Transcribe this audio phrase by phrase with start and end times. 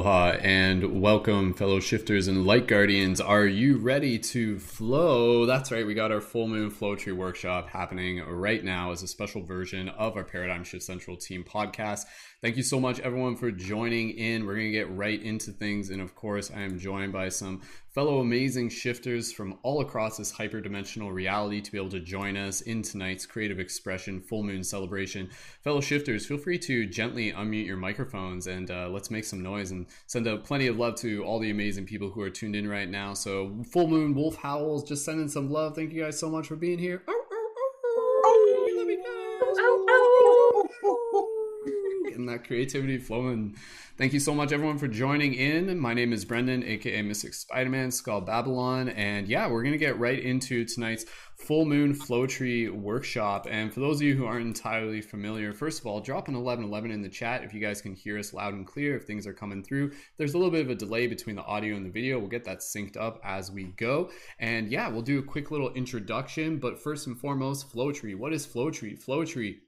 [0.00, 3.20] Aloha and welcome, fellow shifters and light guardians.
[3.20, 5.44] Are you ready to flow?
[5.44, 9.42] That's right, we got our full moon flowetry workshop happening right now as a special
[9.42, 12.06] version of our Paradigm Shift Central team podcast.
[12.42, 14.46] Thank you so much, everyone, for joining in.
[14.46, 15.90] We're going to get right into things.
[15.90, 20.32] And of course, I am joined by some fellow amazing shifters from all across this
[20.32, 25.28] hyperdimensional reality to be able to join us in tonight's creative expression full moon celebration.
[25.62, 29.70] Fellow shifters, feel free to gently unmute your microphones and uh, let's make some noise
[29.70, 32.66] and send out plenty of love to all the amazing people who are tuned in
[32.66, 33.12] right now.
[33.12, 35.74] So, full moon wolf howls, just sending some love.
[35.74, 37.02] Thank you guys so much for being here.
[42.20, 43.56] Getting that creativity flowing.
[43.96, 45.78] Thank you so much, everyone, for joining in.
[45.78, 50.18] My name is Brendon, aka Mystic Spider-Man, Skull Babylon, and yeah, we're gonna get right
[50.18, 51.06] into tonight's
[51.38, 53.46] full moon flowetry workshop.
[53.50, 56.90] And for those of you who aren't entirely familiar, first of all, drop an 1111
[56.90, 59.32] in the chat if you guys can hear us loud and clear, if things are
[59.32, 59.92] coming through.
[60.18, 62.18] There's a little bit of a delay between the audio and the video.
[62.18, 64.10] We'll get that synced up as we go.
[64.38, 66.58] And yeah, we'll do a quick little introduction.
[66.58, 68.14] But first and foremost, flowetry.
[68.14, 69.00] What is flowetry?
[69.00, 69.60] Flow tree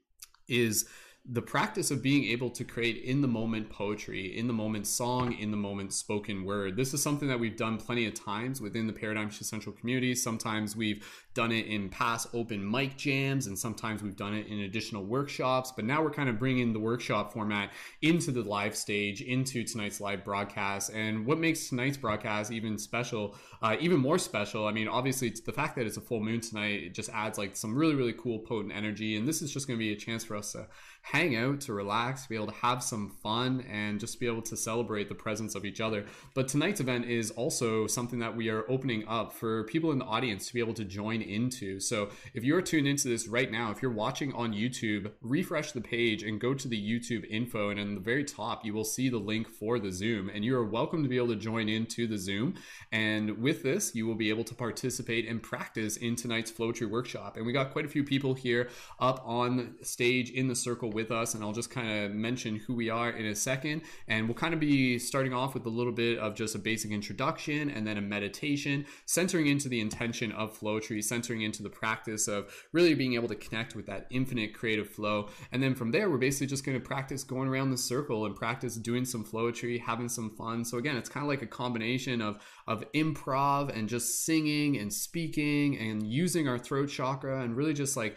[0.47, 0.85] is
[1.25, 5.31] the practice of being able to create in the moment poetry, in the moment song,
[5.33, 6.75] in the moment spoken word.
[6.75, 10.15] This is something that we've done plenty of times within the Paradigm Shift Central community.
[10.15, 14.61] Sometimes we've done it in past open mic jams, and sometimes we've done it in
[14.61, 15.71] additional workshops.
[15.75, 19.99] But now we're kind of bringing the workshop format into the live stage, into tonight's
[19.99, 20.91] live broadcast.
[20.91, 25.41] And what makes tonight's broadcast even special, uh, even more special, I mean, obviously, it's
[25.41, 28.13] the fact that it's a full moon tonight, it just adds like some really, really
[28.13, 29.17] cool, potent energy.
[29.17, 30.67] And this is just going to be a chance for us to
[31.01, 34.55] hang out, to relax, be able to have some fun, and just be able to
[34.55, 36.05] celebrate the presence of each other.
[36.33, 40.05] But tonight's event is also something that we are opening up for people in the
[40.05, 41.79] audience to be able to join into.
[41.79, 45.81] So if you're tuned into this right now, if you're watching on YouTube, refresh the
[45.81, 47.69] page and go to the YouTube info.
[47.69, 50.29] And in the very top, you will see the link for the Zoom.
[50.29, 52.55] And you are welcome to be able to join into the Zoom.
[52.91, 57.37] And with this, you will be able to participate and practice in tonight's Flowetry workshop.
[57.37, 58.69] And we got quite a few people here
[58.99, 62.73] up on stage in the circle with us, and I'll just kind of mention who
[62.73, 63.81] we are in a second.
[64.07, 66.91] And we'll kind of be starting off with a little bit of just a basic
[66.91, 72.27] introduction and then a meditation, centering into the intention of flowetry, centering into the practice
[72.27, 75.29] of really being able to connect with that infinite creative flow.
[75.51, 78.35] And then from there, we're basically just going to practice going around the circle and
[78.35, 80.65] practice doing some flowetry, having some fun.
[80.65, 84.91] So again, it's kind of like a combination of of improv and just singing and
[84.91, 88.15] speaking and using our throat chakra and really just like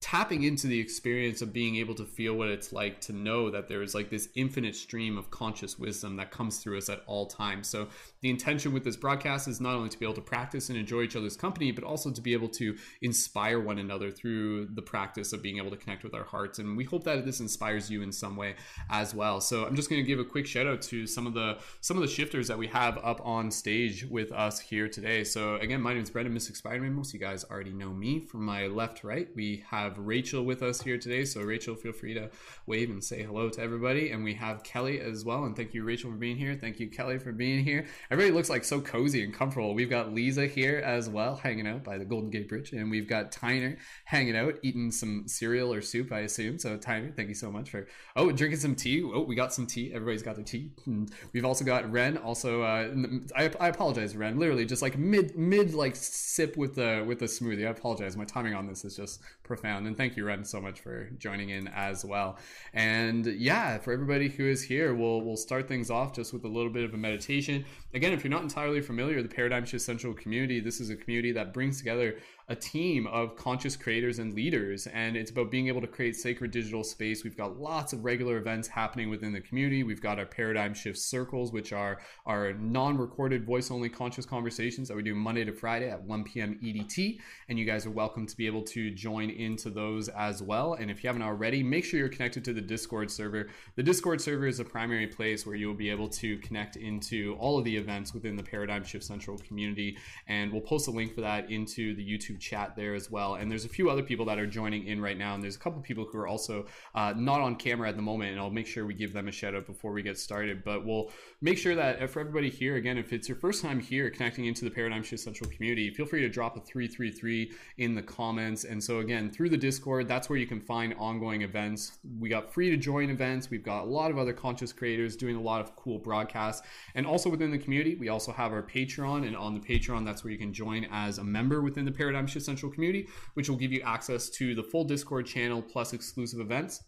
[0.00, 3.68] tapping into the experience of being able to feel what it's like to know that
[3.68, 7.26] there is like this infinite stream of conscious wisdom that comes through us at all
[7.26, 7.68] times.
[7.68, 7.88] So
[8.22, 11.02] the intention with this broadcast is not only to be able to practice and enjoy
[11.02, 15.32] each other's company, but also to be able to inspire one another through the practice
[15.32, 16.58] of being able to connect with our hearts.
[16.58, 18.54] And we hope that this inspires you in some way
[18.90, 19.40] as well.
[19.40, 21.96] So I'm just going to give a quick shout out to some of the some
[21.96, 25.24] of the shifters that we have up on stage with us here today.
[25.24, 26.94] So again, my name is Brendon Mystic Spider-Man.
[26.94, 28.20] Most of you guys already know me.
[28.20, 31.24] From my left, right, we have have Rachel with us here today.
[31.24, 32.30] So, Rachel, feel free to
[32.66, 34.10] wave and say hello to everybody.
[34.10, 35.44] And we have Kelly as well.
[35.44, 36.54] And thank you, Rachel, for being here.
[36.54, 37.86] Thank you, Kelly, for being here.
[38.12, 39.72] Everybody looks like so cozy and comfortable.
[39.72, 42.72] We've got Lisa here as well, hanging out by the Golden Gate Bridge.
[42.72, 46.58] And we've got Tyner hanging out, eating some cereal or soup, I assume.
[46.58, 49.00] So, Tyner, thank you so much for, oh, drinking some tea.
[49.04, 49.92] Oh, we got some tea.
[49.94, 50.72] Everybody's got their tea.
[50.86, 52.16] And we've also got Ren.
[52.16, 52.92] Also, uh,
[53.36, 54.40] I, I apologize, Ren.
[54.40, 57.64] Literally just like mid, mid, like sip with the, with the smoothie.
[57.64, 58.16] I apologize.
[58.16, 59.86] My timing on this is just profound.
[59.86, 62.38] And thank you, Ren, so much for joining in as well.
[62.72, 66.48] And yeah, for everybody who is here, we'll we'll start things off just with a
[66.48, 67.64] little bit of a meditation.
[68.12, 71.52] If you're not entirely familiar, the Paradigm Shift Central community, this is a community that
[71.52, 72.16] brings together
[72.50, 74.88] a team of conscious creators and leaders.
[74.88, 77.22] And it's about being able to create sacred digital space.
[77.22, 79.84] We've got lots of regular events happening within the community.
[79.84, 84.88] We've got our paradigm shift circles, which are our non recorded voice only conscious conversations
[84.88, 86.58] that we do Monday to Friday at 1 p.m.
[86.60, 87.20] EDT.
[87.48, 90.74] And you guys are welcome to be able to join into those as well.
[90.74, 93.48] And if you haven't already, make sure you're connected to the Discord server.
[93.76, 97.58] The Discord server is a primary place where you'll be able to connect into all
[97.58, 99.96] of the events within the Paradigm Shift Central community.
[100.26, 103.34] And we'll post a link for that into the YouTube chat there as well.
[103.34, 105.58] And there's a few other people that are joining in right now, and there's a
[105.58, 108.32] couple people who are also uh, not on camera at the moment.
[108.32, 110.64] And I'll make sure we give them a shout out before we get started.
[110.64, 111.10] But we'll
[111.40, 114.46] make sure that uh, for everybody here, again, if it's your first time here connecting
[114.46, 118.64] into the Paradigm Shift Central community, feel free to drop a 333 in the comments.
[118.64, 121.98] And so, again, through the Discord, that's where you can find ongoing events.
[122.18, 123.50] We got free to join events.
[123.50, 126.66] We've got a lot of other conscious creators doing a lot of cool broadcasts.
[126.94, 129.26] And also within the community, we also have our Patreon.
[129.26, 132.26] And on the Patreon, that's where you can join as a member within the Paradigm
[132.30, 136.40] Shift Central community, which will give you access to the full Discord channel plus exclusive
[136.40, 136.84] events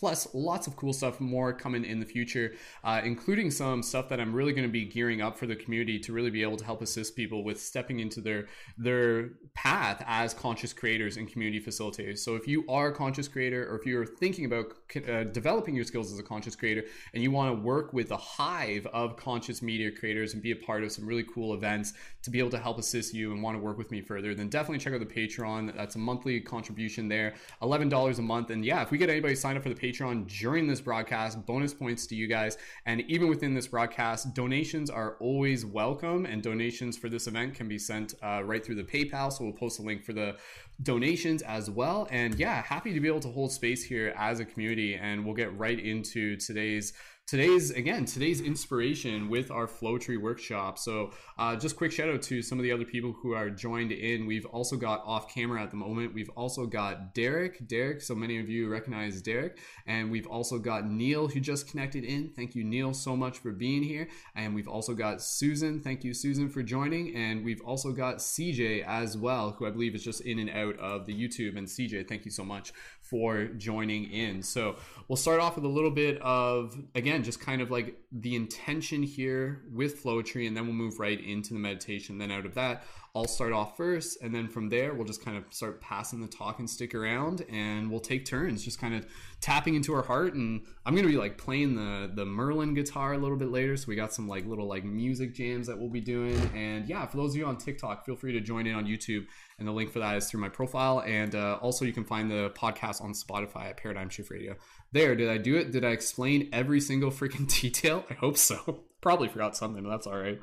[0.00, 2.54] plus lots of cool stuff more coming in the future
[2.84, 5.98] uh, including some stuff that i'm really going to be gearing up for the community
[5.98, 8.46] to really be able to help assist people with stepping into their
[8.78, 12.18] their path as conscious creators and community facilitators.
[12.18, 14.66] So if you are a conscious creator or if you're thinking about
[15.08, 18.16] uh, developing your skills as a conscious creator and you want to work with a
[18.16, 21.92] hive of conscious media creators and be a part of some really cool events
[22.22, 24.48] to be able to help assist you and want to work with me further then
[24.48, 25.74] definitely check out the patreon.
[25.76, 28.50] That's a monthly contribution there $11 a month.
[28.50, 31.44] And yeah if we get anybody signed up for the patreon Patreon during this broadcast,
[31.46, 32.56] bonus points to you guys.
[32.86, 37.68] And even within this broadcast, donations are always welcome, and donations for this event can
[37.68, 39.32] be sent uh, right through the PayPal.
[39.32, 40.36] So we'll post a link for the
[40.82, 42.08] donations as well.
[42.10, 44.94] And yeah, happy to be able to hold space here as a community.
[44.94, 46.92] And we'll get right into today's
[47.30, 50.76] today's again today's inspiration with our Flowetry workshop.
[50.76, 53.92] So uh, just quick shout out to some of the other people who are joined
[53.92, 54.26] in.
[54.26, 56.12] We've also got off camera at the moment.
[56.12, 57.68] We've also got derek.
[57.68, 59.58] Derek so many of you recognize derek.
[59.86, 62.32] And we've also got neil who just connected in.
[62.34, 64.08] Thank you neil so much for being here.
[64.34, 65.80] And we've also got susan.
[65.80, 67.14] Thank you susan for joining.
[67.14, 70.76] And we've also got cj as well who i believe is just in and out
[70.80, 71.56] of the youtube.
[71.56, 72.72] And cj thank you so much
[73.10, 74.42] for joining in.
[74.42, 74.76] So
[75.08, 79.02] we'll start off with a little bit of, again, just kind of like the intention
[79.02, 82.16] here with Flowetry, and then we'll move right into the meditation.
[82.16, 82.84] Then out of that,
[83.14, 86.28] I'll start off first, and then from there, we'll just kind of start passing the
[86.28, 89.04] talk and stick around, and we'll take turns, just kind of
[89.40, 90.34] tapping into our heart.
[90.34, 93.86] And I'm gonna be like playing the the Merlin guitar a little bit later, so
[93.88, 96.38] we got some like little like music jams that we'll be doing.
[96.54, 99.26] And yeah, for those of you on TikTok, feel free to join in on YouTube,
[99.58, 101.02] and the link for that is through my profile.
[101.04, 104.54] And uh, also, you can find the podcast on Spotify at Paradigm Shift Radio.
[104.92, 105.72] There, did I do it?
[105.72, 108.04] Did I explain every single freaking detail?
[108.08, 108.84] I hope so.
[109.00, 110.38] Probably forgot something, but that's all right.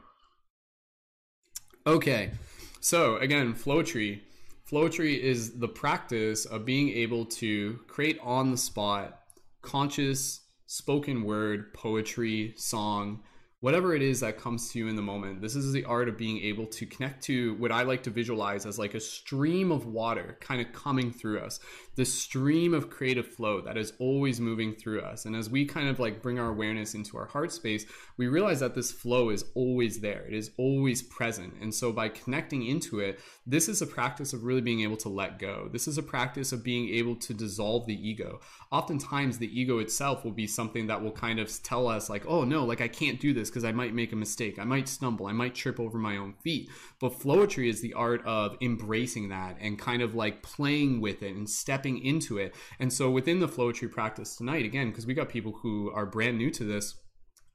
[1.86, 2.32] Okay.
[2.80, 4.22] So again, Flowetry.
[4.70, 9.20] Flowetry is the practice of being able to create on the spot
[9.62, 13.22] conscious spoken word, poetry, song,
[13.62, 15.42] whatever it is that comes to you in the moment.
[15.42, 18.66] This is the art of being able to connect to what I like to visualize
[18.66, 21.60] as like a stream of water kind of coming through us
[21.98, 25.26] the stream of creative flow that is always moving through us.
[25.26, 27.86] And as we kind of like bring our awareness into our heart space,
[28.18, 30.24] we realize that this flow is always there.
[30.28, 31.56] It is always present.
[31.60, 35.10] And so by connecting into it, this is a practice of really being able to
[35.10, 35.70] let go.
[35.72, 38.42] This is a practice of being able to dissolve the ego.
[38.72, 42.44] Oftentimes, the ego itself will be something that will kind of tell us, like, oh
[42.44, 44.60] no, like I can't do this because I might make a mistake.
[44.60, 45.26] I might stumble.
[45.26, 46.70] I might trip over my own feet.
[47.00, 51.36] But flowetry is the art of embracing that and kind of like playing with it
[51.36, 52.56] and stepping stepping into it.
[52.80, 56.38] And so within the Flowetry practice tonight, again, because we got people who are brand
[56.38, 56.96] new to this,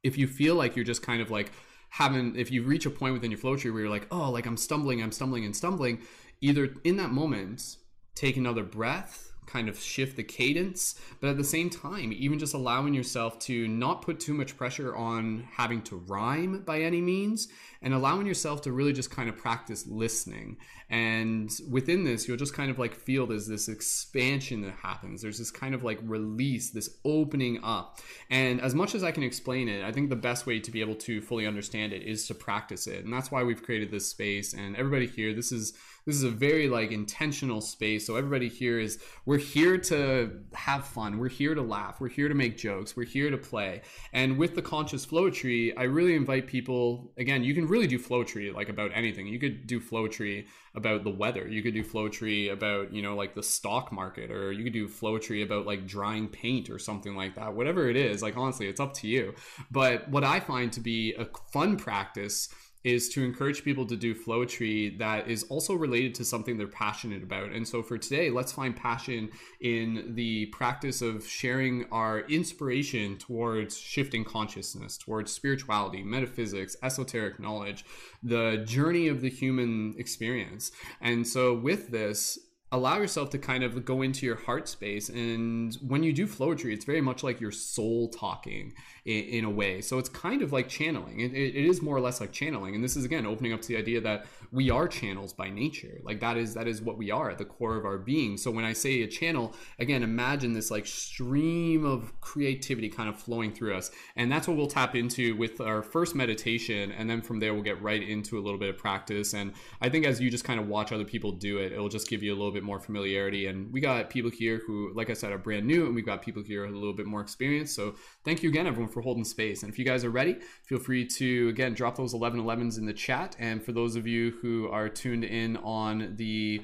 [0.03, 1.53] if you feel like you're just kind of like
[1.91, 4.57] having, if you reach a point within your Flowetry where you're like, oh, like I'm
[4.57, 6.01] stumbling, I'm stumbling and stumbling,
[6.41, 7.77] either in that moment,
[8.15, 12.55] take another breath kind of shift the cadence, but at the same time, even just
[12.55, 17.49] allowing yourself to not put too much pressure on having to rhyme by any means,
[17.83, 20.57] and allowing yourself to really just kind of practice listening.
[20.89, 25.23] And within this, you'll just kind of like feel there's this expansion that happens.
[25.23, 27.99] There's this kind of like release, this opening up.
[28.31, 30.81] And as much as I can explain it, I think the best way to be
[30.81, 33.05] able to fully understand it is to practice it.
[33.05, 34.53] And that's why we've created this space.
[34.53, 35.73] And everybody here, this is
[36.07, 40.85] this is a very like intentional space so everybody here is we're here to have
[40.85, 43.83] fun we're here to laugh we're here to make jokes we're here to play.
[44.13, 48.55] And with the conscious flowetry, i really invite people again you can really do flowetry
[48.55, 49.27] like about anything.
[49.27, 51.47] You could do flowetry about the weather.
[51.49, 54.89] You could do flowetry about you know like the stock market or you could do
[54.89, 57.55] flowetry about like drying paint or something like that.
[57.55, 59.35] Whatever it is like honestly it's up to you.
[59.71, 62.49] But what i find to be a fun practice
[62.85, 67.23] is to encourage people to do Flowetry that is also related to something they're passionate
[67.23, 67.53] about.
[67.53, 73.79] And so for today, let's find passion in the practice of sharing our inspiration towards
[73.79, 77.85] shifting consciousness, towards spirituality, metaphysics, esoteric knowledge,
[78.23, 80.73] the journey of the human experience.
[81.01, 82.39] And so with this,
[82.73, 86.73] allow yourself to kind of go into your heart space and when you do Flowetry
[86.73, 88.73] it's very much like your soul talking
[89.05, 89.81] in, in a way.
[89.81, 91.21] So it's kind of like channeling.
[91.21, 92.75] It, it is more or less like channeling.
[92.75, 96.01] And this is again opening up to the idea that we are channels by nature.
[96.03, 98.37] Like that is that is what we are at the core of our being.
[98.37, 103.19] So when I say a channel, again, imagine this like stream of creativity kind of
[103.19, 103.91] flowing through us.
[104.17, 106.93] And that's what we'll tap into with our first meditation.
[106.93, 109.35] And then from there we'll get right into a little bit of practice.
[109.35, 112.09] And I think as you just kind of watch other people do it, it'll just
[112.09, 113.47] give you a little bit more familiarity.
[113.47, 116.23] And we got people here who, like I said, are brand new, and we've got
[116.23, 117.75] people here a little bit more experience.
[117.75, 119.63] So thank you again, everyone, for holding space.
[119.63, 122.93] And if you guys are ready, feel free to again drop those 1111s in the
[122.93, 123.37] chat.
[123.39, 126.63] And for those of you who are tuned in on the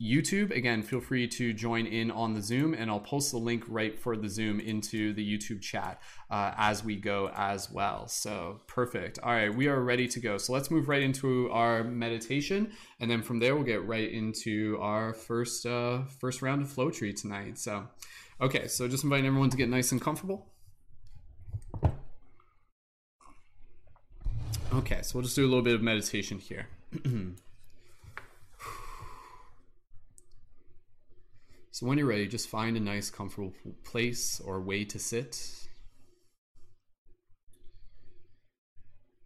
[0.00, 3.64] YouTube, again, feel free to join in on the Zoom, and I'll post the link
[3.66, 8.06] right for the Zoom into the YouTube chat uh, as we go as well.
[8.06, 9.18] So perfect.
[9.22, 10.36] All right, we are ready to go.
[10.36, 14.76] So let's move right into our meditation, and then from there we'll get right into
[14.82, 17.58] our first uh, first round of flowetry tonight.
[17.58, 17.86] So,
[18.38, 20.52] okay, so just inviting everyone to get nice and comfortable.
[24.74, 26.66] Okay, so we'll just do a little bit of meditation here.
[31.76, 33.52] So when you're ready, just find a nice, comfortable
[33.84, 35.68] place or way to sit.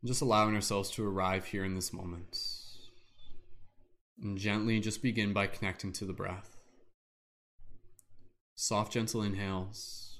[0.05, 2.37] Just allowing ourselves to arrive here in this moment.
[4.21, 6.57] And gently just begin by connecting to the breath.
[8.57, 10.19] Soft, gentle inhales.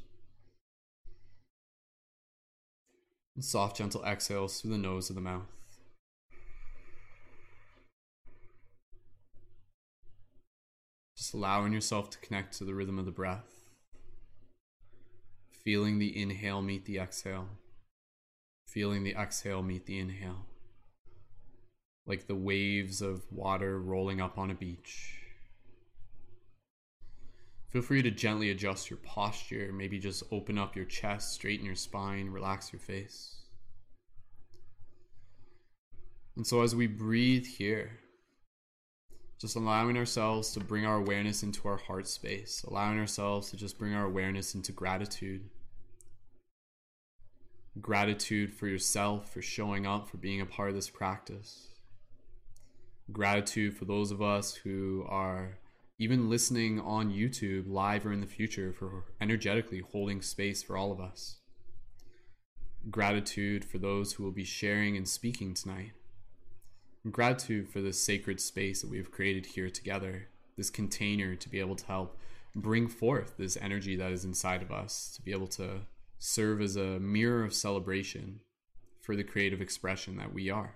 [3.35, 5.60] And soft, gentle exhales through the nose of the mouth.
[11.33, 13.71] Allowing yourself to connect to the rhythm of the breath.
[15.65, 17.49] Feeling the inhale meet the exhale.
[18.67, 20.47] Feeling the exhale meet the inhale.
[22.07, 25.21] Like the waves of water rolling up on a beach.
[27.69, 29.71] Feel free to gently adjust your posture.
[29.73, 33.37] Maybe just open up your chest, straighten your spine, relax your face.
[36.35, 38.01] And so, as we breathe here,
[39.41, 43.79] just allowing ourselves to bring our awareness into our heart space, allowing ourselves to just
[43.79, 45.49] bring our awareness into gratitude.
[47.81, 51.69] Gratitude for yourself, for showing up, for being a part of this practice.
[53.11, 55.59] Gratitude for those of us who are
[55.99, 60.93] even listening on YouTube live or in the future for energetically holding space for all
[60.93, 61.39] of us.
[62.91, 65.93] Gratitude for those who will be sharing and speaking tonight
[67.09, 71.61] gratitude for this sacred space that we have created here together, this container to be
[71.61, 72.19] able to help
[72.55, 75.81] bring forth this energy that is inside of us, to be able to
[76.19, 78.41] serve as a mirror of celebration
[79.01, 80.75] for the creative expression that we are.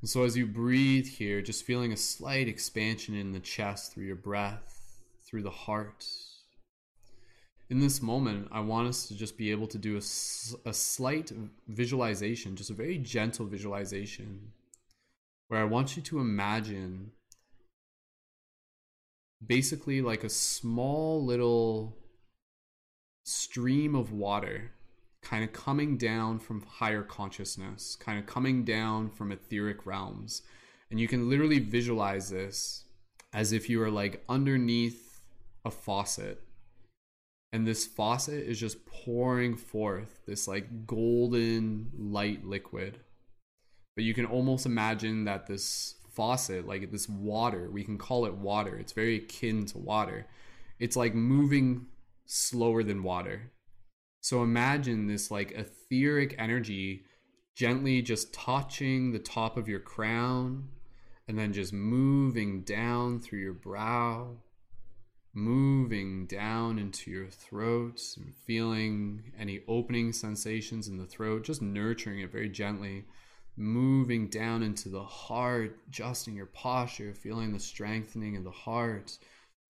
[0.00, 4.04] And so, as you breathe here, just feeling a slight expansion in the chest through
[4.04, 6.06] your breath, through the heart,
[7.70, 11.32] in this moment, I want us to just be able to do a, a slight
[11.66, 14.52] visualization, just a very gentle visualization,
[15.48, 17.12] where I want you to imagine
[19.46, 21.98] basically like a small little
[23.24, 24.72] stream of water
[25.20, 30.40] kind of coming down from higher consciousness, kind of coming down from etheric realms.
[30.90, 32.84] And you can literally visualize this
[33.34, 35.20] as if you are like underneath
[35.66, 36.40] a faucet
[37.52, 43.00] and this faucet is just pouring forth this like golden light liquid.
[43.96, 48.34] But you can almost imagine that this faucet like this water we can call it
[48.34, 50.26] water it's very akin to water
[50.80, 51.86] it's like moving
[52.26, 53.52] slower than water.
[54.20, 57.04] So imagine this like etheric energy
[57.56, 60.68] gently just touching the top of your crown
[61.26, 64.36] and then just moving down through your brow
[65.38, 72.20] moving down into your throat and feeling any opening sensations in the throat, just nurturing
[72.20, 73.04] it very gently,
[73.56, 79.16] moving down into the heart, adjusting your posture, feeling the strengthening of the heart,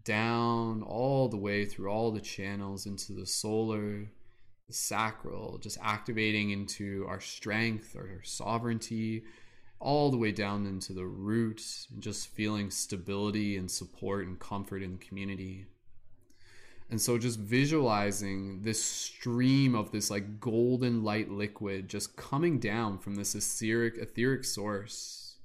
[0.05, 4.11] down all the way through all the channels into the solar,
[4.67, 9.23] the sacral, just activating into our strength, our sovereignty
[9.81, 14.83] all the way down into the roots and just feeling stability and support and comfort
[14.83, 15.67] in the community.
[16.91, 22.99] And so just visualizing this stream of this like golden light liquid just coming down
[22.99, 25.37] from this etheric etheric source.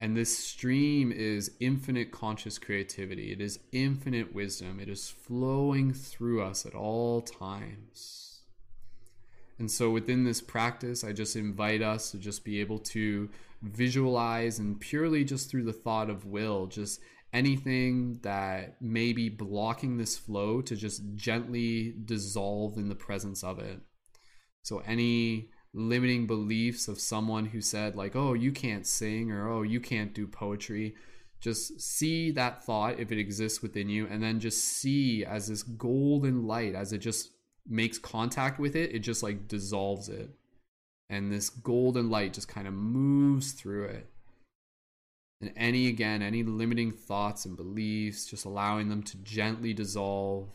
[0.00, 3.32] And this stream is infinite conscious creativity.
[3.32, 4.78] It is infinite wisdom.
[4.78, 8.33] It is flowing through us at all times.
[9.64, 13.30] And so within this practice, I just invite us to just be able to
[13.62, 17.00] visualize and purely just through the thought of will, just
[17.32, 23.58] anything that may be blocking this flow to just gently dissolve in the presence of
[23.58, 23.80] it.
[24.64, 29.62] So any limiting beliefs of someone who said like, "Oh, you can't sing," or "Oh,
[29.62, 30.94] you can't do poetry."
[31.40, 35.62] Just see that thought if it exists within you, and then just see as this
[35.62, 37.33] golden light, as it just
[37.66, 40.30] makes contact with it, it just like dissolves it.
[41.10, 44.10] And this golden light just kind of moves through it.
[45.40, 50.48] And any, again, any limiting thoughts and beliefs, just allowing them to gently dissolve.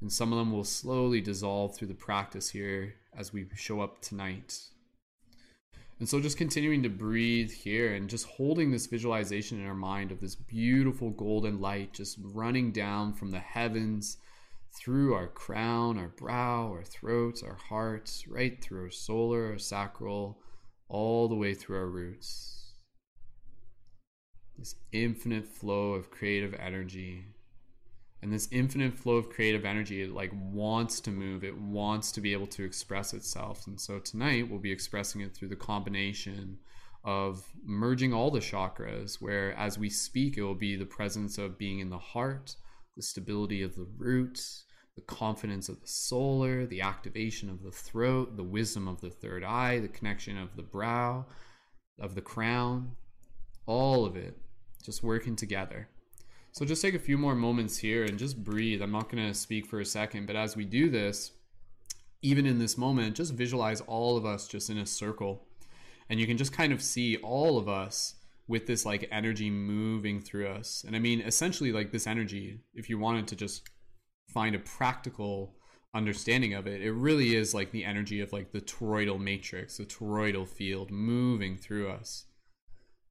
[0.00, 4.00] And some of them will slowly dissolve through the practice here as we show up
[4.00, 4.56] tonight.
[5.98, 10.12] And so just continuing to breathe here and just holding this visualization in our mind
[10.12, 14.18] of this beautiful golden light just running down from the heavens
[14.72, 20.38] through our crown, our brow, our throats, our hearts, right through our solar, our sacral,
[20.88, 22.74] all the way through our roots.
[24.58, 27.24] This infinite flow of creative energy.
[28.20, 32.20] And this infinite flow of creative energy, it like wants to move, it wants to
[32.20, 33.68] be able to express itself.
[33.68, 36.58] And so tonight we'll be expressing it through the combination
[37.04, 41.56] of merging all the chakras, where as we speak, it will be the presence of
[41.56, 42.56] being in the heart,
[42.98, 44.64] the stability of the roots,
[44.96, 49.44] the confidence of the solar, the activation of the throat, the wisdom of the third
[49.44, 51.24] eye, the connection of the brow,
[52.00, 52.90] of the crown,
[53.66, 54.36] all of it
[54.82, 55.88] just working together.
[56.50, 58.82] So just take a few more moments here and just breathe.
[58.82, 61.30] I'm not going to speak for a second, but as we do this,
[62.22, 65.46] even in this moment, just visualize all of us just in a circle.
[66.10, 68.16] And you can just kind of see all of us
[68.48, 70.82] with this like energy moving through us.
[70.86, 73.68] And I mean, essentially, like this energy, if you wanted to just
[74.32, 75.54] find a practical
[75.94, 79.84] understanding of it, it really is like the energy of like the toroidal matrix, the
[79.84, 82.24] toroidal field moving through us.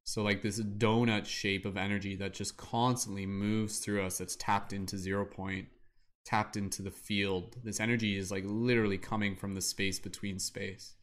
[0.04, 4.72] So like this donut shape of energy that just constantly moves through us that's tapped
[4.72, 5.68] into zero point,
[6.24, 7.56] tapped into the field.
[7.62, 10.94] This energy is like literally coming from the space between space.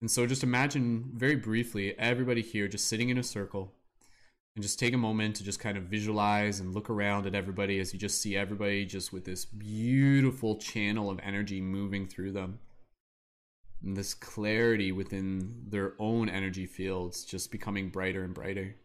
[0.00, 3.72] And so just imagine very briefly everybody here just sitting in a circle
[4.54, 7.78] and just take a moment to just kind of visualize and look around at everybody
[7.78, 12.58] as you just see everybody just with this beautiful channel of energy moving through them.
[13.82, 18.76] And this clarity within their own energy fields just becoming brighter and brighter.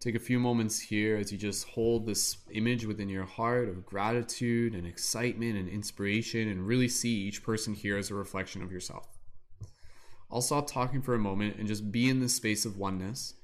[0.00, 3.86] Take a few moments here as you just hold this image within your heart of
[3.86, 8.70] gratitude and excitement and inspiration and really see each person here as a reflection of
[8.70, 9.15] yourself.
[10.30, 13.34] I'll stop talking for a moment and just be in this space of oneness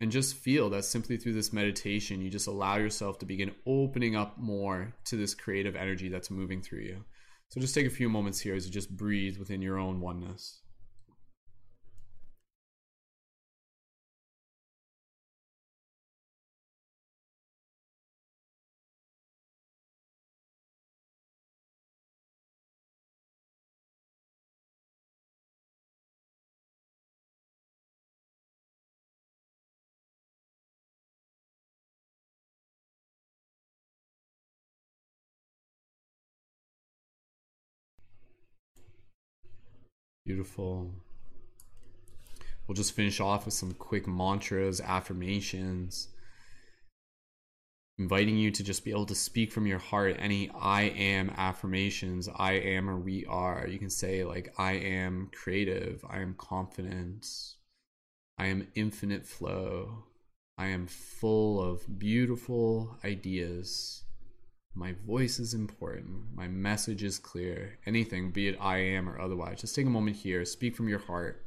[0.00, 4.14] and just feel that simply through this meditation, you just allow yourself to begin opening
[4.14, 7.04] up more to this creative energy that's moving through you.
[7.48, 10.60] So just take a few moments here as you just breathe within your own oneness.
[40.26, 40.90] Beautiful.
[42.66, 46.08] We'll just finish off with some quick mantras, affirmations,
[47.96, 52.28] inviting you to just be able to speak from your heart any I am affirmations.
[52.34, 53.68] I am or we are.
[53.68, 56.04] You can say, like, I am creative.
[56.10, 57.28] I am confident.
[58.36, 60.06] I am infinite flow.
[60.58, 64.02] I am full of beautiful ideas.
[64.78, 66.34] My voice is important.
[66.34, 67.78] My message is clear.
[67.86, 69.62] Anything, be it I am or otherwise.
[69.62, 70.44] Just take a moment here.
[70.44, 71.46] Speak from your heart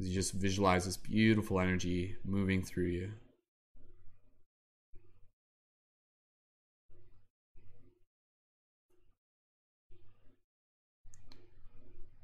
[0.00, 3.12] as you just visualize this beautiful energy moving through you.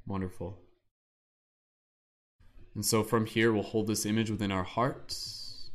[0.08, 0.58] Wonderful.
[2.74, 5.70] And so from here, we'll hold this image within our hearts,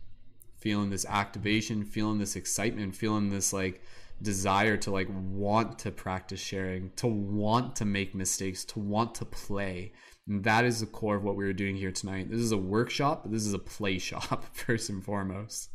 [0.58, 3.82] feeling this activation, feeling this excitement, feeling this like
[4.22, 9.26] desire to like want to practice sharing, to want to make mistakes, to want to
[9.26, 9.94] play.
[10.28, 12.30] And that is the core of what we were doing here tonight.
[12.30, 15.70] This is a workshop, but this is a play shop first and foremost.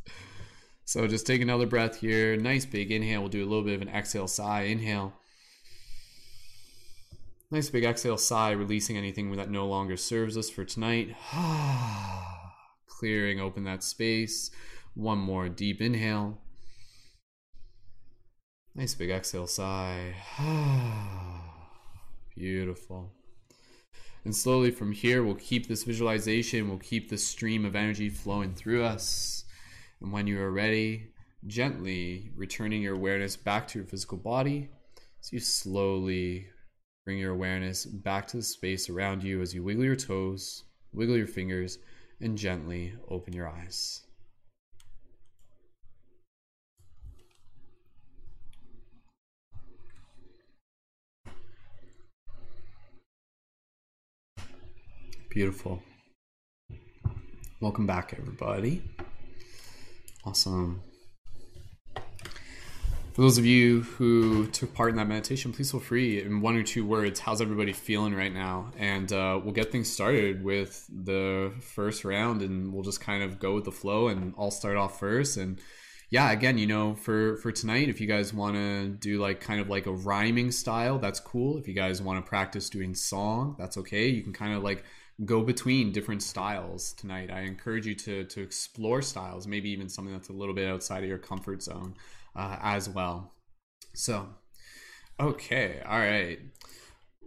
[0.85, 2.37] So just take another breath here.
[2.37, 3.21] Nice big inhale.
[3.21, 4.63] We'll do a little bit of an exhale sigh.
[4.63, 5.13] Inhale.
[7.51, 11.17] Nice big exhale sigh, releasing anything that no longer serves us for tonight.
[12.89, 14.51] Clearing open that space.
[14.95, 16.39] One more deep inhale.
[18.77, 20.15] Nice big exhale sigh.
[22.37, 23.11] Beautiful.
[24.23, 28.55] And slowly from here, we'll keep this visualization, we'll keep this stream of energy flowing
[28.55, 29.47] through us.
[30.03, 31.07] And when you are ready,
[31.47, 34.69] gently returning your awareness back to your physical body.
[35.23, 36.49] So you slowly
[37.07, 41.17] bring your awareness back to the space around you as you wiggle your toes, wiggle
[41.17, 41.79] your fingers,
[42.21, 44.06] and gently open your eyes.
[55.37, 55.83] Beautiful.
[57.61, 58.83] Welcome back, everybody.
[60.25, 60.81] Awesome.
[61.95, 66.57] for those of you who took part in that meditation, please feel free in one
[66.57, 67.21] or two words.
[67.21, 68.73] How's everybody feeling right now?
[68.79, 73.39] And uh, we'll get things started with the first round, and we'll just kind of
[73.39, 74.09] go with the flow.
[74.09, 75.37] And I'll start off first.
[75.37, 75.61] And
[76.09, 79.61] yeah, again, you know, for for tonight, if you guys want to do like kind
[79.61, 81.59] of like a rhyming style, that's cool.
[81.59, 84.09] If you guys want to practice doing song, that's okay.
[84.09, 84.83] You can kind of like
[85.25, 87.31] go between different styles tonight.
[87.31, 91.03] I encourage you to to explore styles, maybe even something that's a little bit outside
[91.03, 91.95] of your comfort zone
[92.35, 93.33] uh, as well.
[93.95, 94.29] So,
[95.19, 96.41] okay, all right.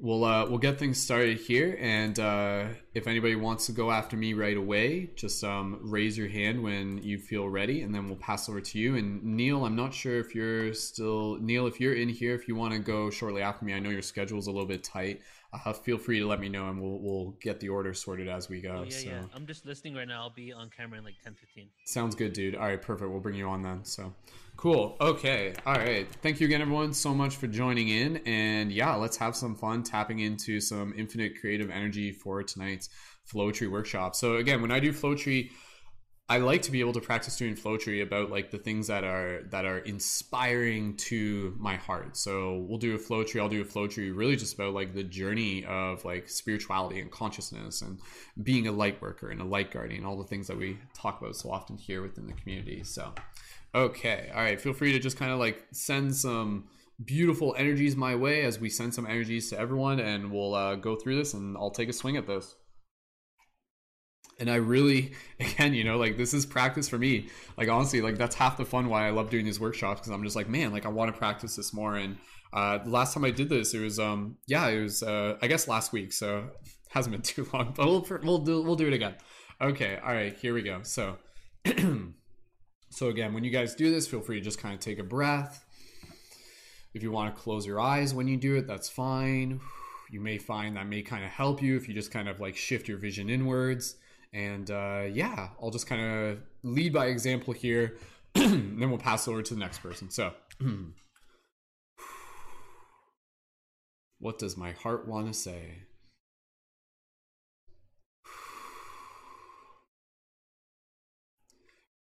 [0.01, 4.15] We'll uh, we'll get things started here, and uh, if anybody wants to go after
[4.15, 8.15] me right away, just um, raise your hand when you feel ready, and then we'll
[8.15, 8.95] pass over to you.
[8.95, 11.67] And Neil, I'm not sure if you're still Neil.
[11.67, 14.01] If you're in here, if you want to go shortly after me, I know your
[14.01, 16.99] schedule is a little bit tight uh, feel free to let me know and we'll
[16.99, 18.81] we'll get the order sorted as we go.
[18.81, 19.09] Oh, yeah, so.
[19.09, 19.21] yeah.
[19.33, 20.21] I'm just listening right now.
[20.21, 21.67] I'll be on camera in like 10 15.
[21.85, 22.55] Sounds good, dude.
[22.55, 23.09] All right, perfect.
[23.09, 23.83] We'll bring you on then.
[23.83, 24.13] So
[24.59, 24.97] cool.
[24.99, 25.53] Okay.
[25.65, 26.05] All right.
[26.21, 28.17] Thank you again, everyone, so much for joining in.
[28.25, 32.89] And yeah, let's have some fun tapping into some infinite creative energy for tonight's
[33.33, 34.15] Flowetry workshop.
[34.15, 35.51] So again, when I do Flowetry,
[36.27, 39.43] I like to be able to practice doing Flowetry about like the things that are
[39.49, 42.17] that are inspiring to my heart.
[42.17, 43.41] So we'll do a Flowetry.
[43.41, 47.81] I'll do a Flowetry really just about like the journey of like spirituality and consciousness
[47.81, 47.97] and
[48.43, 51.37] being a light worker and a light guardian, all the things that we talk about
[51.37, 52.83] so often here within the community.
[52.83, 53.13] So,
[53.73, 54.59] okay, all right.
[54.59, 56.69] Feel free to just kind of like send some
[57.03, 60.95] beautiful energies my way as we send some energies to everyone, and we'll uh, go
[60.95, 62.55] through this, and I'll take a swing at this
[64.39, 67.27] and I really, again, you know, like this is practice for me.
[67.57, 70.23] Like honestly, like that's half the fun why I love doing these workshops because I'm
[70.23, 71.95] just like, man, like I want to practice this more.
[71.95, 72.17] And
[72.53, 75.47] uh, the last time I did this, it was, um, yeah, it was, uh, I
[75.47, 76.49] guess last week, so
[76.89, 79.15] hasn't been too long, but we'll we'll do we'll do it again.
[79.61, 80.79] Okay, all right, here we go.
[80.83, 81.17] So,
[82.89, 85.03] so again, when you guys do this, feel free to just kind of take a
[85.03, 85.65] breath.
[86.93, 89.61] If you want to close your eyes when you do it, that's fine.
[90.11, 92.55] You may find that may kind of help you if you just kind of like
[92.55, 93.95] shift your vision inwards.
[94.33, 97.97] And uh, yeah, I'll just kind of lead by example here,
[98.33, 100.09] then we'll pass over to the next person.
[100.09, 100.33] So,
[104.17, 105.83] what does my heart want to say?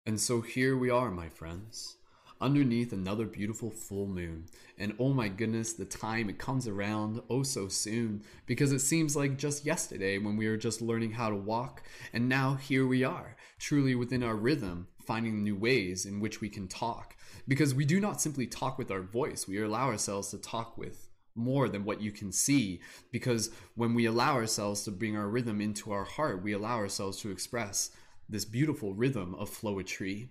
[0.07, 1.97] And so here we are, my friends
[2.41, 4.47] underneath another beautiful full moon.
[4.79, 9.17] And oh my goodness, the time it comes around oh so soon because it seems
[9.17, 13.05] like just yesterday when we were just learning how to walk, and now here we
[13.05, 17.17] are, truly within our rhythm, finding new ways in which we can talk.
[17.49, 21.09] Because we do not simply talk with our voice, we allow ourselves to talk with
[21.35, 22.81] more than what you can see
[23.13, 27.21] because when we allow ourselves to bring our rhythm into our heart we allow ourselves
[27.21, 27.91] to express
[28.29, 30.29] this beautiful rhythm of flowetry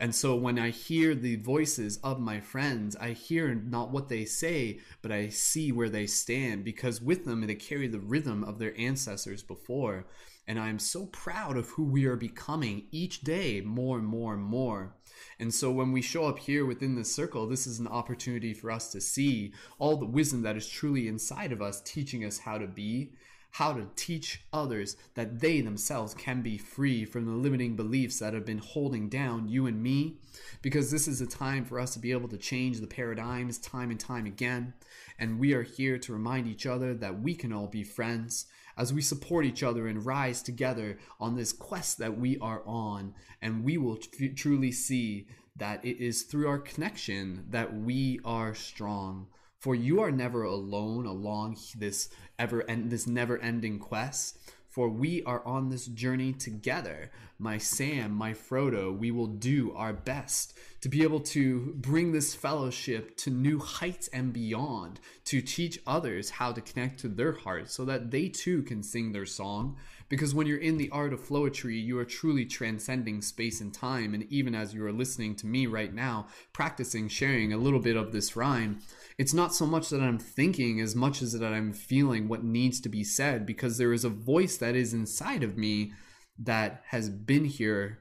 [0.00, 4.24] and so when I hear the voices of my friends, I hear not what they
[4.24, 8.60] say, but I see where they stand because with them they carry the rhythm of
[8.60, 10.06] their ancestors before.
[10.46, 14.42] And I'm so proud of who we are becoming each day more and more and
[14.42, 14.94] more.
[15.40, 18.70] And so when we show up here within this circle, this is an opportunity for
[18.70, 22.56] us to see all the wisdom that is truly inside of us, teaching us how
[22.56, 23.10] to be
[23.52, 28.34] how to teach others that they themselves can be free from the limiting beliefs that
[28.34, 30.16] have been holding down you and me.
[30.62, 33.90] Because this is a time for us to be able to change the paradigms time
[33.90, 34.74] and time again.
[35.18, 38.92] And we are here to remind each other that we can all be friends as
[38.92, 43.14] we support each other and rise together on this quest that we are on.
[43.42, 48.54] And we will t- truly see that it is through our connection that we are
[48.54, 49.26] strong.
[49.58, 54.38] For you are never alone along this ever and this never ending quest.
[54.68, 57.10] For we are on this journey together.
[57.40, 62.34] My Sam, my Frodo, we will do our best to be able to bring this
[62.34, 67.74] fellowship to new heights and beyond, to teach others how to connect to their hearts
[67.74, 69.76] so that they too can sing their song.
[70.08, 74.14] Because when you're in the art of flowetry, you are truly transcending space and time.
[74.14, 77.96] And even as you are listening to me right now, practicing sharing a little bit
[77.96, 78.80] of this rhyme,
[79.18, 82.80] it's not so much that I'm thinking as much as that I'm feeling what needs
[82.82, 85.92] to be said because there is a voice that is inside of me
[86.38, 87.98] that has been here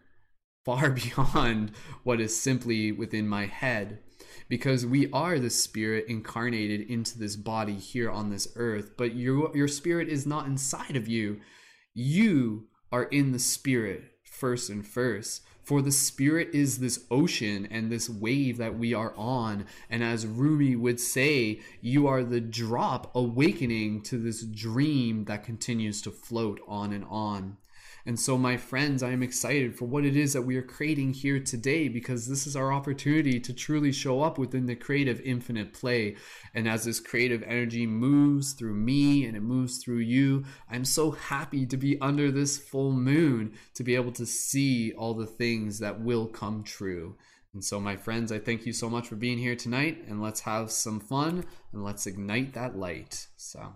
[0.63, 0.91] far
[1.25, 1.71] beyond
[2.03, 3.99] what is simply within my head.
[4.47, 9.55] Because we are the spirit incarnated into this body here on this earth but your
[9.55, 11.41] your spirit is not inside of you.
[11.93, 17.91] You are in the spirit first and first for the spirit is this ocean and
[17.91, 19.65] this wave that we are on.
[19.89, 26.01] And as Rumi would say, you are the drop awakening to this dream that continues
[26.03, 27.57] to float on and on.
[28.07, 31.11] And so, my friends, I am excited for what it is that we are creating
[31.11, 35.73] here today because this is our opportunity to truly show up within the creative infinite
[35.73, 36.15] play.
[36.55, 41.11] And as this creative energy moves through me and it moves through you, I'm so
[41.11, 45.79] happy to be under this full moon to be able to see all the things
[45.79, 47.17] that will come true.
[47.53, 50.41] And so, my friends, I thank you so much for being here tonight, and let's
[50.41, 51.43] have some fun
[51.73, 53.27] and let's ignite that light.
[53.35, 53.73] So,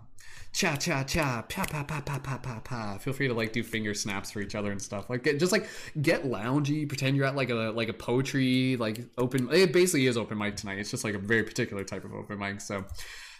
[0.52, 2.98] cha cha cha, pa pa pa pa pa pa pa.
[2.98, 5.08] Feel free to like do finger snaps for each other and stuff.
[5.08, 5.66] Like, get, just like
[6.00, 9.48] get loungy, pretend you're at like a like a poetry like open.
[9.52, 10.78] It basically is open mic tonight.
[10.78, 12.60] It's just like a very particular type of open mic.
[12.60, 12.84] So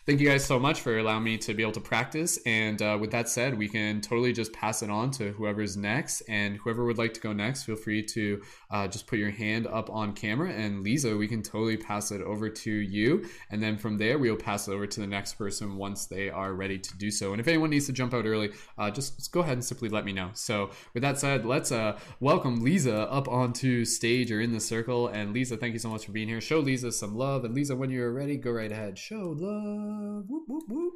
[0.04, 2.38] thank you guys so much for allowing me to be able to practice.
[2.44, 6.22] And uh, with that said, we can totally just pass it on to whoever's next.
[6.22, 9.68] And whoever would like to go next, feel free to uh, just put your hand
[9.68, 10.50] up on camera.
[10.50, 13.28] And Lisa, we can totally pass it over to you.
[13.50, 16.52] And then from there, we'll pass it over to the next person once they are
[16.52, 17.32] ready to do so.
[17.32, 19.88] And if anyone needs to jump out early, uh, just, just, go ahead and simply
[19.88, 20.30] let me know.
[20.34, 25.08] So with that said, let's uh, welcome Lisa up onto stage or in the circle.
[25.08, 26.40] And Lisa, thank you so much for being here.
[26.40, 27.44] Show Lisa some love.
[27.44, 28.98] And Lisa, when you're ready, go right ahead.
[28.98, 29.91] Show love.
[29.92, 30.94] Whoop, whoop, whoop.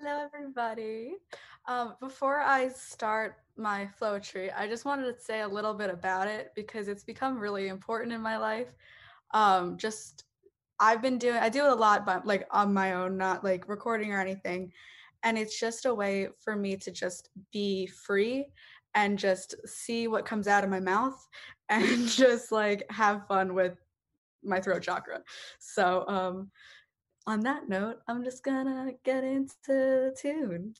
[0.00, 1.16] Hello, everybody.
[1.68, 6.28] Um, before I start my flowetry, I just wanted to say a little bit about
[6.28, 8.74] it because it's become really important in my life.
[9.34, 10.24] Um, just
[10.80, 13.68] I've been doing, I do it a lot, but like on my own, not like
[13.68, 14.72] recording or anything.
[15.22, 18.46] And it's just a way for me to just be free
[18.94, 21.28] and just see what comes out of my mouth
[21.68, 23.76] and just like have fun with
[24.42, 25.20] my throat chakra.
[25.58, 26.50] So, um,
[27.26, 30.74] on that note, I'm just gonna get into the tune.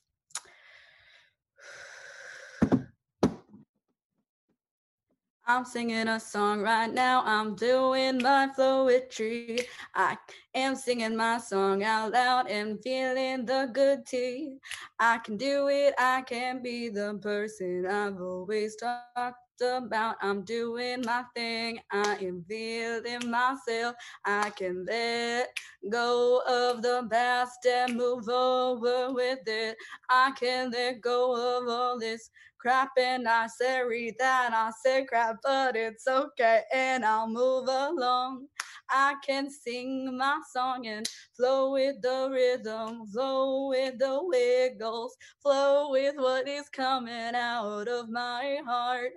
[5.45, 7.21] I'm singing a song right now.
[7.25, 9.65] I'm doing my flowetry.
[9.93, 10.17] I
[10.55, 14.59] am singing my song out loud and feeling the good tea.
[14.99, 15.95] I can do it.
[15.97, 20.15] I can be the person I've always talked about.
[20.21, 21.79] I'm doing my thing.
[21.91, 23.95] I am feeling myself.
[24.25, 25.49] I can let
[25.89, 29.77] go of the past and move over with it.
[30.09, 32.29] I can let go of all this
[32.63, 33.83] crap and I say
[34.19, 38.47] that I say crap, but it's okay and I'll move along.
[38.89, 45.91] I can sing my song and flow with the rhythm, flow with the wiggles, flow
[45.91, 49.11] with what is coming out of my heart.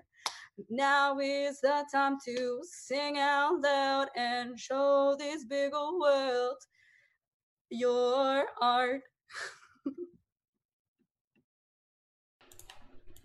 [0.70, 6.56] Now is the time to sing out loud and show this big old world
[7.70, 9.02] your art.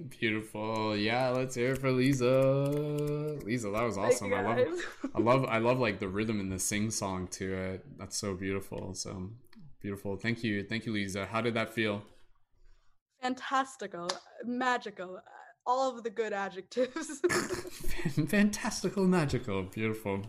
[0.09, 0.97] Beautiful.
[0.97, 3.37] Yeah, let's hear it for Lisa.
[3.45, 4.33] Lisa, that was awesome.
[4.33, 4.67] I love
[5.15, 7.85] I love I love like the rhythm and the sing song to it.
[7.97, 8.95] That's so beautiful.
[8.95, 9.29] So
[9.79, 10.17] beautiful.
[10.17, 10.63] Thank you.
[10.63, 11.27] Thank you, Lisa.
[11.27, 12.01] How did that feel?
[13.21, 14.09] Fantastical.
[14.43, 15.21] Magical.
[15.65, 17.21] All of the good adjectives.
[18.27, 20.23] Fantastical, magical, beautiful.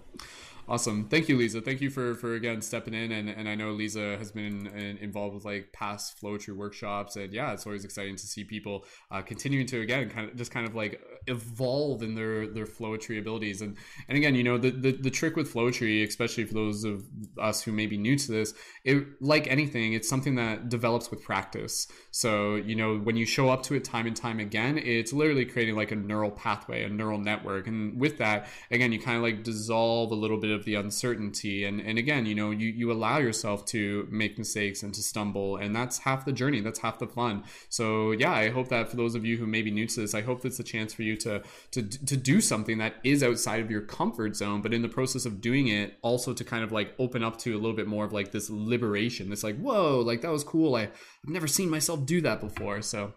[0.72, 1.06] Awesome.
[1.10, 1.60] Thank you, Lisa.
[1.60, 4.96] Thank you for for again stepping in and, and I know Lisa has been in,
[4.96, 9.20] involved with like past Flowetry workshops and yeah, it's always exciting to see people uh,
[9.20, 13.60] continuing to again kind of just kind of like evolve in their their Flowetry abilities
[13.60, 13.76] and
[14.08, 17.04] and again, you know, the the, the trick with Flowetry, especially for those of
[17.38, 21.22] us who may be new to this, it like anything, it's something that develops with
[21.22, 21.86] practice.
[22.12, 25.44] So, you know, when you show up to it time and time again, it's literally
[25.44, 27.66] creating like a neural pathway, a neural network.
[27.66, 31.64] And with that, again, you kind of like dissolve a little bit of the uncertainty.
[31.64, 35.56] And and again you know you you allow yourself to make mistakes and to stumble
[35.56, 36.60] and that's half the journey.
[36.60, 37.44] That's half the fun.
[37.68, 40.14] So yeah i hope that for those of you who may be new to this
[40.14, 43.60] i hope that's a chance for you to to to do something that is outside
[43.60, 46.72] of your comfort zone but in the process of doing it also to kind of
[46.72, 50.00] like open up to a little bit more of like this liberation this like whoa
[50.00, 50.74] like that was cool.
[50.76, 50.90] I
[51.24, 53.12] I've never seen myself do that before so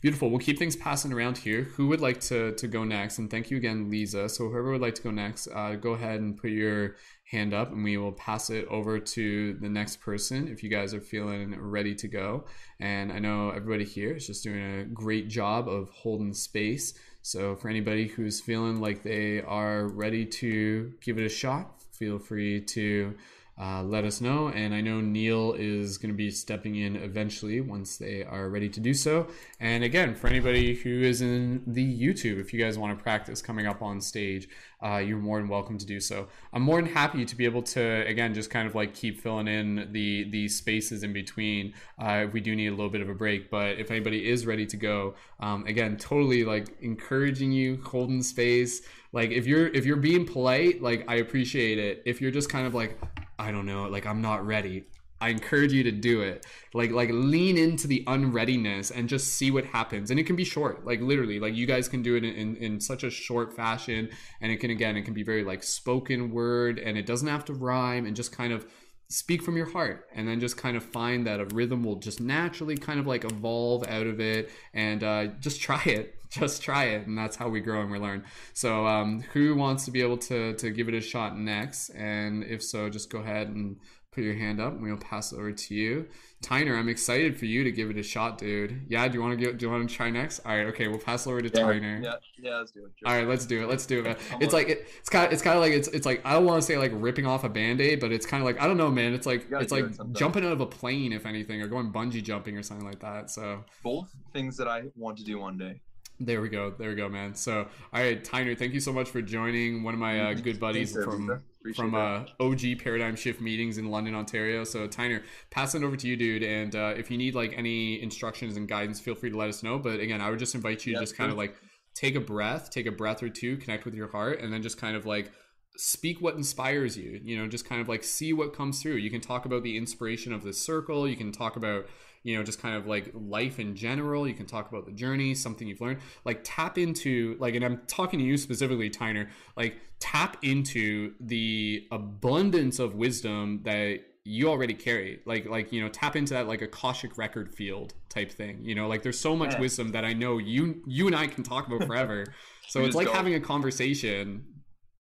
[0.00, 0.30] Beautiful.
[0.30, 1.62] We'll keep things passing around here.
[1.62, 3.18] Who would like to, to go next?
[3.18, 4.28] And thank you again, Lisa.
[4.28, 6.94] So whoever would like to go next, uh, go ahead and put your
[7.24, 10.94] hand up and we will pass it over to the next person if you guys
[10.94, 12.44] are feeling ready to go.
[12.78, 16.94] And I know everybody here is just doing a great job of holding space.
[17.22, 22.20] So for anybody who's feeling like they are ready to give it a shot, feel
[22.20, 23.16] free to
[23.60, 24.48] uh, let us know.
[24.48, 28.68] And I know Neil is going to be stepping in eventually once they are ready
[28.68, 29.26] to do so.
[29.58, 33.42] And again, for anybody who is in the YouTube, if you guys want to practice
[33.42, 34.48] coming up on stage,
[34.80, 36.28] uh, you're more than welcome to do so.
[36.52, 39.48] I'm more than happy to be able to again just kind of like keep filling
[39.48, 43.08] in the the spaces in between uh, if we do need a little bit of
[43.08, 43.50] a break.
[43.50, 48.82] But if anybody is ready to go, um, again, totally like encouraging you, holding space.
[49.12, 52.02] Like if you're if you're being polite, like I appreciate it.
[52.06, 53.00] If you're just kind of like
[53.38, 54.84] I don't know, like I'm not ready.
[55.20, 56.46] I encourage you to do it.
[56.74, 60.10] Like like lean into the unreadiness and just see what happens.
[60.10, 62.56] And it can be short, like literally, like you guys can do it in, in,
[62.56, 64.10] in such a short fashion.
[64.40, 67.44] And it can again, it can be very like spoken word, and it doesn't have
[67.46, 68.66] to rhyme, and just kind of
[69.10, 72.20] speak from your heart and then just kind of find that a rhythm will just
[72.20, 76.84] naturally kind of like evolve out of it and uh, just try it just try
[76.84, 80.00] it and that's how we grow and we learn so um, who wants to be
[80.00, 83.76] able to to give it a shot next and if so just go ahead and
[84.18, 86.08] put your hand up and we'll pass it over to you.
[86.42, 88.86] Tyner, I'm excited for you to give it a shot, dude.
[88.88, 89.52] Yeah, do you want to?
[89.52, 90.40] Do you want to try next?
[90.40, 92.02] All right, okay, we'll pass it over to yeah, Tyner.
[92.02, 92.92] Yeah, yeah, let's do it.
[93.04, 93.68] All right, let's do it.
[93.68, 94.04] Let's do it.
[94.04, 94.16] Man.
[94.40, 96.44] It's like it, it's kind of it's kind of like it's it's like I don't
[96.44, 98.76] want to say like ripping off a band-aid, but it's kind of like I don't
[98.76, 99.14] know, man.
[99.14, 102.22] It's like it's like it jumping out of a plane, if anything, or going bungee
[102.22, 103.30] jumping or something like that.
[103.30, 105.80] So both things that I want to do one day.
[106.20, 106.70] There we go.
[106.76, 107.34] There we go, man.
[107.34, 109.84] So, all right, Tyner, thank you so much for joining.
[109.84, 111.42] One of my uh, good buddies from
[111.76, 114.64] from uh, OG Paradigm Shift meetings in London, Ontario.
[114.64, 116.42] So, Tyner, pass it over to you, dude.
[116.42, 119.62] And uh, if you need like any instructions and guidance, feel free to let us
[119.62, 119.78] know.
[119.78, 121.54] But again, I would just invite you yeah, to just kind of like
[121.94, 124.78] take a breath, take a breath or two, connect with your heart, and then just
[124.78, 125.30] kind of like
[125.76, 127.20] speak what inspires you.
[127.22, 128.96] You know, just kind of like see what comes through.
[128.96, 131.08] You can talk about the inspiration of this circle.
[131.08, 131.86] You can talk about
[132.22, 134.26] you know just kind of like life in general.
[134.26, 136.00] You can talk about the journey something you've learned.
[136.24, 141.86] Like tap into like and i'm talking to you specifically tyner like tap into the
[141.90, 145.20] abundance of wisdom that you already carry.
[145.24, 148.74] Like like you know tap into that like a Akashic record field type thing you
[148.74, 148.88] know?
[148.88, 149.60] Like there's so much yeah.
[149.60, 152.26] wisdom that i know you you and i can talk about forever.
[152.70, 154.44] So it's like having a conversation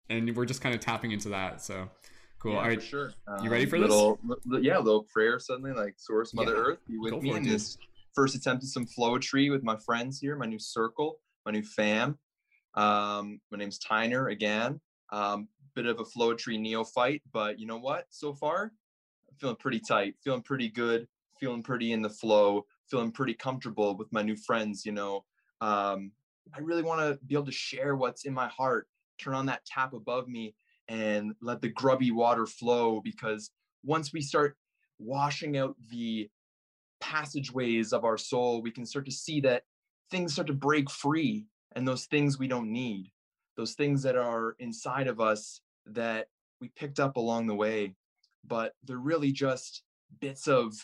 [0.08, 1.90] and we're just kind of tapping into that so
[2.40, 2.52] Cool.
[2.52, 2.82] Yeah, All right.
[2.82, 3.12] sure.
[3.28, 4.62] Um, you ready for little, this?
[4.62, 6.60] Yeah, a little prayer suddenly, like Source, Mother yeah.
[6.60, 7.76] Earth, be with Go me in this
[8.14, 12.18] first attempt at some flowetry with my friends here, my new circle, my new fam.
[12.74, 14.80] Um, my name's Tyner again.
[15.12, 18.06] Um, bit of a flowetry neophyte, but you know what?
[18.08, 18.72] So far,
[19.28, 21.06] I'm feeling pretty tight, feeling pretty good,
[21.38, 24.86] feeling pretty in the flow, feeling pretty comfortable with my new friends.
[24.86, 25.24] You know,
[25.60, 26.12] um,
[26.54, 29.66] I really want to be able to share what's in my heart, turn on that
[29.66, 30.54] tap above me,
[30.90, 33.52] and let the grubby water flow because
[33.84, 34.56] once we start
[34.98, 36.28] washing out the
[37.00, 39.62] passageways of our soul, we can start to see that
[40.10, 43.12] things start to break free and those things we don't need,
[43.56, 46.26] those things that are inside of us that
[46.60, 47.94] we picked up along the way,
[48.44, 49.84] but they're really just
[50.20, 50.74] bits of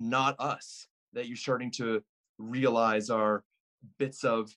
[0.00, 2.02] not us that you're starting to
[2.38, 3.44] realize are
[3.98, 4.50] bits of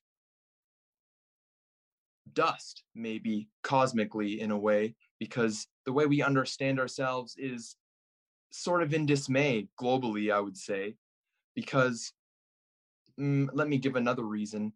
[2.33, 7.75] dust, maybe cosmically in a way, because the way we understand ourselves is
[8.51, 10.95] sort of in dismay globally, I would say,
[11.55, 12.13] because
[13.19, 14.73] mm, let me give another reason.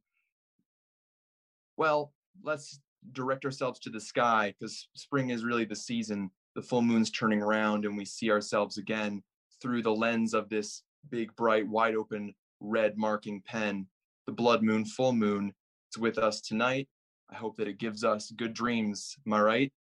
[1.77, 2.13] Well,
[2.43, 2.79] let's
[3.11, 6.31] direct ourselves to the sky because spring is really the season.
[6.55, 9.21] The full moon's turning around, and we see ourselves again
[9.61, 13.87] through the lens of this big, bright, wide open red marking pen.
[14.25, 15.53] The blood moon, full moon,
[15.89, 16.87] it's with us tonight.
[17.31, 19.15] I hope that it gives us good dreams.
[19.25, 19.73] Am I right?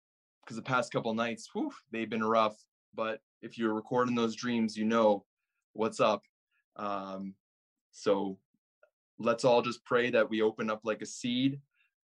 [0.42, 2.56] Because the past couple nights, whew, they've been rough.
[2.94, 5.24] But if you're recording those dreams, you know
[5.72, 6.22] what's up.
[6.76, 7.34] Um,
[7.92, 8.38] so
[9.18, 11.60] let's all just pray that we open up like a seed.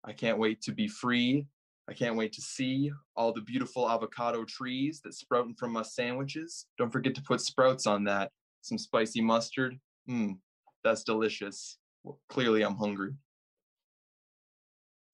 [0.04, 1.46] I can't wait to be free.
[1.88, 6.66] I can't wait to see all the beautiful avocado trees that sprouting from my sandwiches.
[6.78, 8.30] Don't forget to put sprouts on that.
[8.62, 9.78] Some spicy mustard.
[10.08, 10.38] Mmm,
[10.84, 11.78] that's delicious.
[12.04, 13.12] Well, clearly, I'm hungry.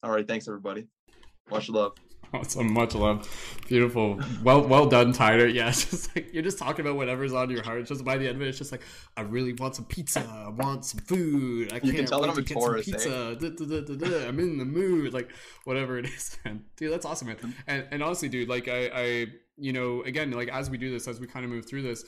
[0.03, 0.27] All right.
[0.27, 0.87] Thanks, everybody.
[1.51, 1.93] Much love.
[2.31, 3.27] Awesome, much love,
[3.69, 5.47] beautiful, well, well done, Tyler.
[5.59, 7.87] Yeah, it's just like you're just talking about whatever's on your heart.
[7.87, 8.83] Just by the end of it, it's just like
[9.17, 10.21] I really want some pizza.
[10.21, 11.73] I want some food.
[11.73, 13.37] I you can't can tell wait to get Taurus, some pizza.
[13.41, 13.49] Eh?
[13.49, 15.15] Da, da, da, I'm in the mood.
[15.15, 15.31] Like
[15.65, 16.65] whatever it is, man.
[16.77, 17.55] Dude, that's awesome, man.
[17.67, 21.09] And and honestly, dude, like I, I, you know, again, like as we do this,
[21.09, 22.05] as we kind of move through this,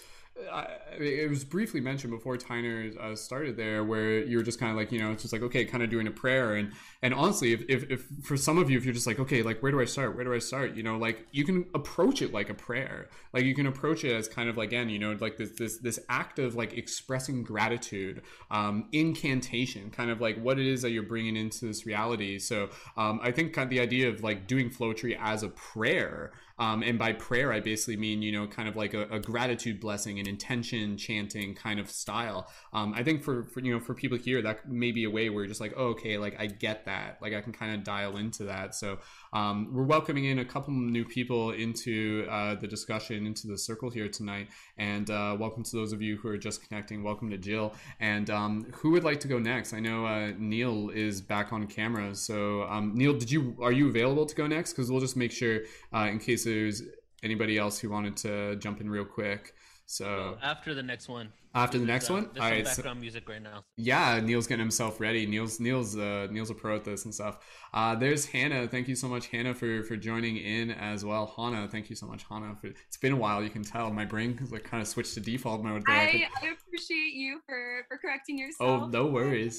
[0.50, 0.66] I,
[0.98, 4.76] it was briefly mentioned before Tyner uh, started there, where you were just kind of
[4.76, 6.54] like, you know, it's just like, okay, kind of doing a prayer.
[6.54, 9.42] And and honestly, if, if, if for some of you, if you're just like, okay,
[9.42, 10.14] like where do I start?
[10.14, 10.74] Where do I start?
[10.74, 13.08] You know, like you can approach it like a prayer.
[13.32, 15.78] Like you can approach it as kind of like, again, you know, like this this
[15.78, 20.90] this act of like expressing gratitude, um, incantation, kind of like what it is that
[20.90, 22.38] you're bringing into this reality.
[22.38, 26.32] So um, I think kind of the idea of like doing flowetry as a prayer.
[26.60, 29.80] Um, and by prayer, I basically mean, you know, kind of like a, a gratitude
[29.80, 32.48] blessing, an intention chanting kind of style.
[32.74, 35.30] Um, I think for, for, you know, for people here, that may be a way
[35.30, 37.16] where you're just like, oh, okay, like I get that.
[37.22, 38.74] Like I can kind of dial into that.
[38.74, 38.98] So
[39.32, 43.88] um, we're welcoming in a couple new people into uh, the discussion, into the circle
[43.88, 44.48] here tonight.
[44.76, 47.02] And uh, welcome to those of you who are just connecting.
[47.02, 47.72] Welcome to Jill.
[48.00, 49.72] And um, who would like to go next?
[49.72, 52.14] I know uh, Neil is back on camera.
[52.14, 54.74] So um, Neil, did you are you available to go next?
[54.74, 55.60] Because we'll just make sure
[55.94, 56.82] uh, in case there's
[57.22, 59.54] anybody else who wanted to jump in real quick.
[59.86, 61.32] So Well, after the next one.
[61.52, 62.66] after the next uh, one, There's all some right.
[62.68, 63.64] so- background music right now.
[63.76, 65.26] yeah, Neil's getting himself ready.
[65.26, 67.34] Neil's Neil's uh, Neil's a pro at this and stuff.
[67.74, 68.68] Uh, there's Hannah.
[68.68, 71.24] Thank you so much, Hannah, for for joining in as well.
[71.36, 72.54] Hannah, thank you so much, Hannah.
[72.60, 73.42] For, it's been a while.
[73.42, 75.82] You can tell my brain like kind of switched to default mode.
[75.86, 75.96] there.
[75.96, 78.82] I I, I appreciate you for for correcting yourself.
[78.84, 79.56] Oh, no worries.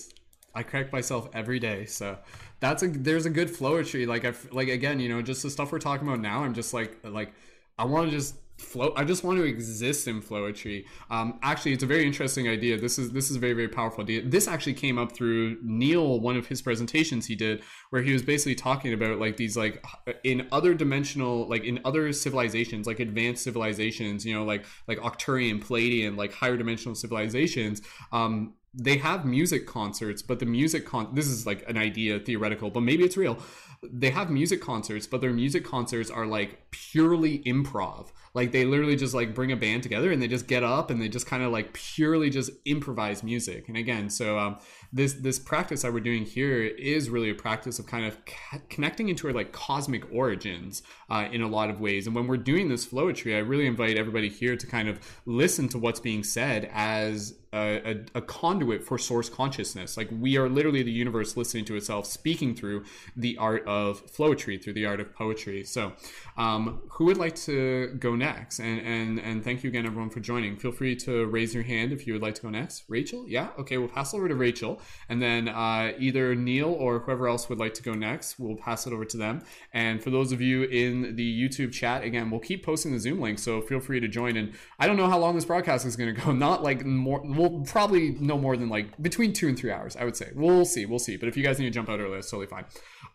[0.54, 2.18] I correct myself every day, so
[2.60, 4.08] that's a there's a good flowetry.
[4.08, 6.44] Like I like again, you know, just the stuff we're talking about now.
[6.44, 7.34] I'm just like like
[7.78, 8.94] I want to just flow.
[8.96, 10.86] I just want to exist in flowetry.
[11.10, 12.78] Um, actually, it's a very interesting idea.
[12.78, 14.22] This is this is very very powerful idea.
[14.24, 18.22] This actually came up through Neil, one of his presentations he did, where he was
[18.22, 19.84] basically talking about like these like
[20.24, 25.64] in other dimensional like in other civilizations like advanced civilizations you know like like Arcturian
[25.64, 27.82] Pleiadian like higher dimensional civilizations
[28.12, 32.70] um they have music concerts but the music con this is like an idea theoretical
[32.70, 33.38] but maybe it's real
[33.84, 38.12] they have music concerts but their music concerts are like purely improv.
[38.34, 41.02] Like they literally just like bring a band together and they just get up and
[41.02, 43.68] they just kind of like purely just improvise music.
[43.68, 44.58] And again so um
[44.94, 48.60] this this practice that we're doing here is really a practice of kind of ca-
[48.70, 52.08] connecting into our like cosmic origins uh, in a lot of ways.
[52.08, 55.68] And when we're doing this flowetry i really invite everybody here to kind of listen
[55.70, 59.98] to what's being said as a, a, a conduit for source consciousness.
[59.98, 64.62] Like we are literally the universe listening to itself speaking through the art of flowetry
[64.62, 65.64] through the art of poetry.
[65.64, 65.94] So
[66.38, 68.60] um, who would like to go next?
[68.60, 70.56] And and and thank you again everyone for joining.
[70.58, 72.84] Feel free to raise your hand if you would like to go next.
[72.88, 73.26] Rachel?
[73.28, 73.50] Yeah?
[73.60, 74.82] Okay we'll pass over to rachel.
[75.10, 78.88] And then uh, either neil or whoever else would like to go next we'll pass
[78.88, 79.44] it over to them.
[79.74, 83.20] And for those of you in the youtube chat again we'll keep posting the zoom
[83.20, 84.38] link so feel free to join.
[84.38, 86.32] And i don't know how long this broadcast is going to go.
[86.42, 90.06] Not like more we'll probably no more than like between two and three hours i
[90.06, 90.32] would say.
[90.34, 91.18] We'll see we'll see.
[91.18, 92.66] But if you guys need to jump out early that's totally fine.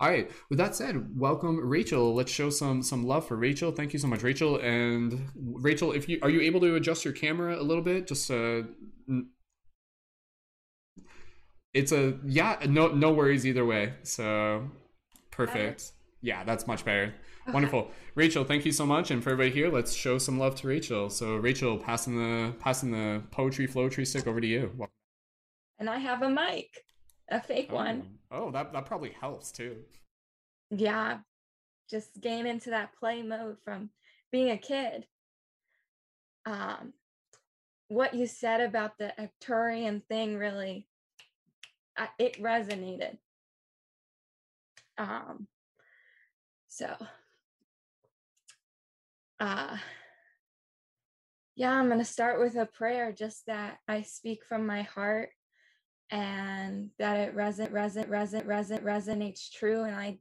[0.00, 2.14] All right with that said welcome rachel.
[2.14, 3.72] Let's show some some love for rachel.
[3.72, 4.58] Thank you so much rachel.
[4.60, 8.06] And rachel if you are you able to adjust your camera a little bit?
[8.06, 8.62] Just uh
[11.74, 13.94] it's a yeah no no worries either way.
[14.02, 14.70] So
[15.30, 15.92] perfect.
[16.22, 17.14] Yeah that's much better.
[17.52, 17.90] Wonderful.
[18.14, 19.10] Rachel thank you so much.
[19.10, 21.10] And for everybody here let's show some love to rachel.
[21.10, 24.72] So rachel passing the passing the poetry flowetry stick over to you.
[25.78, 26.84] And I have a mic,
[27.28, 28.18] a fake one.
[28.30, 29.76] oh that, that probably helps too.
[30.70, 31.18] Yeah,
[31.90, 33.90] just gain into that play mode from
[34.32, 35.06] being a kid.
[36.44, 36.92] Um,
[37.88, 40.88] what you said about the Arcturian thing really,
[41.96, 43.18] I, it resonated.
[44.98, 45.46] Um,
[46.68, 46.94] so,
[49.40, 49.76] uh,
[51.54, 55.30] yeah, I'm gonna start with a prayer, just that I speak from my heart
[56.10, 60.18] and that it reson reson reson reson resonates true and I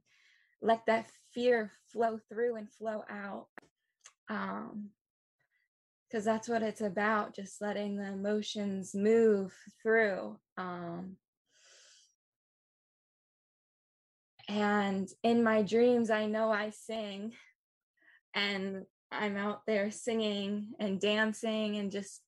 [0.60, 1.06] let that
[1.36, 3.46] fear flow through and flow out.
[4.28, 4.90] Um
[6.08, 10.38] because that's what it's about, just letting the emotions move through.
[10.56, 11.16] Um
[14.48, 17.32] and in my dreams I know I sing
[18.34, 22.22] and I'm out there singing and dancing and just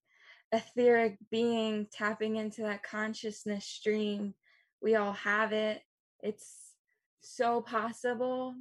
[0.52, 4.34] etheric being tapping into that consciousness stream.
[4.82, 5.80] We all have it.
[6.22, 6.72] It's
[7.20, 8.54] so possible.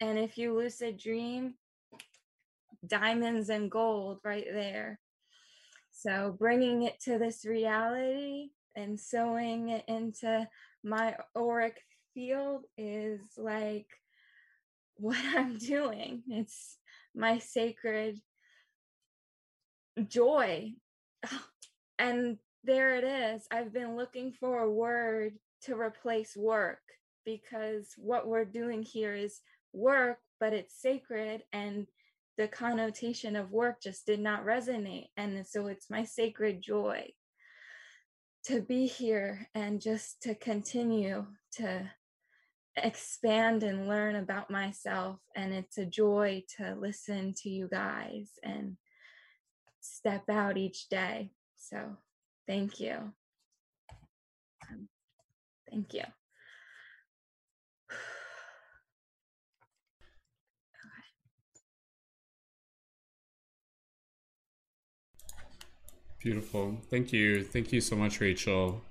[0.00, 1.54] And if you lucid dream,
[2.86, 5.00] diamonds and gold right there.
[5.90, 10.48] So bringing it to this reality and sewing it into
[10.84, 11.82] my auric
[12.14, 13.88] field is like
[14.96, 16.22] what I'm doing.
[16.28, 16.78] It's
[17.14, 18.20] my sacred
[20.06, 20.72] joy
[21.98, 23.46] and there it is.
[23.50, 26.80] I've been looking for a word to replace work
[27.24, 29.40] because what we're doing here is
[29.72, 31.86] work, but it's sacred and
[32.36, 35.08] the connotation of work just did not resonate.
[35.16, 37.10] And so it's my sacred joy
[38.44, 41.90] to be here and just to continue to
[42.76, 45.18] expand and learn about myself.
[45.34, 48.76] And it's a joy to listen to you guys and
[49.80, 51.32] step out each day.
[51.56, 51.96] So
[52.46, 53.12] thank you.
[54.70, 54.88] Um,
[55.68, 56.04] thank you.
[66.28, 66.76] Beautiful.
[66.90, 67.42] Thank you.
[67.42, 68.82] Thank you so much, Rachel.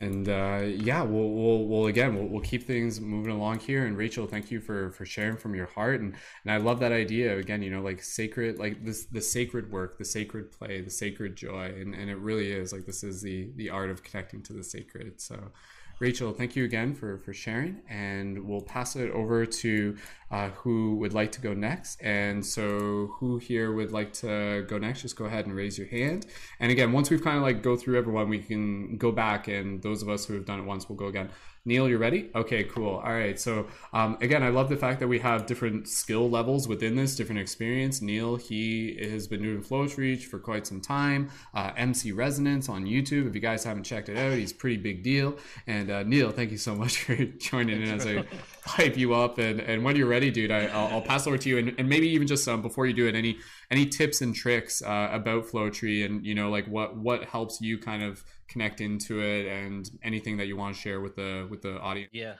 [0.00, 3.84] And uh, yeah, we'll, we'll, we'll again, we'll, we'll keep things moving along here.
[3.84, 6.00] And Rachel, thank you for, for sharing from your heart.
[6.00, 6.14] And,
[6.44, 9.98] and I love that idea again, you know, like sacred, like this, the sacred work,
[9.98, 11.74] the sacred play, the sacred joy.
[11.78, 14.64] And, and it really is like, this is the, the art of connecting to the
[14.64, 15.20] sacred.
[15.20, 15.52] So
[16.00, 17.82] Rachel, thank you again for, for sharing.
[17.88, 19.96] And we'll pass it over to
[20.30, 22.00] uh, who would like to go next.
[22.02, 25.02] And so, who here would like to go next?
[25.02, 26.26] Just go ahead and raise your hand.
[26.58, 29.48] And again, once we've kind of like go through everyone, we can go back.
[29.48, 31.30] And those of us who have done it once will go again.
[31.64, 32.28] Neil, you ready?
[32.34, 32.96] Okay, cool.
[32.96, 33.38] All right.
[33.38, 37.14] So um, again, I love the fact that we have different skill levels within this,
[37.14, 38.02] different experience.
[38.02, 41.30] Neil, he has been doing Flowetry for quite some time.
[41.54, 43.28] Uh, MC Resonance on YouTube.
[43.28, 45.36] If you guys haven't checked it out, he's pretty big deal.
[45.68, 48.24] And uh, Neil, thank you so much for joining in as I
[48.64, 49.38] hype you up.
[49.38, 51.58] And, and when you're ready, dude, I, will pass over to you.
[51.58, 53.38] And, and maybe even just um, before you do it, any
[53.72, 57.78] any tips and tricks uh, about Flowetry and you know like what what helps you
[57.78, 61.62] kind of connect into it and anything that you want to share with the with
[61.62, 62.10] the audience?
[62.12, 62.34] Yeah.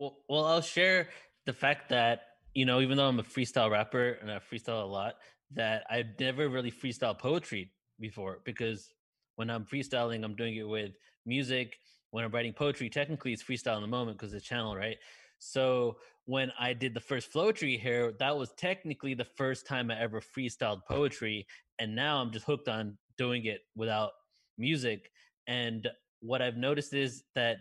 [0.00, 1.08] Well well i'll share
[1.46, 2.22] the fact that
[2.52, 5.14] you know even though i'm a freestyle rapper and i freestyle a lot
[5.52, 7.70] that i've never really freestyle poetry
[8.00, 8.90] before because
[9.36, 10.92] when i'm freestyling i'm doing it with
[11.24, 11.76] music.
[12.10, 14.98] When i'm writing poetry technically it's freestyle in the moment because it's channel right?
[15.38, 20.00] So when I did the first Flowetry here, that was technically the first time I
[20.00, 21.46] ever freestyled poetry.
[21.78, 24.12] And now I'm just hooked on doing it without
[24.56, 25.10] music.
[25.46, 25.88] And
[26.20, 27.58] what I've noticed is that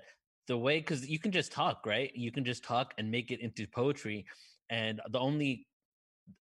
[0.48, 2.12] the way, because you can just talk, right?
[2.16, 4.26] You can just talk and make it into poetry.
[4.70, 5.68] And the only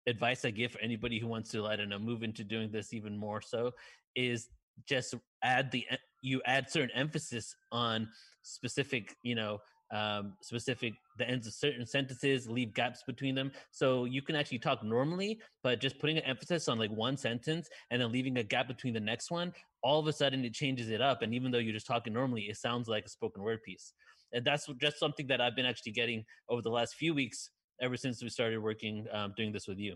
[0.07, 2.93] advice I give for anybody who wants to, I don't know, move into doing this
[2.93, 3.71] even more so
[4.15, 4.47] is
[4.87, 5.13] just
[5.43, 5.85] add the,
[6.21, 8.07] you add certain emphasis on
[8.43, 9.59] specific, you know,
[9.93, 13.51] um, specific the ends of certain sentences leave gaps between them.
[13.71, 17.69] So you can actually talk normally but just putting an emphasis on like one sentence
[17.91, 20.89] and then leaving a gap between the next one all of a sudden it changes
[20.89, 21.21] it up.
[21.21, 23.93] And even though you're just talking normally it sounds like a spoken word piece.
[24.33, 27.95] And that's just something that i've been actually getting over the last few weeks ever
[27.95, 29.95] since we started working um, doing this with you.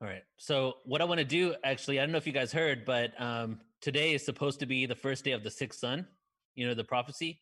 [0.00, 0.22] All right.
[0.36, 3.20] So what i want to do actually i don't know if you guys heard but
[3.20, 6.06] um, today is supposed to be the first day of the sixth sun
[6.56, 7.38] you know the prophecy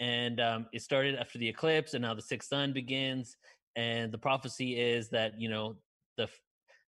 [0.00, 3.36] and um, it started after the eclipse and now the sixth sun begins
[3.76, 5.76] and the prophecy is that you know
[6.16, 6.28] the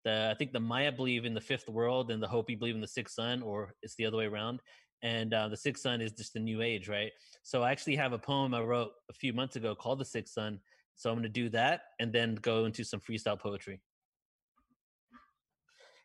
[0.03, 2.81] the i think the maya believe in the fifth world and the hopi believe in
[2.81, 4.61] the sixth sun or it's the other way around
[5.01, 7.11] and uh, the sixth sun is just the new age right?
[7.43, 10.33] So i actually have a poem i wrote a few months ago called the sixth
[10.33, 10.59] sun
[10.95, 13.79] so i'm going to do that and then go into some freestyle poetry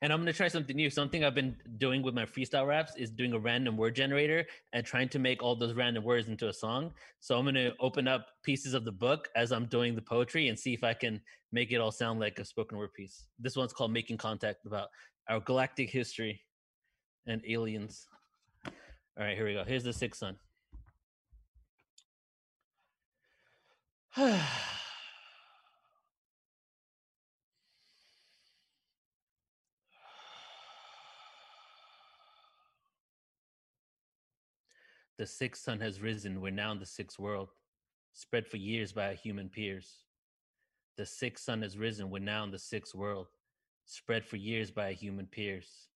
[0.01, 0.91] and I'm gonna try something new.
[0.91, 4.87] Something I've been doing with my freestyle raps is doing a random word generator and
[4.87, 6.93] trying to make all those random words into a song.
[7.21, 10.59] So I'm gonna open up pieces of the book as I'm doing the poetry and
[10.59, 11.21] see if I can
[11.53, 13.27] make it all sound like a spoken word piece.
[13.39, 14.89] This one's called Making Contact about
[15.29, 16.41] our galactic history
[17.27, 18.07] and aliens.
[18.67, 19.65] All right, here we go.
[19.65, 20.37] Here's the sixth sun.
[35.19, 37.49] The sixth sun has risen, we're now in the sixth world,
[38.13, 40.05] spread for years by our human peers.
[40.97, 43.27] The sixth sun has risen, we're now in the sixth world,
[43.85, 45.89] spread for years by our human peers.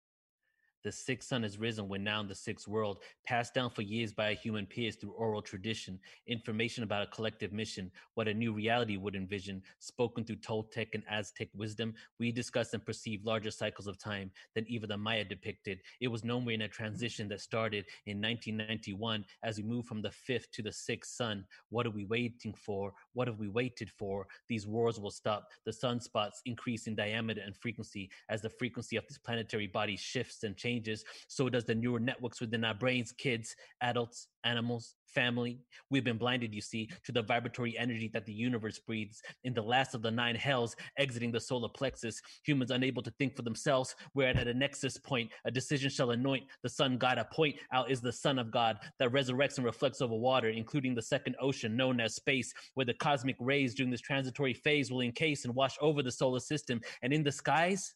[0.83, 4.11] The sixth sun has risen when now in the sixth world, passed down for years
[4.11, 8.97] by human peers through oral tradition, information about a collective mission, what a new reality
[8.97, 11.93] would envision, spoken through Toltec and Aztec wisdom.
[12.19, 15.81] We discuss and perceive larger cycles of time than even the Maya depicted.
[15.99, 20.01] It was known we're in a transition that started in 1991 as we move from
[20.01, 21.45] the fifth to the sixth sun.
[21.69, 22.91] What are we waiting for?
[23.13, 24.25] What have we waited for?
[24.49, 25.49] These wars will stop.
[25.63, 30.43] The sunspots increase in diameter and frequency as the frequency of this planetary body shifts
[30.43, 35.59] and changes changes, so does the neural networks within our brains, kids, adults, animals, family.
[35.89, 39.21] We've been blinded, you see, to the vibratory energy that the universe breathes.
[39.43, 43.35] In the last of the nine hells, exiting the solar plexus, humans unable to think
[43.35, 45.29] for themselves, we're at a nexus point.
[45.45, 47.17] A decision shall anoint the sun god.
[47.17, 50.95] A point out is the Son of God that resurrects and reflects over water, including
[50.95, 55.01] the second ocean known as space, where the cosmic rays during this transitory phase will
[55.01, 56.79] encase and wash over the solar system.
[57.01, 57.95] And in the skies,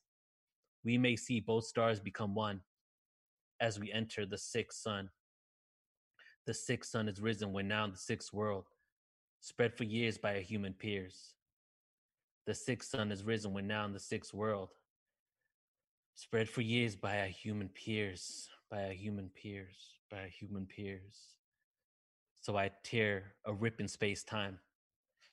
[0.86, 2.62] we may see both stars become one
[3.60, 5.10] as we enter the sixth sun.
[6.46, 8.66] The sixth sun is risen when now in the sixth world,
[9.42, 11.34] spread for years by our human peers.
[12.46, 14.70] The sixth sun is risen when now in the sixth world,
[16.14, 21.34] spread for years by our human peers, by our human peers, by our human peers.
[22.42, 24.60] So I tear a rip in space time,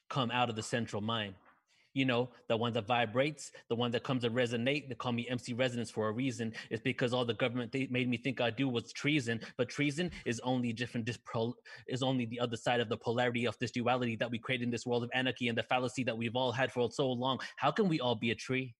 [0.09, 1.35] come out of the central mind
[1.95, 4.89] you know, the one that vibrates, the one that comes to resonate.
[4.89, 6.53] They call me MC Resonance for a reason.
[6.71, 9.41] It's because all the government they made me think I do was treason.
[9.57, 11.07] But treason is only different.
[11.07, 11.55] Dispro-
[11.89, 14.71] is only the other side of the polarity of this duality that we create in
[14.71, 17.39] this world of anarchy and the fallacy that we've all had for so long.
[17.57, 18.75] How can we all be a tree?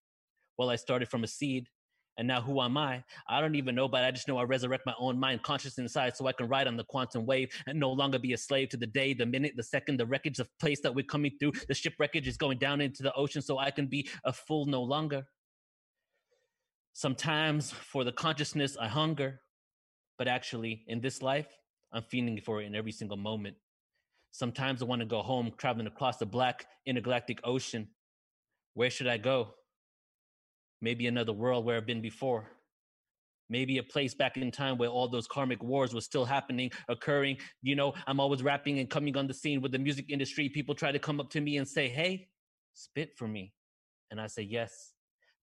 [0.57, 1.67] Well, I started from a seed,
[2.17, 3.03] And now who am I?
[3.27, 6.15] I don't even know, but I just know I resurrect my own mind, conscious inside,
[6.15, 8.77] so I can ride on the quantum wave and no longer be a slave to
[8.77, 11.53] the day, the minute, the second, the wreckage of place that we're coming through.
[11.67, 14.83] The shipwreckage is going down into the ocean, so I can be a fool no
[14.83, 15.25] longer.
[16.93, 19.41] Sometimes for the consciousness I hunger,
[20.19, 21.47] but actually in this life,
[21.91, 23.55] I'm feeling for it in every single moment.
[24.31, 27.87] Sometimes I want to go home traveling across the black intergalactic ocean.
[28.75, 29.53] Where should I go?
[30.83, 32.51] Maybe another world where I've been before.
[33.49, 37.37] Maybe a place back in time where all those karmic wars were still happening, occurring.
[37.61, 40.49] You know, I'm always rapping and coming on the scene with the music industry.
[40.49, 42.27] People try to come up to me and say, Hey,
[42.73, 43.53] spit for me.
[44.11, 44.92] And I say, Yes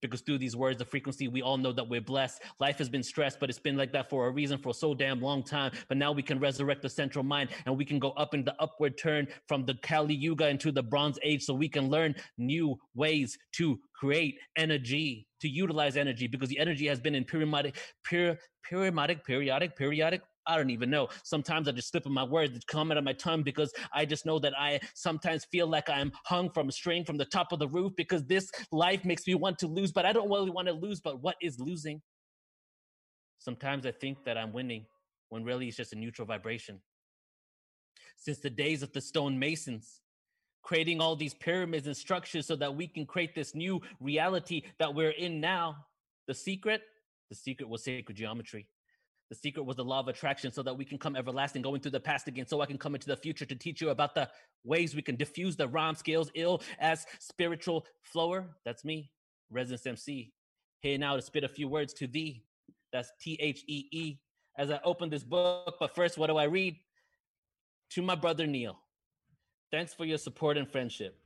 [0.00, 2.42] because through these words, the frequency, we all know that we're blessed.
[2.58, 5.20] Life has been stressed, but it's been like that for a reason for so damn
[5.20, 5.72] long time.
[5.88, 8.54] But now we can resurrect the central mind and we can go up in the
[8.60, 12.78] upward turn from the Kali Yuga into the Bronze Age so we can learn new
[12.94, 18.38] ways to create energy, to utilize energy because the energy has been in periodic, peri-
[18.62, 21.08] periodic, periodic, periodic I don't even know.
[21.22, 24.04] Sometimes I just slip in my words that come out of my tongue because I
[24.04, 27.52] just know that I sometimes feel like I'm hung from a string from the top
[27.52, 30.50] of the roof because this life makes me want to lose, but I don't really
[30.50, 31.00] want to lose.
[31.00, 32.02] But what is losing?
[33.38, 34.86] Sometimes I think that I'm winning
[35.28, 36.80] when really it's just a neutral vibration.
[38.16, 40.00] Since the days of the stonemasons,
[40.62, 44.94] creating all these pyramids and structures so that we can create this new reality that
[44.94, 45.86] we're in now.
[46.26, 46.82] The secret,
[47.28, 48.66] the secret was sacred geometry.
[49.30, 51.92] The secret was the law of attraction so that we can come everlasting, going through
[51.92, 54.28] the past again, so I can come into the future to teach you about the
[54.64, 58.48] ways we can diffuse the rhyme scales ill as spiritual flower.
[58.64, 59.12] That's me,
[59.48, 60.32] Resonance MC.
[60.80, 62.42] Here now to spit a few words to thee.
[62.92, 64.16] That's T H E E.
[64.58, 66.76] As I open this book, but first, what do I read?
[67.90, 68.80] To my brother Neil.
[69.70, 71.16] Thanks for your support and friendship.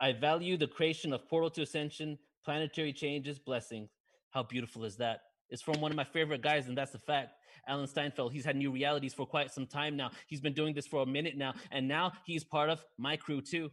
[0.00, 3.88] I value the creation of Portal to Ascension, planetary changes, blessings.
[4.30, 5.22] How beautiful is that?
[5.50, 7.34] Is from one of my favorite guys, and that's the fact.
[7.68, 10.10] Alan Steinfeld, he's had new realities for quite some time now.
[10.26, 13.40] He's been doing this for a minute now, and now he's part of my crew
[13.40, 13.70] too.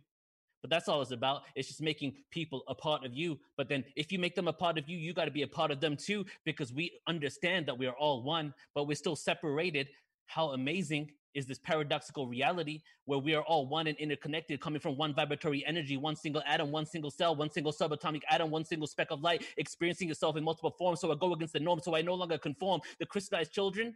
[0.61, 1.43] But that's all it's about.
[1.55, 3.39] It's just making people a part of you.
[3.55, 5.47] But then if you make them a part of you, you got to be a
[5.47, 9.15] part of them too, because we understand that we are all one, but we're still
[9.15, 9.87] separated.
[10.25, 14.97] How amazing is this paradoxical reality where we are all one and interconnected, coming from
[14.97, 18.87] one vibratory energy, one single atom, one single cell, one single subatomic atom, one single
[18.87, 21.01] speck of light, experiencing itself in multiple forms.
[21.01, 22.81] So I go against the norm, so I no longer conform.
[22.99, 23.95] The crystallized children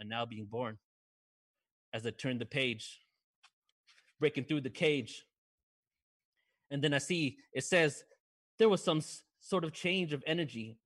[0.00, 0.78] are now being born.
[1.92, 3.00] As I turn the page,
[4.20, 5.24] breaking through the cage.
[6.70, 8.04] And then I see it says
[8.58, 9.00] there was some
[9.40, 10.78] sort of change of energy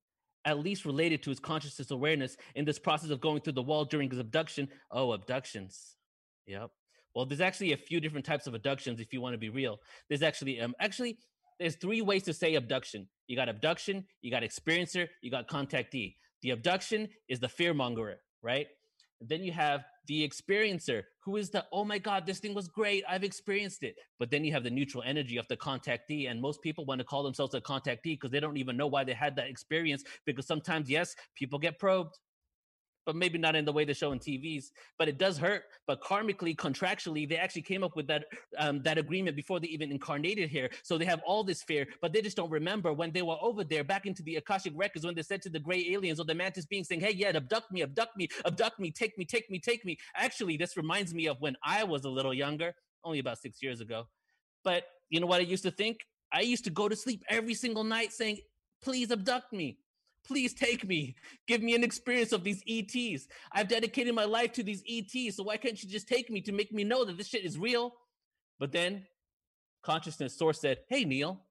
[0.45, 3.85] at least related to his consciousness awareness in this process of going through the wall
[3.85, 4.67] during his abduction.
[4.91, 5.95] Oh, abductions.
[6.47, 6.71] Yep.
[7.15, 9.79] Well, there's actually a few different types of abductions if you want to be real.
[10.07, 11.17] There's actually um actually
[11.59, 13.07] there's three ways to say abduction.
[13.27, 16.15] You got abduction, you got experiencer, you got contactee.
[16.41, 18.67] The abduction is the fear mongerer, right?
[19.21, 23.03] Then you have the experiencer who is the oh my god this thing was great
[23.07, 23.95] i've experienced it.
[24.17, 27.05] But then you have the neutral energy of the contactee and most people want to
[27.05, 30.47] call themselves a contactee because they don't even know why they had that experience because
[30.47, 32.17] sometimes yes people get probed
[33.05, 34.65] but maybe not in the way they show in TVs.
[34.97, 35.63] But it does hurt.
[35.87, 38.25] But karmically, contractually, they actually came up with that
[38.57, 40.69] um, that agreement before they even incarnated here.
[40.83, 43.63] So they have all this fear, but they just don't remember when they were over
[43.63, 46.35] there, back into the Akashic records, when they said to the gray aliens or the
[46.35, 49.59] mantis being saying, "Hey, yeah, abduct me, abduct me, abduct me, take me, take me,
[49.59, 52.73] take me." Actually, this reminds me of when I was a little younger,
[53.03, 54.07] only about six years ago.
[54.63, 55.99] But you know what I used to think?
[56.31, 58.39] I used to go to sleep every single night saying,
[58.81, 59.79] "Please abduct me."
[60.25, 61.15] Please take me.
[61.47, 63.27] Give me an experience of these ETs.
[63.51, 66.51] I've dedicated my life to these ETs, so why can't you just take me to
[66.51, 67.93] make me know that this shit is real?
[68.59, 69.05] But then
[69.83, 71.41] consciousness source said, Hey, Neil,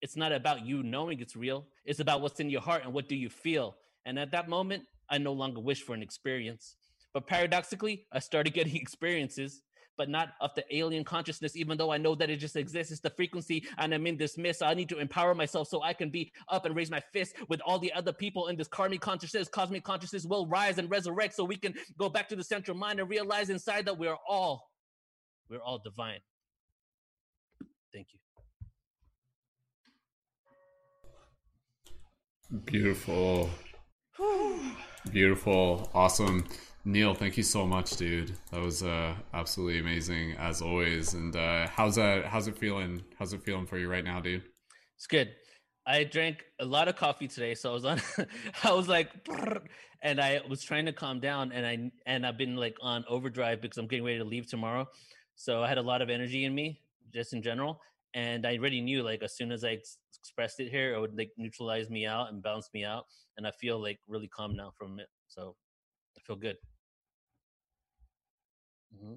[0.00, 1.66] it's not about you knowing it's real.
[1.84, 3.76] It's about what's in your heart and what do you feel.
[4.06, 6.76] And at that moment, I no longer wish for an experience.
[7.12, 9.62] But paradoxically, I started getting experiences
[9.98, 12.92] but not of the alien consciousness, even though I know that it just exists.
[12.92, 14.60] It's the frequency, and I'm in this mist.
[14.60, 17.34] So I need to empower myself so I can be up and raise my fist
[17.48, 19.48] with all the other people in this karmic consciousness.
[19.48, 23.00] Cosmic consciousness will rise and resurrect so we can go back to the central mind
[23.00, 24.70] and realize inside that we're all,
[25.50, 26.20] we're all divine.
[27.92, 28.18] Thank you.
[32.64, 33.50] Beautiful.
[35.10, 35.90] Beautiful.
[35.92, 36.46] Awesome.
[36.88, 38.32] Neil, thank you so much, dude.
[38.50, 41.12] That was uh, absolutely amazing as always.
[41.12, 42.24] And uh, how's that?
[42.24, 43.04] How's it feeling?
[43.18, 44.44] How's it feeling for you right now, dude?
[44.96, 45.34] It's good.
[45.86, 48.00] I drank a lot of coffee today, so I was on.
[48.64, 49.10] I was like,
[50.00, 53.60] and I was trying to calm down, and I and I've been like on overdrive
[53.60, 54.86] because I'm getting ready to leave tomorrow.
[55.34, 56.80] So I had a lot of energy in me,
[57.12, 57.82] just in general.
[58.14, 61.18] and I already knew like as soon as I ex- expressed it here, it would
[61.18, 63.04] like neutralize me out and balance me out,
[63.36, 65.08] and I feel like really calm now from it.
[65.26, 65.54] So
[66.16, 66.56] I feel good.
[68.94, 69.14] Mm-hmm.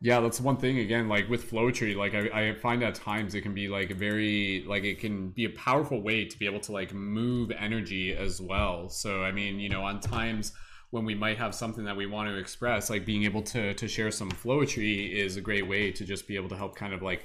[0.00, 3.42] Yeah, that's one thing again, like with Flowetry, like I, I find at times it
[3.42, 6.58] can be like a very like it can be a powerful way to be able
[6.60, 8.88] to like move energy as well.
[8.88, 10.52] So I mean, you know, on times
[10.90, 13.86] when we might have something that we want to express, like being able to to
[13.86, 17.00] share some Flowetry is a great way to just be able to help kind of
[17.02, 17.24] like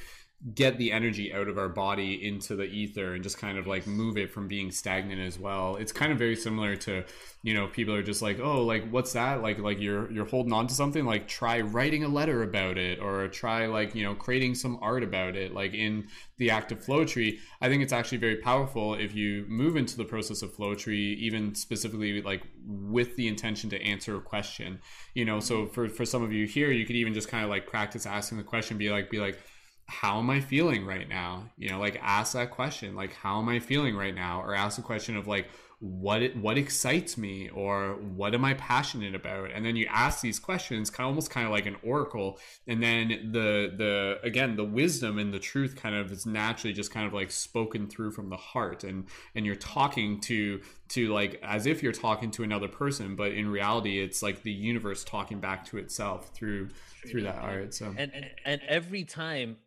[0.53, 3.87] get the energy out of our body into the ether and just kind of like
[3.87, 5.77] move it from being stagnant as well.
[5.77, 7.03] It's kind of very similar to,
[7.41, 10.53] you know, people are just like, "Oh, like what's that?" Like like you're you're holding
[10.53, 14.13] on to something, like try writing a letter about it or try like, you know,
[14.13, 15.53] creating some art about it.
[15.55, 16.07] Like in
[16.37, 20.05] the act of Flowetry, I think it's actually very powerful if you move into the
[20.05, 24.81] process of Flowetry even specifically like with the intention to answer a question.
[25.15, 27.49] You know, so for for some of you here, you could even just kind of
[27.49, 29.39] like practice asking the question, be like be like
[29.87, 31.49] how am I feeling right now?
[31.57, 34.41] You know, like ask that question, like how am I feeling right now?
[34.41, 35.47] Or ask the question of like
[35.79, 39.51] what what excites me or what am I passionate about?
[39.51, 42.39] And then you ask these questions, kind of almost kind of like an oracle.
[42.67, 46.91] And then the the again the wisdom and the truth kind of is naturally just
[46.91, 51.39] kind of like spoken through from the heart, and and you're talking to to like
[51.43, 55.39] as if you're talking to another person, but in reality, it's like the universe talking
[55.39, 56.69] back to itself through
[57.07, 57.75] through that art.
[57.75, 59.57] So and and, and every time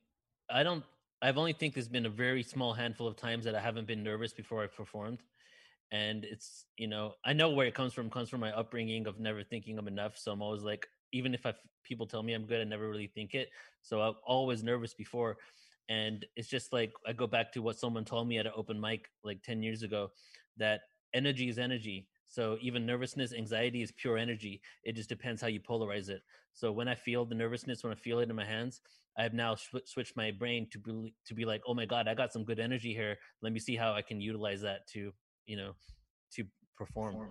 [0.52, 0.84] I don't.
[1.22, 4.02] I've only think there's been a very small handful of times that I haven't been
[4.02, 5.22] nervous before I've performed,
[5.92, 8.06] and it's you know I know where it comes from.
[8.06, 10.16] It comes from my upbringing of never thinking I'm enough.
[10.18, 13.08] So I'm always like, even if I people tell me I'm good, I never really
[13.08, 13.50] think it.
[13.82, 15.38] So I'm always nervous before,
[15.88, 18.80] and it's just like I go back to what someone told me at an open
[18.80, 20.10] mic like ten years ago,
[20.56, 20.82] that
[21.14, 22.08] energy is energy.
[22.28, 24.60] So even nervousness, anxiety is pure energy.
[24.84, 26.22] It just depends how you polarize it.
[26.52, 28.80] So when I feel the nervousness, when I feel it in my hands,
[29.18, 32.14] I've now sw- switched my brain to be to be like, oh my god, I
[32.14, 33.16] got some good energy here.
[33.42, 35.12] Let me see how I can utilize that to
[35.46, 35.72] you know
[36.34, 36.44] to
[36.76, 37.30] perform.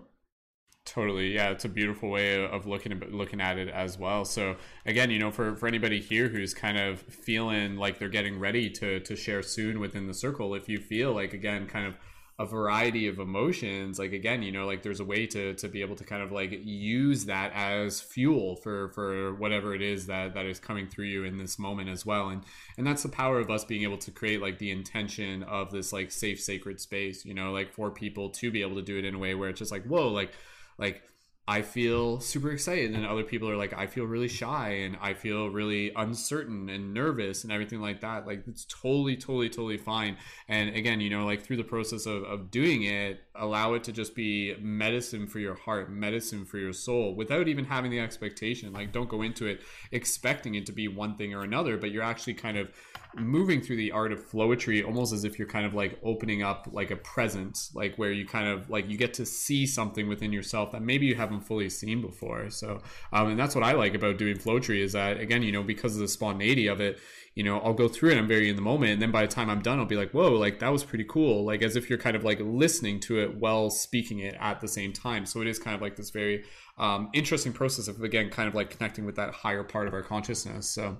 [0.86, 4.24] Totally, yeah, it's a beautiful way of looking at looking at it as well.
[4.24, 4.56] So
[4.86, 8.70] again, you know, for for anybody here who's kind of feeling like they're getting ready
[8.70, 11.96] to to share soon within the circle, if you feel like again, kind of
[12.40, 15.82] a variety of emotions like again you know like there's a way to to be
[15.82, 20.32] able to kind of like use that as fuel for for whatever it is that
[20.32, 22.30] that is coming through you in this moment as well.
[22.30, 22.42] And
[22.78, 25.92] and that's the power of us being able to create like the intention of this
[25.92, 29.04] like safe sacred space you know like for people to be able to do it
[29.04, 30.32] in a way where it's just like whoa like
[30.78, 31.02] like
[31.48, 35.14] I feel super excited, and other people are like, I feel really shy, and I
[35.14, 38.24] feel really uncertain and nervous, and everything like that.
[38.24, 40.16] Like, it's totally, totally, totally fine.
[40.48, 43.92] And again, you know, like through the process of, of doing it, allow it to
[43.92, 48.72] just be medicine for your heart, medicine for your soul, without even having the expectation.
[48.72, 49.60] Like, don't go into it
[49.90, 52.70] expecting it to be one thing or another, but you're actually kind of
[53.16, 56.68] moving through the art of flowetry almost as if you're kind of like opening up
[56.72, 60.32] like a present like where you kind of like you get to see something within
[60.32, 62.50] yourself that maybe you haven't fully seen before.
[62.50, 62.80] So
[63.12, 65.94] um, and that's what i like about doing flowetry is that again you know because
[65.94, 66.98] of the spontaneity of it
[67.34, 69.28] you know i'll go through it i'm very in the moment and then by the
[69.28, 71.88] time i'm done i'll be like whoa like that was pretty cool like as if
[71.88, 75.26] you're kind of like listening to it while speaking it at the same time.
[75.26, 76.44] So it is kind of like this very
[76.78, 80.02] um, interesting process of again kind of like connecting with that higher part of our
[80.02, 80.68] consciousness.
[80.68, 80.98] So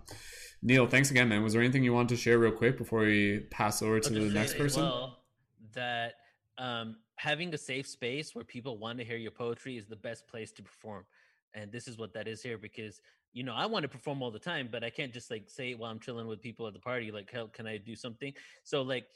[0.62, 1.42] Neil, thanks again, man.
[1.42, 4.20] Was there anything you wanted to share real quick before we pass over to the
[4.20, 4.82] next person?
[4.82, 5.18] Well,
[5.72, 6.14] that
[6.58, 10.26] um, having a safe space where people want to hear your poetry is the best
[10.28, 11.04] place to perform.
[11.54, 13.00] And this is what that is here because
[13.32, 15.74] you know I want to perform all the time, but I can't just like say
[15.74, 18.32] while I'm chilling with people at the party, like, hell, can I do something?
[18.62, 19.06] So like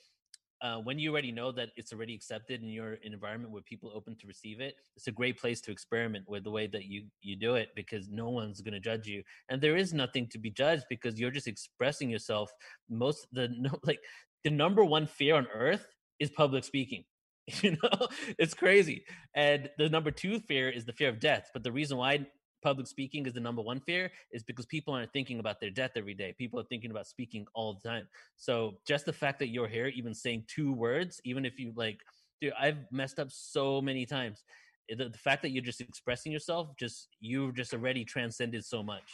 [0.65, 4.17] uh, when you already know that it's already accepted in your environment where people open
[4.17, 7.37] to receive it, it's a great place to experiment with the way that you you
[7.37, 10.51] do it because no one's going to judge you, and there is nothing to be
[10.51, 12.51] judged because you're just expressing yourself.
[12.89, 14.01] Most the no, like
[14.43, 15.87] the number one fear on earth
[16.19, 17.05] is public speaking.
[17.63, 18.09] You know,
[18.39, 19.05] it's crazy,
[19.35, 21.51] and the number two fear is the fear of death.
[21.53, 22.27] But the reason why
[22.65, 25.93] public speaking is the number one fear is because people aren't thinking about their death
[25.95, 26.35] every day.
[26.37, 28.09] People are thinking about speaking all the time.
[28.37, 32.01] So just the fact that you're here, even saying two words, even if you like,
[32.41, 34.43] dude, I've messed up so many times.
[34.89, 39.09] The, the fact that you're just expressing yourself, just you've just already transcended so much.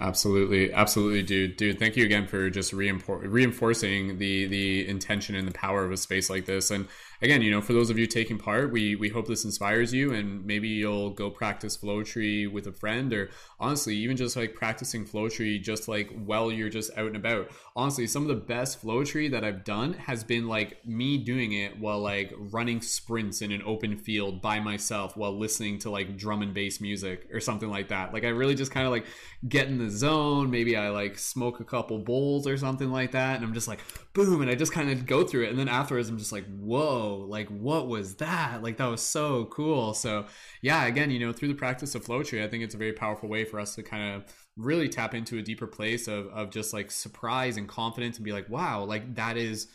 [0.00, 1.56] Absolutely, absolutely, dude.
[1.56, 5.96] Dude, thank you again for just reinforcing the the intention and the power of a
[5.96, 6.70] space like this.
[6.70, 6.86] And
[7.22, 10.12] again, you know, for those of you taking part, we we hope this inspires you,
[10.12, 15.06] and maybe you'll go practice Flowetry with a friend, or honestly, even just like practicing
[15.06, 17.50] Flowetry just like while you're just out and about.
[17.74, 21.78] Honestly, some of the best Flowetry that I've done has been like me doing it
[21.78, 26.42] while like running sprints in an open field by myself while listening to like drum
[26.42, 28.12] and bass music or something like that.
[28.12, 29.06] Like I really just kind of like
[29.48, 30.50] get in the zone.
[30.50, 33.80] Maybe I like smoke a couple bowls or something like that, and I'm just like,
[34.12, 36.46] boom, and I just kind of go through it, and then afterwards, I'm just like,
[36.56, 38.62] whoa, like what was that?
[38.62, 39.94] Like that was so cool.
[39.94, 40.26] So
[40.62, 43.28] yeah, again, you know, through the practice of Flowetry, I think it's a very powerful
[43.28, 44.24] way for us to kind of
[44.56, 48.32] really tap into a deeper place of of just like surprise and confidence and be
[48.32, 49.68] like, wow, like that is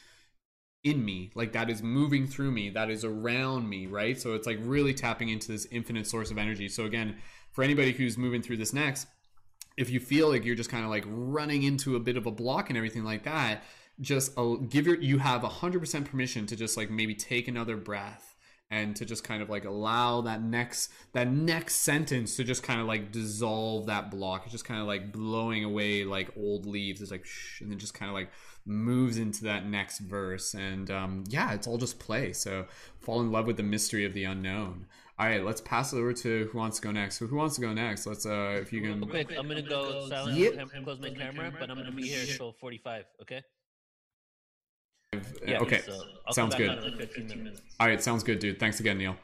[0.83, 4.47] in me like that is moving through me that is around me right so it's
[4.47, 7.15] like really tapping into this infinite source of energy so again
[7.51, 9.07] for anybody who's moving through this next
[9.77, 12.31] if you feel like you're just kind of like running into a bit of a
[12.31, 13.63] block and everything like that
[14.01, 14.35] just
[14.69, 18.35] give your you have 100% permission to just like maybe take another breath
[18.71, 22.79] and to just kind of like allow that next that next sentence to just kind
[22.79, 24.43] of like dissolve that block.
[24.43, 27.01] It's just kind of like blowing away like old leaves.
[27.01, 28.31] It's like shh, and then just kind of like
[28.65, 30.53] moves into that next verse.
[30.53, 32.31] And um yeah it's all just play.
[32.33, 32.65] So
[32.99, 34.87] fall in love with the mystery of the unknown.
[35.19, 37.19] All right let's pass it over to who wants to go next.
[37.19, 38.07] So who wants to go next?
[38.07, 40.69] Let's uh if you can Real quick i'm gonna go silent Yep.
[40.73, 43.41] and close my camera but i'm gonna be here till 45 okay
[45.45, 45.81] Yeah, okay.
[45.81, 46.69] so Sounds good.
[46.69, 47.61] back on in 15 minutes.
[47.79, 48.59] All right, sounds good, dude.
[48.59, 49.17] Thanks again, Neil.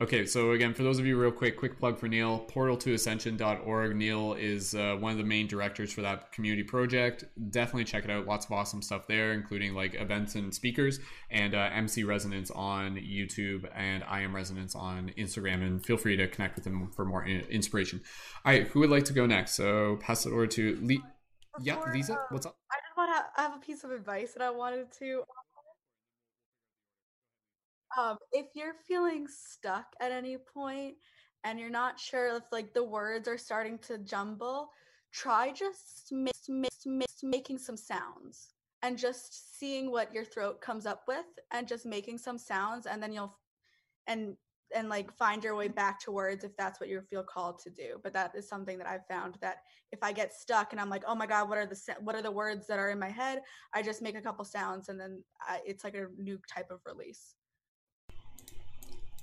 [0.00, 2.94] Okay, so again, for those of you, real quick, quick plug for Neil, portal to
[2.94, 3.94] ascension.org.
[3.94, 7.24] Neil is uh, one of the main directors for that community project.
[7.50, 8.26] Definitely check it out.
[8.26, 10.98] Lots of awesome stuff there, including like events and speakers,
[11.30, 15.62] and uh, MC Resonance on YouTube and I Am Resonance on Instagram.
[15.64, 18.00] And feel free to connect with them for more in- inspiration.
[18.44, 19.52] All right, who would like to go next?
[19.54, 20.94] So pass it over to Le-
[21.62, 22.56] Yeah, Before, Lisa, what's up?
[22.96, 25.22] I have a piece of advice that I wanted to.
[27.98, 30.96] Um, if you're feeling stuck at any point
[31.44, 34.70] and you're not sure if like the words are starting to jumble,
[35.12, 40.86] try just mi- mi- mi- making some sounds and just seeing what your throat comes
[40.86, 43.38] up with and just making some sounds and then you'll
[44.06, 44.36] and
[44.74, 47.70] and like find your way back to words if that's what you feel called to
[47.70, 49.58] do but that is something that i've found that
[49.92, 52.22] if i get stuck and i'm like oh my god what are the what are
[52.22, 53.42] the words that are in my head?
[53.72, 56.80] I just make a couple sounds and then I, it's like a new type of
[56.86, 57.34] release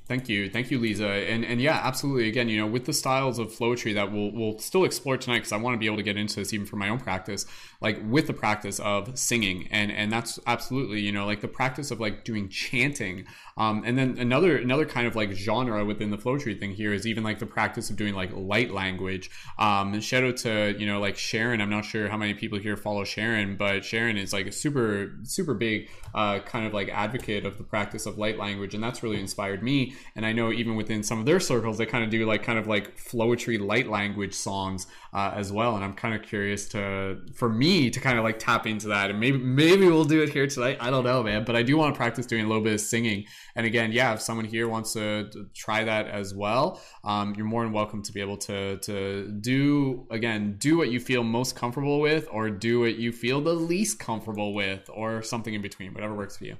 [0.08, 2.28] Thank you, thank you, Lisa, and and yeah, absolutely.
[2.28, 5.54] Again, you know, with the styles of flowetry that we'll we'll still explore tonight, because
[5.54, 7.46] I want to be able to get into this even for my own practice,
[7.80, 11.92] like with the practice of singing, and and that's absolutely, you know, like the practice
[11.92, 13.26] of like doing chanting,
[13.56, 17.08] um, and then another another kind of like genre within the flowetry thing here is
[17.08, 19.30] even like the practice of doing like light language.
[19.60, 21.62] Um, shout out to you know like Sharon.
[21.62, 25.16] I'm not sure how many people here follow Sharon, but Sharon is like a super
[25.24, 29.04] super big uh, kind of like advocate of the practice of light language, and that's
[29.04, 29.91] really inspired me.
[30.16, 32.60] And I know even within some of their circles, they kind of do like kind
[32.60, 35.76] of like flowetry light language songs uh, as well.
[35.76, 39.10] And I'm kind of curious to for me to kind of like tap into that,
[39.10, 40.78] and maybe maybe we'll do it here tonight.
[40.80, 42.82] I don't know, man, but I do want to practice doing a little bit of
[42.82, 43.26] singing.
[43.56, 47.46] And again, yeah, if someone here wants to, to try that as well, um, you're
[47.46, 51.56] more than welcome to be able to to do again do what you feel most
[51.56, 55.94] comfortable with, or do what you feel the least comfortable with, or something in between,
[55.94, 56.56] whatever works for you.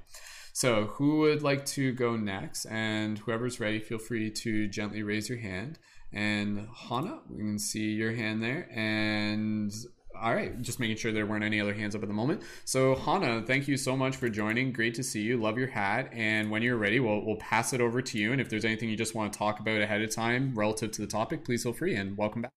[0.52, 2.66] So, who would like to go next?
[2.66, 5.78] And whoever's ready, feel free to gently raise your hand.
[6.12, 8.68] And Hana, we can see your hand there.
[8.70, 9.72] And
[10.20, 12.42] all right, just making sure there weren't any other hands up at the moment.
[12.66, 14.72] So, Hana, thank you so much for joining.
[14.72, 15.40] Great to see you.
[15.40, 16.10] Love your hat.
[16.12, 18.32] And when you're ready, we'll we'll pass it over to you.
[18.32, 21.00] And if there's anything you just want to talk about ahead of time relative to
[21.00, 21.94] the topic, please feel free.
[21.94, 22.52] And welcome back.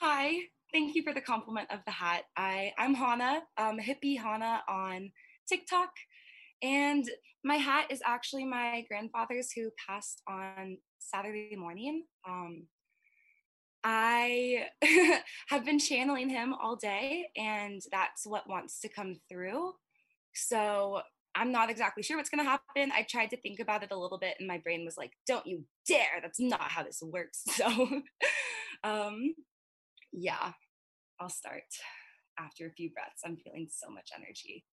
[0.00, 0.34] Hi,
[0.70, 2.24] thank you for the compliment of the hat.
[2.36, 5.12] I I'm Hana, um, hippie Hana on
[5.48, 5.90] TikTok,
[6.62, 7.08] and
[7.44, 12.04] my hat is actually my grandfather's who passed on Saturday morning.
[12.28, 12.66] Um,
[13.84, 14.66] I
[15.48, 19.74] have been channeling him all day, and that's what wants to come through.
[20.34, 21.02] So
[21.36, 22.90] I'm not exactly sure what's going to happen.
[22.92, 25.46] I tried to think about it a little bit, and my brain was like, "Don't
[25.46, 26.20] you dare!
[26.20, 27.66] That's not how this works." So,
[28.82, 29.34] um,
[30.12, 30.52] yeah,
[31.20, 31.62] I'll start
[32.38, 33.22] after a few breaths.
[33.24, 34.64] I'm feeling so much energy.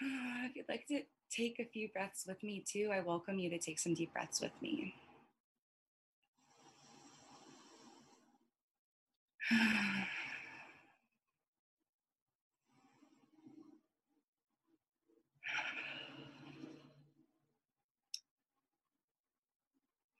[0.00, 3.58] If you'd like to take a few breaths with me too, I welcome you to
[3.58, 4.94] take some deep breaths with me.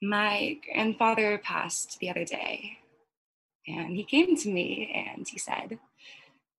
[0.02, 2.78] My grandfather passed the other day,
[3.66, 5.78] and he came to me and he said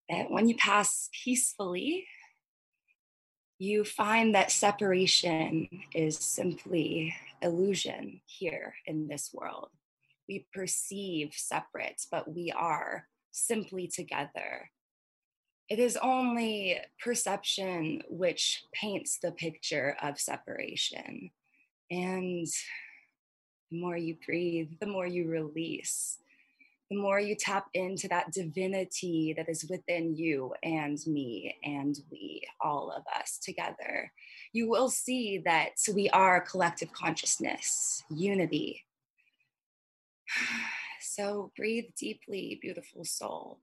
[0.09, 2.05] that when you pass peacefully,
[3.59, 9.69] you find that separation is simply illusion here in this world.
[10.29, 14.69] We perceive separate, but we are simply together.
[15.69, 21.31] it is only perception which paints the picture of separation.
[21.91, 22.47] And
[23.71, 26.17] the more you breathe, the more you release,
[26.89, 32.41] the more you tap into that divinity that is within you and me and we,
[32.61, 34.11] all of us together,
[34.53, 38.83] you will see that we are collective consciousness, unity.
[40.99, 43.59] So breathe deeply, beautiful soul.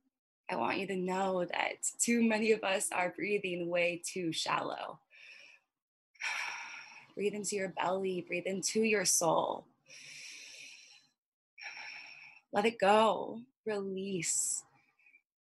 [0.51, 4.99] I want you to know that too many of us are breathing way too shallow.
[7.15, 9.67] breathe into your belly, breathe into your soul.
[12.55, 14.63] Let it go, release,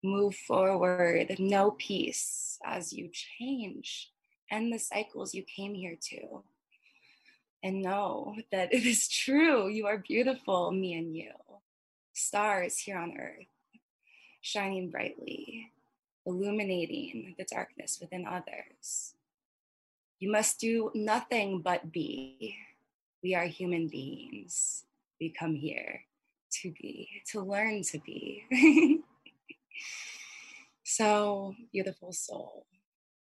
[0.05, 4.11] move forward, know peace as you change
[4.51, 6.45] and the cycles you came here to.
[7.63, 9.69] And know that it is true.
[9.69, 11.33] You are beautiful, me and you.
[12.13, 13.47] Stars here on earth
[14.43, 15.73] shining brightly,
[16.27, 19.15] illuminating the darkness within others.
[20.19, 22.55] You must do nothing but be.
[23.23, 24.85] We are human beings.
[25.19, 26.03] We come here
[26.63, 28.45] to be, to learn to be.
[30.85, 32.67] so, beautiful soul,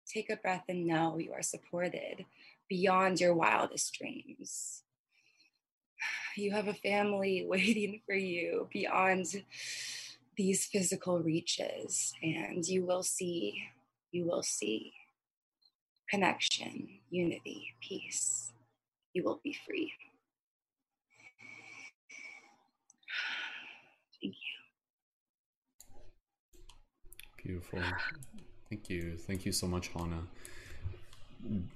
[0.08, 2.26] take a breath and know you are supported
[2.70, 4.84] beyond your wildest dreams.
[6.36, 9.44] You have a family waiting for you beyond
[10.36, 13.64] these physical reaches, and you will see,
[14.12, 14.94] you will see
[16.10, 18.52] connection, unity, peace.
[19.14, 19.92] You will be free.
[24.22, 24.54] Thank you.
[27.44, 27.80] Beautiful.
[28.70, 29.18] Thank you.
[29.18, 30.24] Thank you so much, Hana.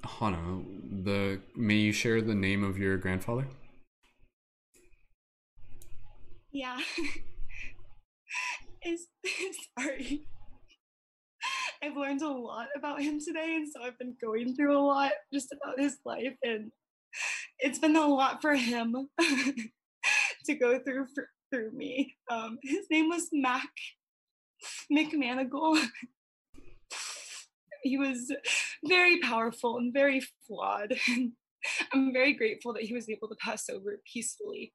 [0.04, 0.62] Hana,
[1.04, 3.46] the may you share the name of your grandfather?
[6.52, 6.80] Yeah.
[8.86, 9.08] is
[9.78, 10.26] sorry.
[11.84, 15.12] I've learned a lot about him today, and so I've been going through a lot
[15.32, 16.72] just about his life, and
[17.60, 18.96] it's been a lot for him
[20.46, 22.16] to go through for, through me.
[22.32, 23.70] Um, his name was Mac
[24.92, 25.80] McManigal.
[27.84, 28.32] he was
[28.86, 30.94] very powerful and very flawed.
[31.94, 34.74] I'm very grateful that he was able to pass over peacefully.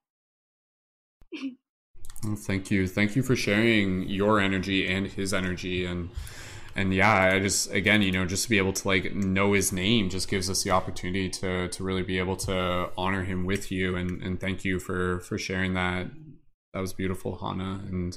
[2.36, 2.86] thank you.
[2.86, 6.10] Thank you for sharing your energy and his energy and
[6.74, 9.72] and yeah, I just again, you know, just to be able to like know his
[9.72, 13.70] name just gives us the opportunity to to really be able to honor him with
[13.70, 16.06] you and and thank you for for sharing that.
[16.72, 17.82] That was beautiful, Hana.
[17.86, 18.16] And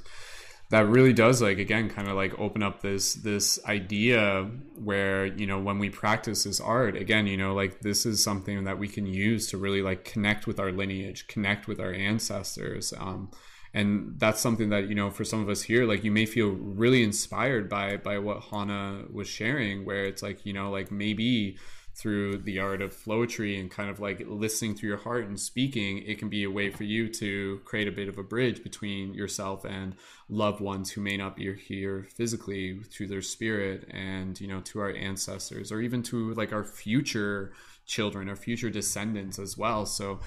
[0.70, 5.46] that really does like again kind of like open up this this idea where you
[5.46, 8.88] know when we practice this art again you know like this is something that we
[8.88, 13.30] can use to really like connect with our lineage connect with our ancestors um,
[13.74, 16.50] and that's something that you know for some of us here like you may feel
[16.50, 21.58] really inspired by by what hana was sharing where it's like you know like maybe
[21.96, 26.00] through the art of flowetry and kind of like listening to your heart and speaking
[26.00, 29.14] it can be a way for you to create a bit of a bridge between
[29.14, 29.96] yourself and
[30.28, 34.80] loved ones who may not be here physically to their spirit and you know to
[34.80, 37.54] our ancestors or even to like our future
[37.86, 39.86] children our future descendants as well.
[39.86, 40.20] So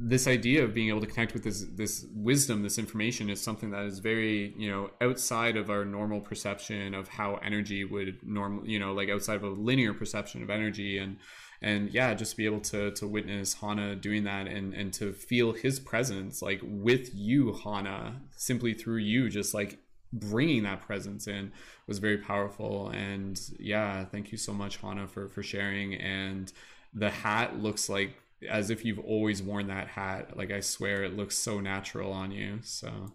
[0.00, 3.70] this idea of being able to connect with this this wisdom this information is something
[3.70, 8.64] that is very you know outside of our normal perception of how energy would normal
[8.66, 11.16] you know like outside of a linear perception of energy and
[11.62, 15.52] and yeah just be able to to witness hana doing that and and to feel
[15.52, 19.80] his presence like with you hana simply through you just like
[20.12, 21.52] bringing that presence in
[21.86, 22.88] was very powerful.
[22.90, 25.94] And yeah thank you so much hana for for sharing.
[25.94, 26.52] And
[26.94, 28.14] the hat looks like
[28.48, 30.36] as if you've always worn that hat.
[30.36, 32.58] Like I swear it looks so natural on you.
[32.62, 33.12] So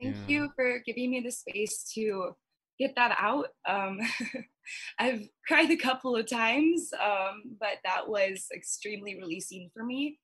[0.00, 0.22] thank yeah.
[0.28, 2.34] you for giving me the space to
[2.78, 3.48] get that out.
[3.68, 4.00] Um,
[4.98, 10.18] I've cried a couple of times, um, but that was extremely releasing for me.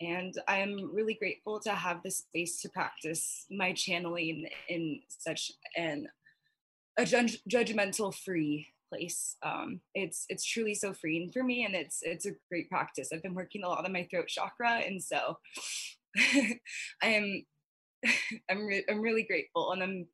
[0.00, 6.08] And I'm really grateful to have the space to practice my channeling in such an
[6.96, 9.36] a judge, judgmental free place.
[9.42, 13.10] Um, it's it's truly so freeing for me, and it's it's a great practice.
[13.12, 15.38] I've been working a lot on my throat chakra, and so
[16.16, 16.58] I
[17.02, 17.44] am
[18.50, 20.06] I'm re- I'm really grateful, and I'm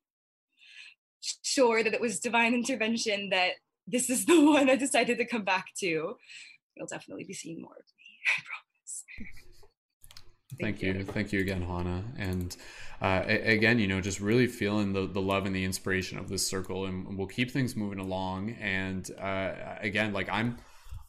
[1.43, 3.51] sure that it was divine intervention that
[3.87, 6.15] this is the one I decided to come back to.
[6.75, 8.19] You'll definitely be seeing more of me.
[8.27, 9.03] I promise.
[10.59, 10.93] Thank, Thank you.
[10.99, 11.05] you.
[11.05, 12.03] Thank you again, Hana.
[12.17, 12.55] And
[13.01, 16.45] uh, again, you know, just really feeling the, the love and the inspiration of this
[16.47, 18.51] circle, and we'll keep things moving along.
[18.61, 20.57] And uh, again, like I'm,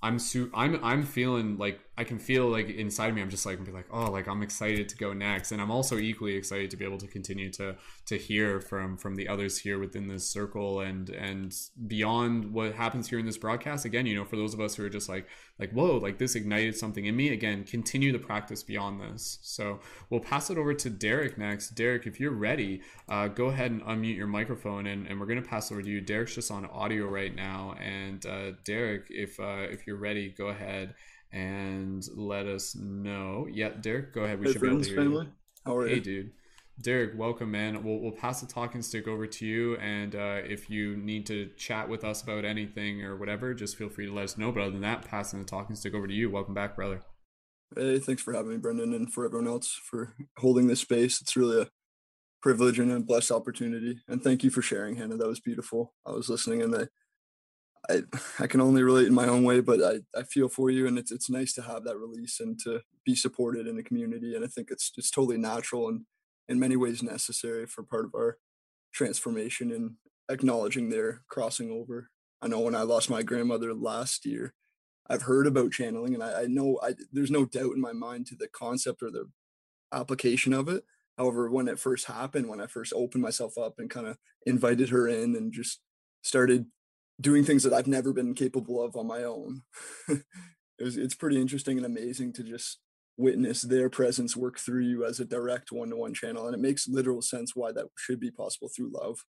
[0.02, 3.64] I'm su- I'm I'm feeling like I can feel like inside me, I'm just like,
[3.64, 6.76] be like, oh, like I'm excited to go next, and I'm also equally excited to
[6.76, 7.76] be able to continue to
[8.06, 13.08] to hear from from the others here within this circle and and beyond what happens
[13.08, 13.86] here in this broadcast.
[13.86, 15.26] Again, you know, for those of us who are just like
[15.58, 17.32] like whoa, like this ignited something in me.
[17.32, 19.38] Again, continue the practice beyond this.
[19.40, 19.80] So
[20.10, 21.70] we'll pass it over to Derek next.
[21.70, 25.40] Derek, if you're ready, uh, go ahead and unmute your microphone, and, and we're gonna
[25.40, 26.02] pass over to you.
[26.02, 30.48] Derek's just on audio right now, and uh, Derek, if uh, if you're ready, go
[30.48, 30.94] ahead
[31.36, 33.46] and let us know.
[33.52, 34.40] Yeah, Derek, go ahead.
[34.40, 35.26] We hey, should friends, be able to hear family.
[35.26, 35.32] You.
[35.66, 36.00] How are hey, you?
[36.00, 36.30] dude.
[36.80, 37.84] Derek, welcome, man.
[37.84, 39.76] We'll, we'll pass the talking stick over to you.
[39.76, 43.88] And uh, if you need to chat with us about anything or whatever, just feel
[43.88, 44.50] free to let us know.
[44.50, 46.30] But other than that, passing the talking stick over to you.
[46.30, 47.02] Welcome back, brother.
[47.74, 51.20] Hey, thanks for having me, Brendon, and for everyone else for holding this space.
[51.20, 51.68] It's really a
[52.42, 54.00] privilege and a blessed opportunity.
[54.08, 55.16] And thank you for sharing, Hannah.
[55.16, 55.94] That was beautiful.
[56.06, 56.86] I was listening and I
[57.88, 58.02] I
[58.38, 60.98] I can only relate in my own way, but I, I feel for you, and
[60.98, 64.44] it's it's nice to have that release and to be supported in the community, and
[64.44, 66.06] I think it's it's totally natural and
[66.48, 68.38] in many ways necessary for part of our
[68.92, 69.96] transformation and
[70.30, 72.10] acknowledging their crossing over.
[72.42, 74.54] I know when I lost my grandmother last year,
[75.08, 78.26] I've heard about channeling, and I, I know I there's no doubt in my mind
[78.28, 79.30] to the concept or the
[79.92, 80.84] application of it.
[81.18, 84.90] However, when it first happened, when I first opened myself up and kind of invited
[84.90, 85.80] her in and just
[86.22, 86.66] started
[87.20, 89.62] doing things that I've never been capable of on my own.
[90.08, 90.22] it
[90.80, 92.78] was, it's pretty interesting and amazing to just
[93.16, 97.22] witness their presence work through you as a direct one-to-one channel and it makes literal
[97.22, 99.24] sense why that should be possible through love.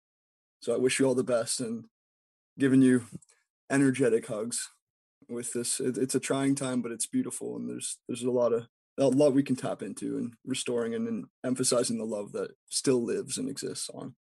[0.61, 1.85] So i wish you all the best and
[2.59, 3.05] giving you
[3.71, 4.71] energetic hugs
[5.29, 5.81] with this.
[5.81, 8.67] It, it's a trying time but it's beautiful and there's there's a lot of
[8.97, 13.05] a lot we can tap into and restoring and, and emphasizing the love that still
[13.05, 14.15] lives and exists on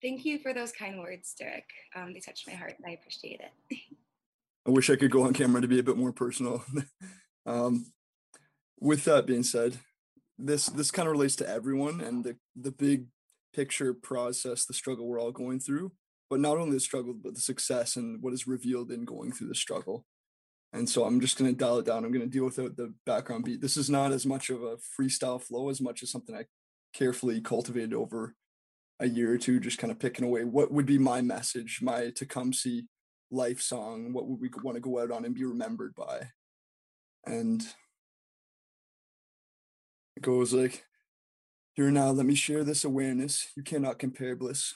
[0.00, 1.64] Thank you for those kind words, Derek.
[1.96, 3.78] Um, they touched my heart and I appreciate it.
[4.66, 6.64] I wish I could go on camera to be a bit more personal.
[7.46, 7.86] um,
[8.80, 9.78] with that being said,
[10.38, 13.06] this this kind of relates to everyone and the, the big
[13.52, 15.90] picture process, the struggle we're all going through,
[16.30, 19.48] but not only the struggle, but the success and what is revealed in going through
[19.48, 20.04] the struggle.
[20.72, 22.04] And so I'm just going to dial it down.
[22.04, 23.62] I'm going to deal without the background beat.
[23.62, 26.44] This is not as much of a freestyle flow as much as something I
[26.92, 28.34] carefully cultivated over
[29.00, 32.10] a year or two just kind of picking away what would be my message my
[32.10, 32.80] tecumseh
[33.30, 36.30] life song what would we want to go out on and be remembered by?
[37.26, 37.62] And
[40.16, 40.84] it goes like
[41.74, 43.48] here now let me share this awareness.
[43.56, 44.74] You cannot compare bliss.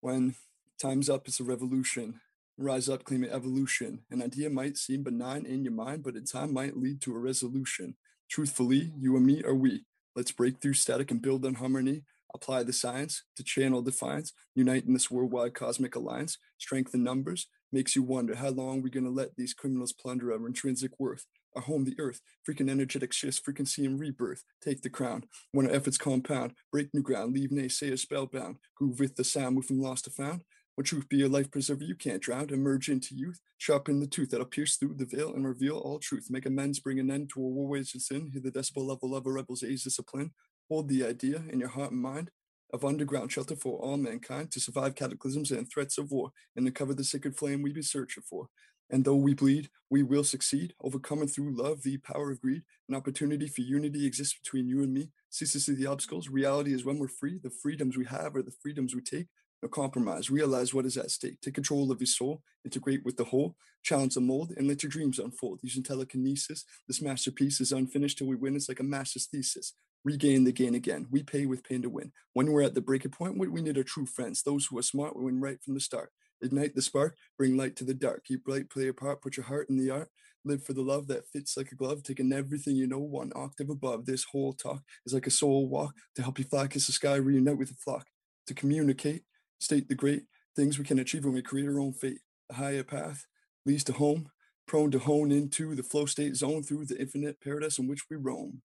[0.00, 0.34] When
[0.80, 2.20] time's up it's a revolution.
[2.58, 4.00] Rise up claim it evolution.
[4.10, 7.18] An idea might seem benign in your mind but in time might lead to a
[7.18, 7.96] resolution.
[8.28, 9.86] Truthfully you and me are we.
[10.14, 12.02] Let's break through static and build on harmony
[12.34, 17.96] apply the science to channel defiance, unite in this worldwide cosmic alliance, strengthen numbers, makes
[17.96, 21.26] you wonder how long we're going to let these criminals plunder our intrinsic worth,
[21.56, 25.24] our home, the earth, freaking energetic shifts, frequency and rebirth, take the crown.
[25.52, 29.66] When our efforts compound, break new ground, leave naysayers spellbound, groove with the sound, move
[29.66, 30.42] from lost to found.
[30.74, 32.48] When truth be a life preserver, you can't drown.
[32.48, 36.28] Emerge into youth, sharpen the tooth that'll pierce through the veil and reveal all truth.
[36.30, 38.30] Make amends, bring an end to a war waged in sin.
[38.32, 40.32] Hear the decibel level of a rebel's age discipline.
[40.68, 42.30] Hold the idea in your heart and mind
[42.72, 46.72] of underground shelter for all mankind to survive cataclysms and threats of war and to
[46.72, 48.48] cover the sacred flame we be searching for.
[48.90, 52.62] And though we bleed, we will succeed, overcoming through love the power of greed.
[52.88, 55.10] An opportunity for unity exists between you and me.
[55.30, 56.28] Cease to see the obstacles.
[56.28, 57.38] Reality is when we're free.
[57.42, 59.28] The freedoms we have are the freedoms we take.
[59.62, 60.30] No compromise.
[60.30, 61.40] Realize what is at stake.
[61.40, 62.42] Take control of your soul.
[62.64, 63.56] Integrate with the whole.
[63.82, 65.60] Challenge the mold and let your dreams unfold.
[65.62, 68.56] Using telekinesis, this masterpiece is unfinished till we win.
[68.56, 69.74] It's like a master's thesis
[70.04, 71.06] regain the gain again.
[71.10, 72.12] We pay with pain to win.
[72.32, 75.16] When we're at the breaking point, we need our true friends, those who are smart,
[75.16, 76.10] we win right from the start.
[76.42, 78.24] Ignite the spark, bring light to the dark.
[78.24, 80.08] Keep light, play your part, put your heart in the art.
[80.44, 83.70] Live for the love that fits like a glove, taking everything you know one octave
[83.70, 84.06] above.
[84.06, 87.14] This whole talk is like a soul walk to help you fly, kiss the sky,
[87.14, 88.08] reunite with the flock.
[88.48, 89.22] To communicate,
[89.60, 90.24] state the great
[90.56, 92.18] things we can achieve when we create our own fate.
[92.50, 93.26] A higher path
[93.64, 94.30] leads to home,
[94.66, 98.16] prone to hone into the flow state zone through the infinite paradise in which we
[98.16, 98.62] roam.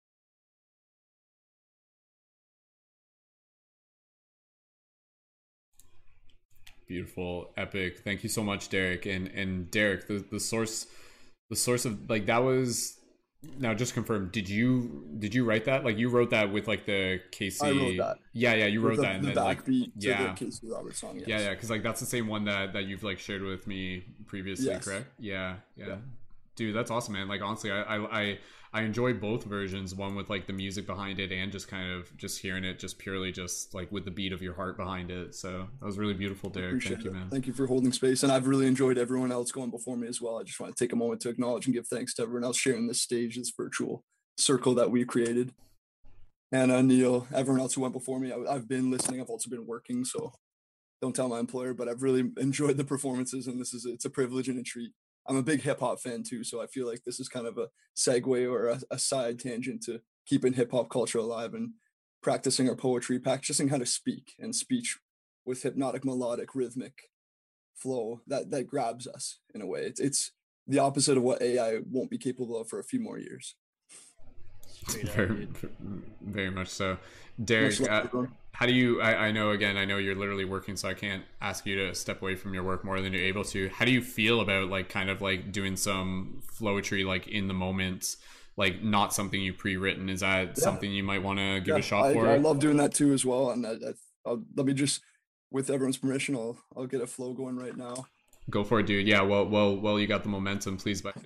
[6.87, 8.01] Beautiful, epic.
[8.01, 9.07] Thank you so much, Derek.
[9.07, 10.87] And and Derek, the, the source
[11.51, 12.99] the source of like that was
[13.59, 16.87] now just confirm did you did you write that like you wrote that with like
[16.87, 18.17] the casey I wrote that.
[18.33, 19.59] yeah yeah you wrote the, that and then like
[19.99, 21.29] yeah the casey roberts song yes.
[21.29, 24.03] yeah yeah because like that's the same one that that you've like shared with me
[24.25, 24.83] previously yes.
[24.83, 25.97] correct yeah, yeah, yeah
[26.57, 27.29] dude, that's awesome, man.
[27.29, 28.39] Like honestly, I, I, I
[28.75, 29.95] I enjoy both versions.
[29.95, 32.99] One with like the music behind it, and just kind of just hearing it, just
[32.99, 35.37] purely just like with the beat of your heart behind it.
[35.37, 36.83] So that was really beautiful, Derek.
[36.83, 37.05] Thank it.
[37.05, 37.31] you, man.
[37.31, 40.21] Thank you for holding space, and I've really enjoyed everyone else going before me as
[40.21, 40.41] well.
[40.41, 42.57] I just want to take a moment to acknowledge and give thanks to everyone else
[42.57, 44.03] sharing this stage, this virtual
[44.37, 45.53] circle that we created.
[46.51, 48.33] Anna, uh, Neil, everyone else who went before me.
[48.33, 49.21] I, I've been listening.
[49.21, 50.33] I've also been working, so
[51.01, 54.11] don't tell my employer, but I've really enjoyed the performances, and this is it's a
[54.11, 54.91] privilege and a treat.
[55.27, 57.59] I'm a big hip hop fan too, so I feel like this is kind of
[57.59, 61.73] a segue or a, a side tangent to keeping hip hop culture alive and
[62.23, 64.99] practicing our poetry, practicing how to speak and speech
[65.45, 67.11] with hypnotic, melodic, rhythmic
[67.75, 69.81] flow that that grabs us in a way.
[69.81, 70.33] It's it's
[70.67, 73.55] the opposite of what AI won't be capable of for a few more years.
[75.15, 75.49] Very,
[76.23, 76.99] very much so.
[77.43, 78.07] Derek, uh,
[78.55, 79.01] how do you?
[79.01, 79.77] I, I, know again.
[79.77, 82.63] I know you're literally working, so I can't ask you to step away from your
[82.63, 83.69] work more than you're able to.
[83.69, 87.55] How do you feel about like kind of like doing some flowetry like in the
[87.55, 88.17] moment?
[88.57, 90.09] Like not something you pre-written.
[90.09, 90.55] Is that yeah.
[90.55, 92.29] something you might want to give yeah, a shot I, for?
[92.29, 93.51] I love doing that too as well.
[93.51, 93.73] And I,
[94.25, 95.01] I, let me just,
[95.51, 98.07] with everyone's permission, I'll I'll get a flow going right now.
[98.49, 99.09] Go for it, dude.
[99.09, 99.23] Yeah.
[99.23, 99.99] Well, well, well.
[99.99, 100.77] You got the momentum.
[100.77, 101.17] Please, but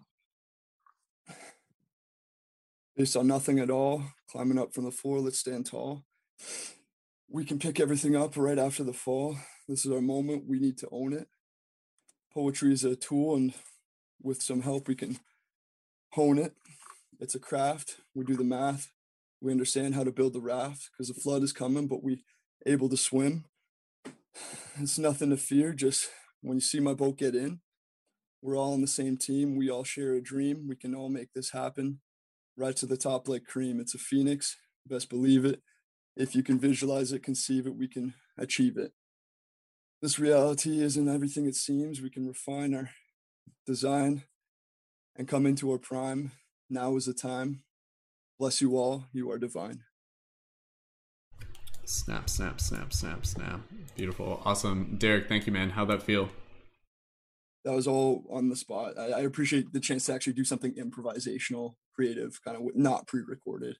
[2.96, 6.04] based on nothing at all, climbing up from the floor, let's stand tall.
[7.30, 9.36] We can pick everything up right after the fall.
[9.68, 10.44] This is our moment.
[10.48, 11.28] We need to own it.
[12.32, 13.52] Poetry is a tool, and
[14.22, 15.18] with some help, we can
[16.12, 16.54] hone it.
[17.20, 17.96] It's a craft.
[18.14, 18.92] We do the math.
[19.42, 22.24] We understand how to build the raft because the flood is coming, but we
[22.64, 23.44] able to swim.
[24.80, 25.74] It's nothing to fear.
[25.74, 26.08] Just
[26.40, 27.60] when you see my boat get in,
[28.40, 29.54] we're all on the same team.
[29.54, 30.66] We all share a dream.
[30.66, 32.00] We can all make this happen
[32.56, 33.80] right to the top like cream.
[33.80, 34.56] It's a phoenix.
[34.86, 35.60] Best believe it.
[36.18, 38.92] If you can visualize it, conceive it, we can achieve it.
[40.02, 42.02] This reality isn't everything it seems.
[42.02, 42.90] We can refine our
[43.66, 44.24] design
[45.16, 46.32] and come into our prime.
[46.68, 47.62] Now is the time.
[48.38, 49.04] Bless you all.
[49.12, 49.84] You are divine.
[51.84, 53.60] Snap, snap, snap, snap, snap.
[53.96, 54.42] Beautiful.
[54.44, 54.96] Awesome.
[54.98, 55.70] Derek, thank you, man.
[55.70, 56.30] How'd that feel?
[57.64, 58.98] that was all on the spot.
[58.98, 63.76] I, I, appreciate the chance to actually do something improvisational, creative, kind of not pre-recorded.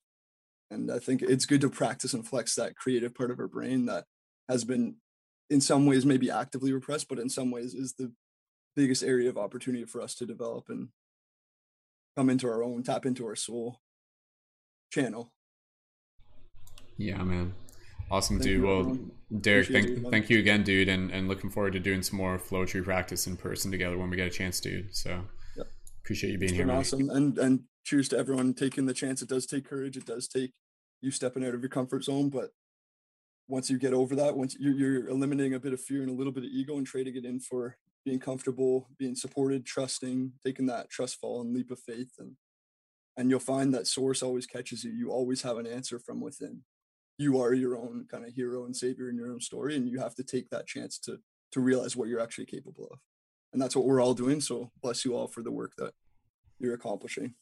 [0.71, 3.87] And I think it's good to practice and flex that creative part of our brain
[3.87, 4.05] that
[4.49, 4.97] has been,
[5.49, 8.13] in some ways, maybe actively repressed, but in some ways is the
[8.77, 10.89] biggest area of opportunity for us to develop and
[12.17, 13.81] come into our own, tap into our soul
[14.93, 15.33] channel.
[16.97, 17.55] Yeah, man.
[18.11, 18.65] Awesome, thank dude.
[18.65, 18.99] well,
[19.41, 22.83] Derek, thank, thank you again, dude, and, and looking forward to doing some more flowetry
[22.83, 24.95] practice in person together when we get a chance, dude.
[24.95, 25.23] So
[26.09, 26.71] appreciate you being it's here.
[26.71, 29.23] Awesome, and and cheers to everyone taking the chance.
[29.23, 29.97] It does take courage.
[29.97, 30.53] It does take
[31.01, 32.51] you stepping out of your comfort zone, but
[33.49, 36.15] once you get over that, once you're, you're eliminating a bit of fear and a
[36.15, 40.67] little bit of ego and trading it in for being comfortable, being supported, trusting, taking
[40.67, 42.33] that trust fall and leap of faith, and
[43.17, 44.93] and you'll find that source always catches you.
[44.93, 46.63] You always have an answer from within
[47.19, 49.99] you are your own kind of hero and savior in your own story and you
[49.99, 51.19] have to take that chance to
[51.51, 52.99] to realize what you're actually capable of
[53.53, 55.93] and that's what we're all doing so bless you all for the work that
[56.59, 57.35] you're accomplishing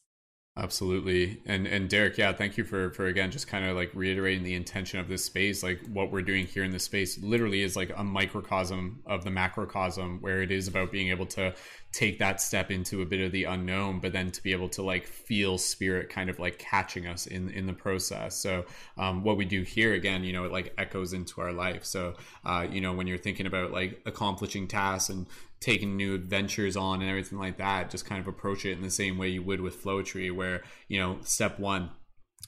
[0.58, 1.42] Absolutely.
[1.44, 4.54] And and Derek, yeah, thank you for for again just kind of like reiterating the
[4.54, 5.62] intention of this space.
[5.62, 9.30] Like what we're doing here in this space literally is like a microcosm of the
[9.30, 11.54] macrocosm where it is about being able to
[11.96, 14.82] take that step into a bit of the unknown, but then to be able to
[14.82, 18.36] like feel spirit kind of like catching us in in the process.
[18.36, 18.66] So
[18.98, 21.86] um, what we do here again, you know, it like echoes into our life.
[21.86, 22.14] So
[22.44, 25.26] uh, you know, when you're thinking about like accomplishing tasks and
[25.58, 28.90] taking new adventures on and everything like that just kind of approach it in the
[28.90, 31.88] same way you would with flowetry where you know step one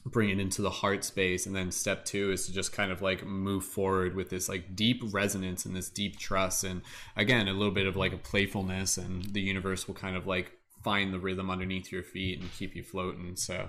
[0.05, 3.03] bring it into the heart space and then step two is to just kind of
[3.03, 6.81] like move forward with this like deep resonance and this deep trust and
[7.17, 10.53] again a little bit of like a playfulness and the universe will kind of like
[10.83, 13.69] find the rhythm underneath your feet and keep you floating so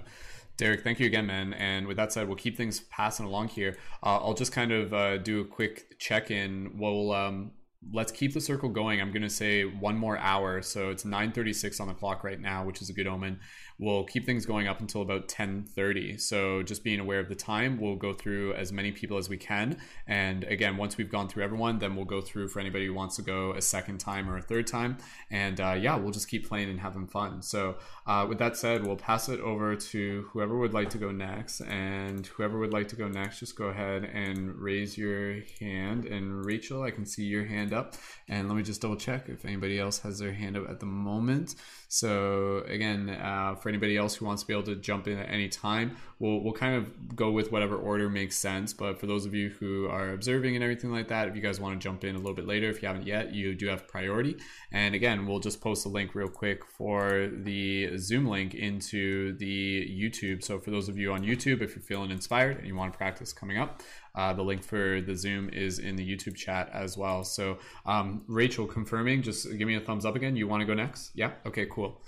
[0.60, 1.54] Derek, thank you again, man.
[1.54, 3.78] And with that said, we'll keep things passing along here.
[4.04, 6.78] Uh, I'll just kind of uh, do a quick check in.
[6.78, 7.52] We'll um,
[7.94, 9.00] let's keep the circle going.
[9.00, 10.62] I'm going to say one more hour.
[10.62, 13.40] So it's 9:36 on the clock right now, which is a good omen
[13.80, 16.20] we'll keep things going up until about 10:30.
[16.20, 19.38] So just being aware of the time, we'll go through as many people as we
[19.38, 19.78] can.
[20.08, 23.16] And again, once we've gone through everyone, then we'll go through for anybody who wants
[23.18, 24.98] to go a second time or a third time.
[25.32, 27.42] And uh, yeah, we'll just keep playing and having fun.
[27.42, 31.12] So uh, with that said, we'll pass it over to whoever would like to go
[31.12, 31.62] next.
[31.62, 36.06] And whoever would like to go next, just go ahead and raise your hand.
[36.06, 37.96] And Rachel, I can see your hand hand up.
[38.28, 40.86] And let me just double check if anybody else has their hand up at the
[40.86, 41.56] moment.
[41.92, 45.28] So again, uh, for anybody else who wants to be able to jump in at
[45.28, 48.74] any time, we'll we'll kind of go with whatever order makes sense.
[48.74, 51.60] But for those of you who are observing and everything like that, if you guys
[51.60, 53.88] want to jump in a little bit later, if you haven't yet, you do have
[53.88, 54.38] priority.
[54.72, 59.82] And again, we'll just post a link real quick for the Zoom link into the
[59.90, 60.44] YouTube.
[60.44, 62.98] So for those of you on YouTube, if you're feeling inspired and you want to
[62.98, 63.82] practice coming up,
[64.16, 67.24] uh, the link for the Zoom is in the YouTube chat as well.
[67.24, 70.36] So, um, Rachel, confirming, just give me a thumbs up again.
[70.36, 71.12] You want to go next?
[71.16, 71.32] Yeah.
[71.46, 71.66] Okay.
[71.66, 72.02] Cool.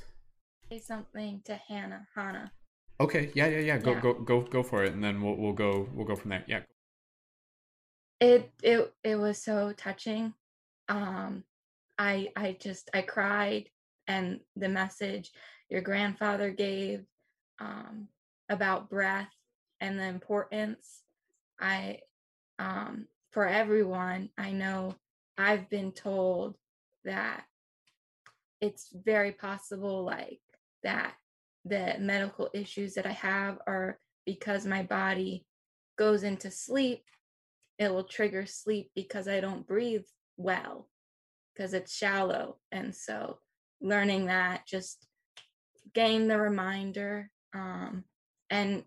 [0.70, 2.08] Say something to Hannah.
[2.16, 2.52] Hannah.
[3.00, 3.32] Okay.
[3.34, 3.48] Yeah.
[3.48, 3.60] Yeah.
[3.60, 3.78] Yeah.
[3.78, 3.92] Go.
[3.94, 4.00] Yeah.
[4.02, 4.14] Go.
[4.14, 4.42] Go.
[4.42, 6.44] Go for it, and then we'll we'll go we'll go from there.
[6.48, 6.62] Yeah.
[8.20, 10.34] It it it was so touching.
[10.90, 11.44] Um,
[11.98, 13.70] I I just I cried,
[14.08, 15.32] and the message
[15.70, 17.06] your grandfather gave
[17.60, 18.08] um,
[18.50, 19.34] about breath
[19.80, 21.04] and the importance
[21.62, 22.00] I,
[22.60, 24.96] um, for everyone, I know
[25.38, 26.56] I've been told
[27.06, 27.44] that
[28.60, 30.40] it's very possible, like
[30.84, 31.14] that
[31.66, 35.46] the medical issues that I have are because my body
[35.98, 37.04] goes into sleep.
[37.80, 40.06] It will trigger sleep because I don't breathe
[40.38, 40.90] well,
[41.54, 42.58] because it's shallow.
[42.72, 43.40] And so
[43.82, 45.08] learning that just
[45.94, 48.04] gain the reminder um,
[48.50, 48.84] and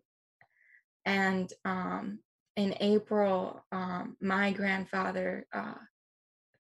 [1.04, 2.20] and um,
[2.56, 5.74] in April, um, my grandfather uh,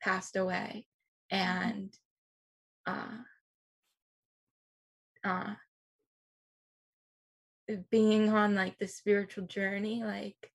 [0.00, 0.86] passed away,
[1.30, 1.92] and
[2.86, 3.18] uh,
[5.24, 5.54] uh,
[7.90, 10.50] being on like the spiritual journey, like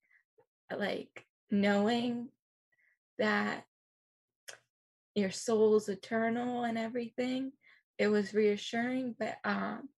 [0.78, 2.30] like knowing
[3.18, 3.64] that
[5.16, 7.52] your soul's eternal and everything,
[7.98, 9.16] it was reassuring.
[9.18, 9.90] But um,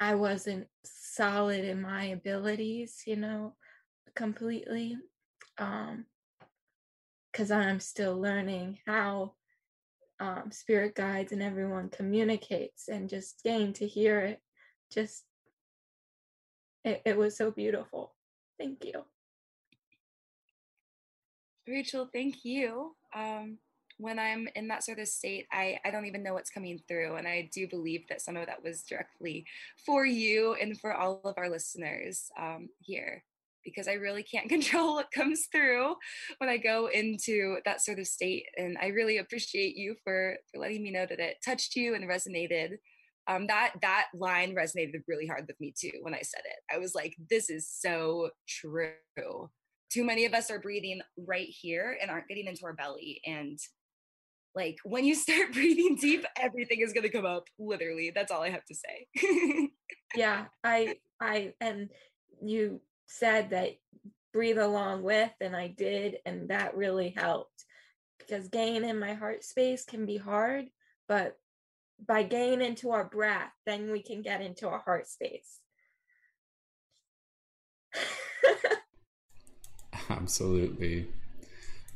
[0.00, 3.54] I wasn't solid in my abilities, you know,
[4.14, 4.96] completely.
[5.58, 6.06] Um,
[7.32, 9.34] because I'm still learning how
[10.18, 14.40] um, spirit guides and everyone communicates, and just getting to hear it,
[14.92, 15.24] just
[16.84, 18.14] it, it was so beautiful.
[18.58, 19.04] Thank you.
[21.68, 22.96] Rachel, thank you.
[23.14, 23.58] Um,
[23.98, 27.16] when I'm in that sort of state, I, I don't even know what's coming through.
[27.16, 29.44] And I do believe that some of that was directly
[29.84, 33.24] for you and for all of our listeners um, here,
[33.64, 35.96] because I really can't control what comes through
[36.38, 38.46] when I go into that sort of state.
[38.56, 42.08] And I really appreciate you for, for letting me know that it touched you and
[42.08, 42.76] resonated.
[43.26, 46.74] Um, that that line resonated really hard with me too when I said it.
[46.74, 49.50] I was like, this is so true.
[49.90, 53.20] Too many of us are breathing right here and aren't getting into our belly.
[53.26, 53.58] And
[54.54, 58.42] like when you start breathing deep everything is going to come up literally that's all
[58.42, 59.70] i have to say.
[60.16, 61.90] Yeah i i and
[62.42, 63.72] you said that
[64.32, 67.64] breathe along with and i did and that really helped
[68.18, 70.66] because getting in my heart space can be hard
[71.08, 71.36] but
[72.06, 75.60] by getting into our breath then we can get into our heart space.
[80.10, 81.08] Absolutely.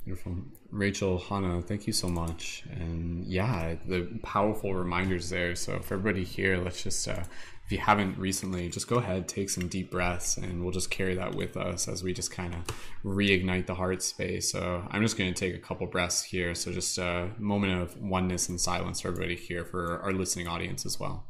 [0.04, 0.36] Beautiful.
[0.72, 2.64] Rachel, Hannah, thank you so much.
[2.70, 5.54] And yeah, the powerful reminders there.
[5.54, 7.24] So, for everybody here, let's just, uh,
[7.66, 11.14] if you haven't recently, just go ahead, take some deep breaths, and we'll just carry
[11.14, 12.64] that with us as we just kind of
[13.04, 14.50] reignite the heart space.
[14.50, 16.54] So, I'm just going to take a couple breaths here.
[16.54, 20.86] So, just a moment of oneness and silence for everybody here, for our listening audience
[20.86, 21.26] as well.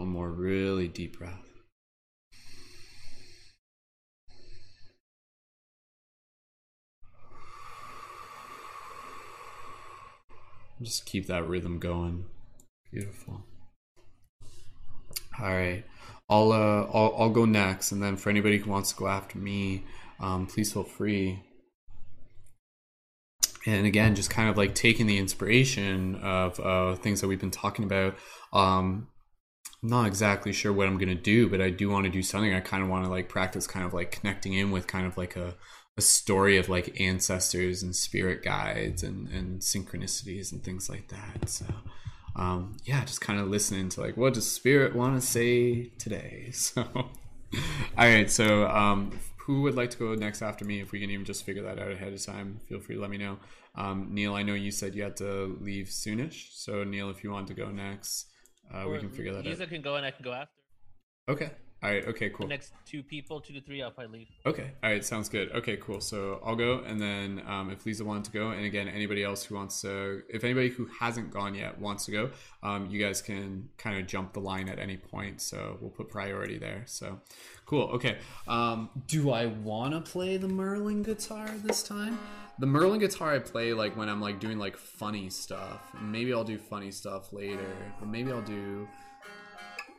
[0.00, 1.46] One more really deep breath.
[10.80, 12.24] Just keep that rhythm going.
[12.90, 13.44] Beautiful.
[15.38, 15.84] All right,
[16.30, 19.36] I'll uh, I'll, I'll go next, and then for anybody who wants to go after
[19.36, 19.84] me,
[20.18, 21.42] um, please feel free.
[23.66, 27.50] And again, just kind of like taking the inspiration of uh, things that we've been
[27.50, 28.16] talking about.
[28.54, 29.08] Um,
[29.82, 32.52] I'm not exactly sure what I'm gonna do, but I do want to do something.
[32.52, 35.16] I kind of want to like practice kind of like connecting in with kind of
[35.16, 35.54] like a,
[35.96, 41.48] a story of like ancestors and spirit guides and, and synchronicities and things like that.
[41.48, 41.66] So
[42.36, 46.52] um, yeah, just kind of listening to like what does spirit want to say today.
[46.54, 46.84] So
[47.98, 50.80] all right, so um, who would like to go next after me?
[50.80, 53.10] If we can even just figure that out ahead of time, feel free to let
[53.10, 53.38] me know.
[53.74, 57.30] Um, Neil, I know you said you had to leave soonish, so Neil, if you
[57.32, 58.29] want to go next.
[58.72, 59.58] Uh, we can figure that Lisa out.
[59.60, 60.60] Lisa can go and I can go after.
[61.28, 61.50] Okay.
[61.82, 62.06] All right.
[62.08, 62.28] Okay.
[62.28, 62.46] Cool.
[62.46, 64.28] The next two people, two to three, I'll probably leave.
[64.44, 64.72] Okay.
[64.82, 65.04] All right.
[65.04, 65.50] Sounds good.
[65.52, 65.76] Okay.
[65.78, 66.00] Cool.
[66.00, 69.44] So I'll go, and then um, if Lisa wanted to go, and again, anybody else
[69.44, 72.30] who wants to, if anybody who hasn't gone yet wants to go,
[72.62, 75.40] um, you guys can kind of jump the line at any point.
[75.40, 76.82] So we'll put priority there.
[76.86, 77.18] So
[77.64, 77.84] cool.
[77.94, 78.18] Okay.
[78.46, 82.18] Um, do I want to play the Merlin guitar this time?
[82.60, 85.80] The Merlin guitar I play like when I'm like doing like funny stuff.
[86.02, 88.86] Maybe I'll do funny stuff later, but maybe I'll do.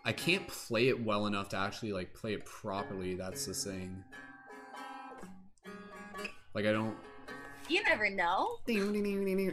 [0.06, 3.16] I can't play it well enough to actually like play it properly.
[3.16, 4.04] That's the thing.
[6.54, 6.96] Like I don't.
[7.68, 8.58] You never know.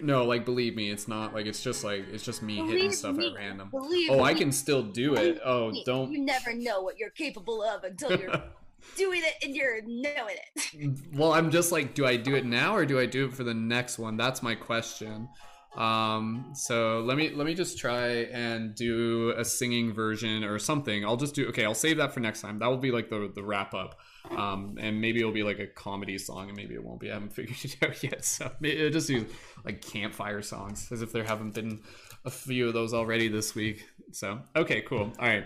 [0.03, 3.17] No, like believe me, it's not like it's just like it's just me hitting stuff
[3.17, 3.29] me.
[3.29, 3.71] at random.
[3.71, 5.41] Believe Oh, I can still do it.
[5.43, 6.13] Oh, don't.
[6.13, 8.43] You never know what you're capable of until you're
[8.97, 10.99] doing it and you're knowing it.
[11.13, 13.45] Well, I'm just like, do I do it now or do I do it for
[13.45, 14.17] the next one?
[14.17, 15.29] That's my question.
[15.77, 21.05] Um, so let me let me just try and do a singing version or something.
[21.05, 21.65] I'll just do okay.
[21.65, 22.59] I'll save that for next time.
[22.59, 24.01] That will be like the the wrap up.
[24.31, 27.11] Um, and maybe it'll be like a comedy song, and maybe it won't be.
[27.11, 28.25] I haven't figured it out yet.
[28.25, 29.27] So maybe it'll just do
[29.65, 31.81] like campfire songs, as if there haven't been
[32.25, 33.87] a few of those already this week.
[34.11, 35.13] So okay, cool.
[35.19, 35.45] All right.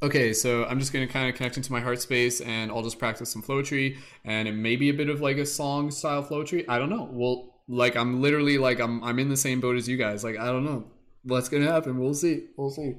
[0.00, 3.00] Okay, so I'm just gonna kind of connect into my heart space, and I'll just
[3.00, 6.64] practice some flowetry, and it may be a bit of like a song style flowetry.
[6.68, 7.08] I don't know.
[7.10, 10.22] Well, like I'm literally like I'm I'm in the same boat as you guys.
[10.22, 10.84] Like I don't know
[11.24, 11.98] what's gonna happen.
[11.98, 12.44] We'll see.
[12.56, 12.94] We'll see.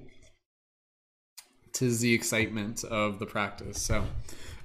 [1.71, 3.81] Tis the excitement of the practice.
[3.81, 4.03] So,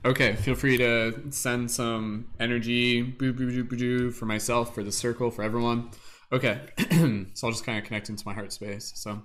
[0.05, 5.31] okay, feel free to send some energy, boo boo boo for myself, for the circle,
[5.31, 5.91] for everyone.
[6.33, 6.63] Okay,
[7.35, 8.91] so I'll just kind of connect into my heart space.
[8.97, 9.23] So.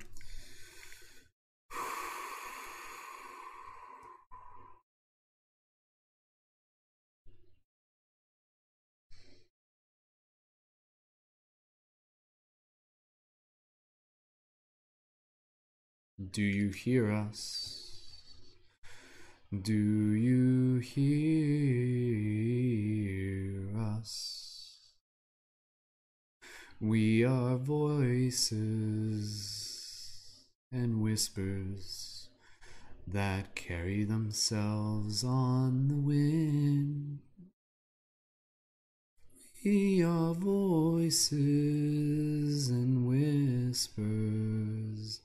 [16.19, 18.01] Do you hear us?
[19.53, 22.09] Do you hear
[23.79, 24.79] us?
[26.81, 28.57] We are voices
[30.73, 32.27] and whispers
[33.07, 37.19] that carry themselves on the wind.
[39.63, 41.37] We are voices
[42.67, 45.21] and whispers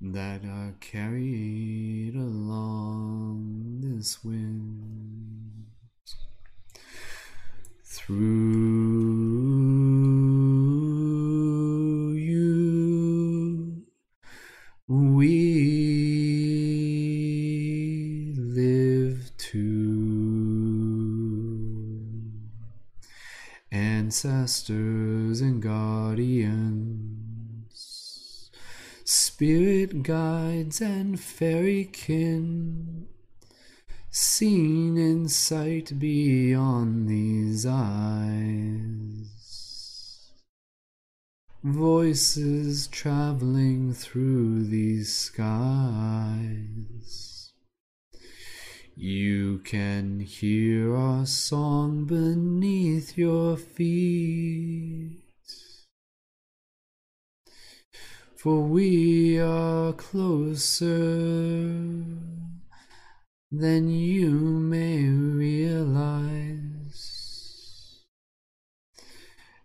[0.00, 5.66] that are carried along this wind
[7.84, 8.16] through
[12.14, 13.82] you.
[14.88, 15.20] We
[18.38, 20.30] live too
[23.70, 27.19] ancestors and guardians
[29.10, 33.08] spirit guides and fairy kin,
[34.08, 39.26] seen in sight beyond these eyes.
[41.64, 45.50] Voices traveling through these skies.
[48.94, 55.29] You can hear our song beneath your feet.
[58.42, 60.88] For we are closer
[63.52, 65.90] than you may realize.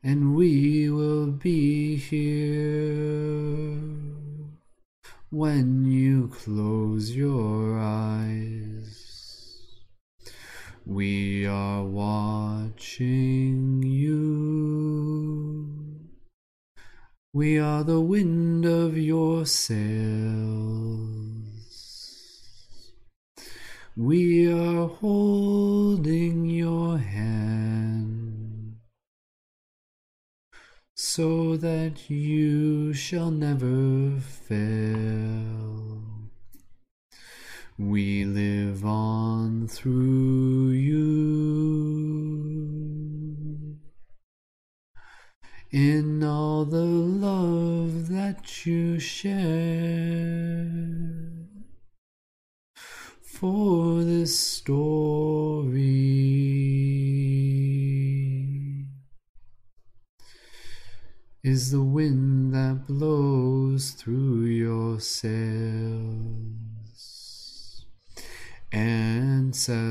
[0.04, 3.80] And we will be here
[5.30, 9.00] when you close your eyes.
[10.86, 15.35] We are watching you.
[17.36, 19.76] We are the wind of your sails.
[23.98, 28.78] We are holding your hand
[30.94, 36.04] so that you shall never fail.
[37.78, 42.55] We live on through you
[45.76, 50.72] in all the love that you share.
[53.22, 55.76] For this story
[61.44, 66.06] is the wind that blows through your sails.
[68.72, 69.82] Ancestors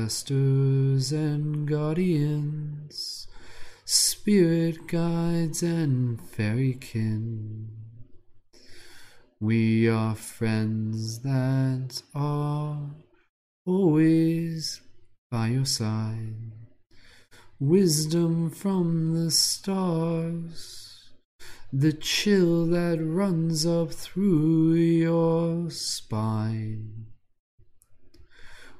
[1.11, 3.27] and guardians,
[3.87, 7.69] spirit guides and fairy kin.
[9.39, 12.95] We are friends that are
[13.63, 14.81] always
[15.29, 16.51] by your side.
[17.59, 21.11] Wisdom from the stars,
[21.71, 27.05] the chill that runs up through your spine.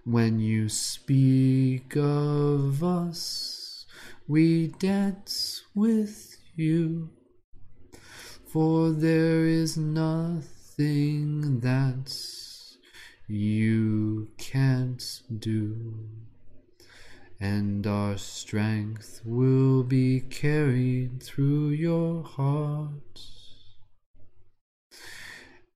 [0.03, 3.54] When you speak of us,
[4.27, 7.11] we dance with you,
[8.47, 12.11] for there is nothing that
[13.27, 16.09] you can't do.
[17.39, 23.19] And our strength will be carried through your heart,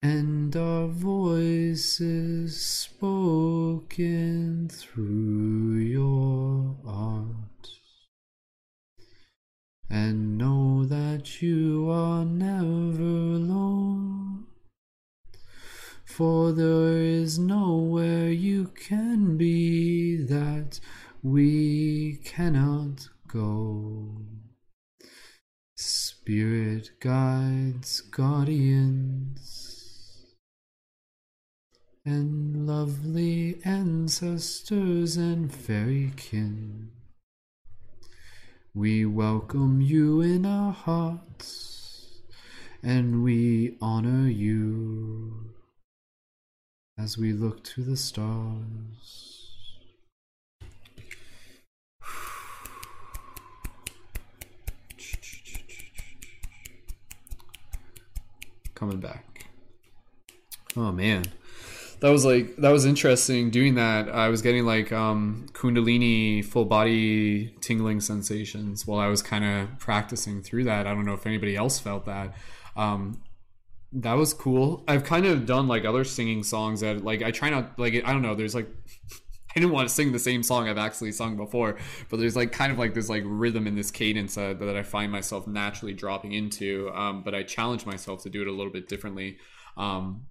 [0.01, 7.78] and our voices spoken through your art.
[9.89, 14.45] And know that you are never alone,
[16.05, 20.79] for there is nowhere you can be that
[21.23, 24.25] we cannot go.
[25.75, 29.49] Spirit guides, guardians,
[32.05, 36.91] and lovely ancestors and fairy kin.
[38.75, 42.21] We welcome you in our hearts,
[42.83, 45.55] and we honor you
[46.95, 49.55] as we look to the stars.
[58.75, 59.47] coming back.
[60.77, 61.25] Oh man.
[62.01, 64.09] That was like that was interesting doing that.
[64.09, 69.79] I was getting like um kundalini full body tingling sensations while I was kind of
[69.79, 70.87] practicing through that.
[70.87, 72.35] I don't know if anybody else felt that.
[72.75, 73.21] Um
[73.91, 74.83] that was cool.
[74.87, 78.13] I've kind of done like other singing songs that like I try not like I
[78.13, 78.69] don't know, there's like
[79.55, 82.51] I didn't want to sing the same song I've actually sung before, but there's like
[82.51, 85.93] kind of like this like rhythm in this cadence uh, that I find myself naturally
[85.93, 86.91] dropping into.
[86.93, 89.37] Um, but I challenge myself to do it a little bit differently.
[89.75, 90.27] Um,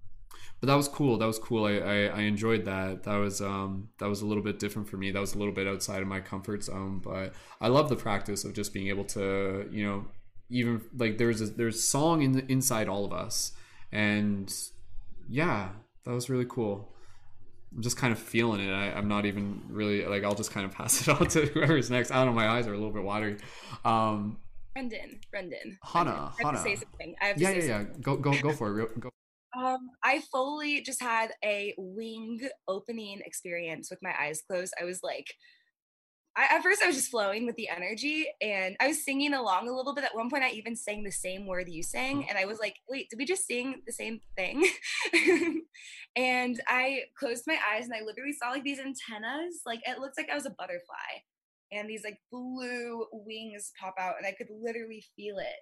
[0.59, 1.17] but that was cool.
[1.17, 1.65] That was cool.
[1.65, 3.03] I, I, I enjoyed that.
[3.03, 5.11] That was um, that was a little bit different for me.
[5.11, 6.99] That was a little bit outside of my comfort zone.
[7.03, 10.05] But I love the practice of just being able to, you know,
[10.49, 13.53] even like there's a, there's song in the, inside all of us,
[13.91, 14.53] and
[15.29, 15.69] yeah,
[16.05, 16.93] that was really cool.
[17.73, 18.71] I'm just kind of feeling it.
[18.71, 20.25] I, am not even really like.
[20.25, 22.11] I'll just kind of pass it on to whoever's next.
[22.11, 22.33] I don't know.
[22.33, 23.37] My eyes are a little bit watery.
[23.85, 24.39] Um,
[24.73, 26.23] Brendon, Brendon, Hannah, Brendon.
[26.23, 26.57] I have Hannah.
[26.57, 27.15] to say something.
[27.21, 27.95] I have to yeah, say yeah, something.
[27.95, 28.01] yeah.
[28.01, 28.99] Go, go, go for it.
[28.99, 29.09] Go.
[29.57, 34.73] Um, I fully just had a wing opening experience with my eyes closed.
[34.79, 35.27] I was like,
[36.35, 39.67] I, at first I was just flowing with the energy and I was singing along
[39.67, 40.03] a little bit.
[40.03, 42.75] At one point, I even sang the same word you sang, and I was like,
[42.87, 44.63] "Wait, did we just sing the same thing?"
[46.15, 49.61] and I closed my eyes and I literally saw like these antennas.
[49.65, 51.23] Like it looks like I was a butterfly,
[51.73, 55.59] and these like blue wings pop out, and I could literally feel it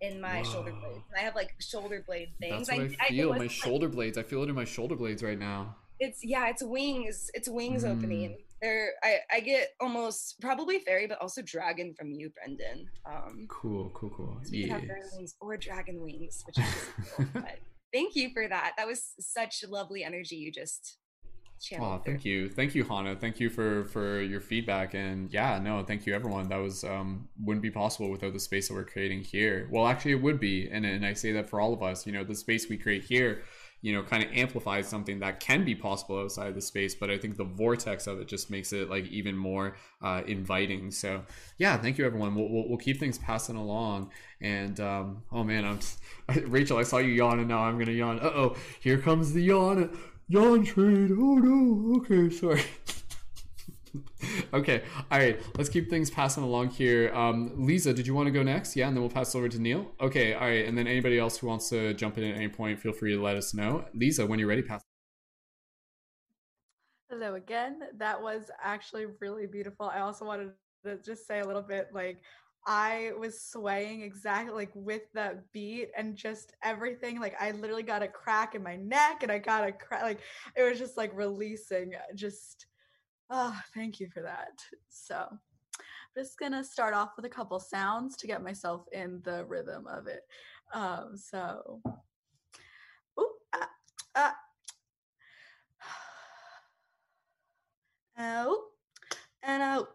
[0.00, 0.44] in my Whoa.
[0.44, 1.04] shoulder blades.
[1.10, 2.68] And I have like shoulder blade things.
[2.68, 3.32] That's what I, I feel.
[3.32, 4.18] I, my shoulder like, blades.
[4.18, 5.76] I feel it in my shoulder blades right now.
[6.00, 7.30] It's yeah, it's wings.
[7.34, 7.96] It's wings mm.
[7.96, 13.46] opening there I, I get almost probably fairy but also dragon from you brendon um
[13.48, 16.74] cool cool cool so yeah have fairy wings or dragon wings which is
[17.16, 17.58] cool but
[17.92, 20.96] thank you for that that was such lovely energy you just
[21.80, 23.16] Oh, thank you, thank you, Hannah.
[23.16, 26.48] Thank you for for your feedback, and yeah, no, thank you, everyone.
[26.48, 29.66] That was um wouldn't be possible without the space that we're creating here.
[29.72, 32.06] Well, actually, it would be, and and I say that for all of us.
[32.06, 33.42] You know, the space we create here
[33.84, 37.10] you know kind of amplifies something that can be possible outside of the space but
[37.10, 40.90] i think the vortex of it just makes it like even more uh, inviting.
[40.90, 41.22] So
[41.58, 42.34] yeah thank you everyone.
[42.34, 44.10] We'll, we'll, we'll keep things passing along.
[44.40, 45.78] And um, oh man i'm
[46.50, 48.20] rachel i saw you yawn and now i'm gonna yawn.
[48.20, 49.94] Uh-oh here comes the yawn
[50.28, 51.10] yawn trade.
[51.12, 51.96] Oh no.
[51.98, 52.62] Okay sorry.
[54.52, 55.40] Okay all right.
[55.56, 57.12] Let's keep things passing along here.
[57.14, 58.74] Um, lisa did you want to go next?
[58.74, 59.92] Yeah and then we'll pass over to neil.
[60.00, 62.80] Okay all right and then anybody else who wants to jump in at any point
[62.80, 63.84] feel free to let us know.
[63.94, 64.82] Lisa when you're ready pass.
[67.10, 67.80] Hello again.
[67.98, 69.86] That was actually really beautiful.
[69.86, 70.52] I also wanted
[70.84, 72.22] to just say a little bit like
[72.66, 77.20] I was swaying exactly like with that beat and just everything.
[77.20, 80.02] Like I literally got a crack in my neck and I got a crack.
[80.02, 80.20] Like
[80.56, 82.66] it was just like releasing just
[83.30, 84.62] Oh, thank you for that.
[84.90, 85.38] So, I'm
[86.16, 90.06] just gonna start off with a couple sounds to get myself in the rhythm of
[90.06, 90.20] it.
[90.72, 91.80] Um, so,
[93.18, 93.70] ooh, ah,
[94.16, 94.36] ah.
[98.18, 98.58] Out
[99.42, 99.88] and out,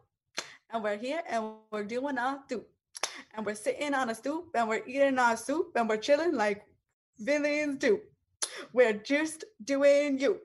[0.72, 2.64] and we're here and we're doing our do,
[3.34, 6.64] and we're sitting on a stoop and we're eating our soup and we're chilling like
[7.20, 8.00] villains do.
[8.74, 10.40] We're just doing you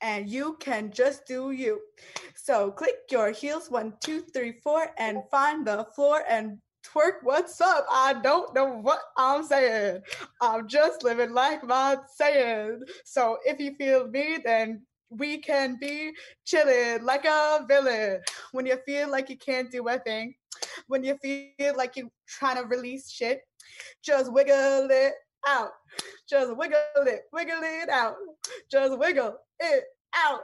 [0.00, 1.80] and you can just do you.
[2.34, 7.22] So click your heels one, two, three, four, and find the floor and twerk.
[7.22, 7.86] What's up?
[7.90, 10.02] I don't know what I'm saying.
[10.40, 12.82] I'm just living like my saying.
[13.04, 16.12] So if you feel me, then we can be
[16.44, 18.20] chilling like a villain.
[18.52, 20.34] When you feel like you can't do a thing,
[20.86, 23.40] when you feel like you're trying to release shit,
[24.02, 25.14] just wiggle it
[25.46, 25.72] out.
[26.28, 28.14] Just wiggle it, wiggle it out.
[28.70, 29.84] Just wiggle it
[30.14, 30.40] out.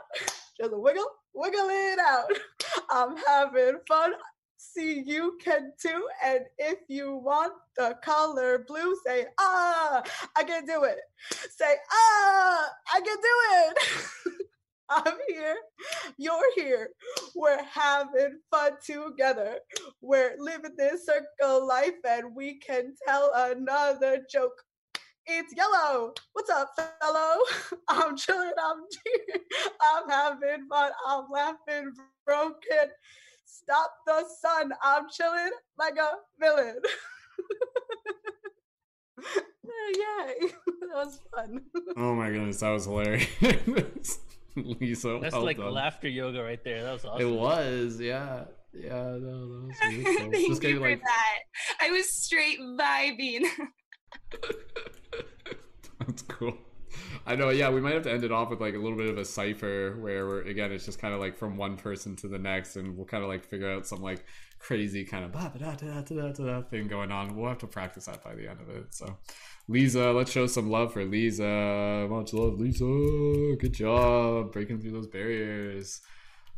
[0.60, 2.30] Just wiggle, wiggle it out.
[2.90, 4.12] I'm having fun.
[4.58, 6.06] See, you can too.
[6.24, 10.02] And if you want the color blue, say, ah,
[10.36, 10.98] I can do it.
[11.50, 14.42] Say, ah, I can do it.
[14.90, 15.56] I'm here.
[16.16, 16.90] You're here.
[17.34, 19.58] We're having fun together.
[20.00, 24.62] We're living this circle life and we can tell another joke.
[25.26, 26.12] It's yellow.
[26.34, 27.38] What's up, fellow?
[27.88, 28.52] I'm chilling.
[28.62, 28.84] I'm.
[29.82, 30.92] I'm having fun.
[31.08, 31.92] I'm laughing
[32.24, 32.90] broken.
[33.44, 34.70] Stop the sun.
[34.84, 36.78] I'm chilling like a villain.
[39.18, 40.48] Yay.
[40.80, 41.62] That was fun.
[41.96, 44.20] Oh my goodness, that was hilarious.
[44.56, 45.72] Lisa, That's well like done.
[45.72, 46.82] laughter yoga right there.
[46.82, 47.26] That was awesome.
[47.26, 48.44] It was, yeah.
[48.72, 50.30] Yeah, no, that was beautiful.
[50.30, 51.38] Thank Just you for like that.
[51.80, 53.44] I was straight vibing.
[55.98, 56.56] That's cool.
[57.26, 59.08] I know, yeah, we might have to end it off with like a little bit
[59.08, 62.28] of a cipher where we're again it's just kind of like from one person to
[62.28, 64.24] the next and we'll kind of like figure out some like
[64.58, 67.34] crazy kind of ba da da da da da thing going on.
[67.36, 68.94] We'll have to practice that by the end of it.
[68.94, 69.16] So
[69.68, 72.06] Lisa, let's show some love for Lisa.
[72.08, 72.84] Much love, Lisa.
[73.58, 76.02] Good job breaking through those barriers.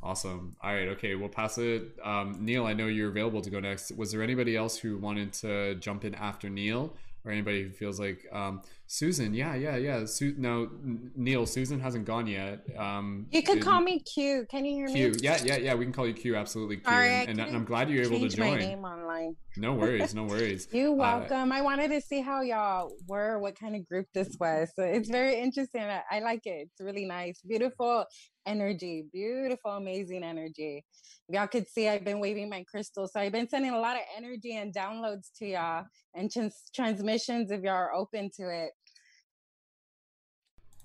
[0.02, 0.54] Awesome.
[0.62, 0.88] All right.
[0.88, 1.14] Okay.
[1.14, 1.98] We'll pass it.
[2.04, 3.92] Um, Neil, I know you're available to go next.
[3.96, 6.94] Was there anybody else who wanted to jump in after Neil,
[7.28, 9.34] or anybody who feels like um, Susan?
[9.34, 10.04] Yeah, yeah, yeah.
[10.06, 10.70] Su- no,
[11.14, 11.44] Neil.
[11.46, 12.64] Susan hasn't gone yet.
[12.76, 14.46] Um, You could call me Q.
[14.50, 14.94] Can you hear me?
[14.94, 15.14] Q.
[15.20, 15.74] Yeah, yeah, yeah.
[15.74, 16.36] We can call you Q.
[16.36, 16.84] Absolutely, Q.
[16.86, 18.58] Sorry, I and, and I'm glad you're able to Change my join.
[18.58, 19.36] name online.
[19.58, 20.14] No worries.
[20.14, 20.68] No worries.
[20.72, 21.52] You're Uh, welcome.
[21.52, 24.70] I wanted to see how y'all were, what kind of group this was.
[24.74, 25.82] So it's very interesting.
[25.82, 26.68] I, I like it.
[26.70, 27.40] It's really nice.
[27.46, 28.06] Beautiful
[28.48, 29.04] energy.
[29.12, 30.84] Beautiful, amazing energy.
[31.28, 33.06] If y'all could see, I've been waving my crystal.
[33.06, 35.84] So I've been sending a lot of energy and downloads to y'all
[36.14, 38.70] and trans- transmissions if y'all are open to it.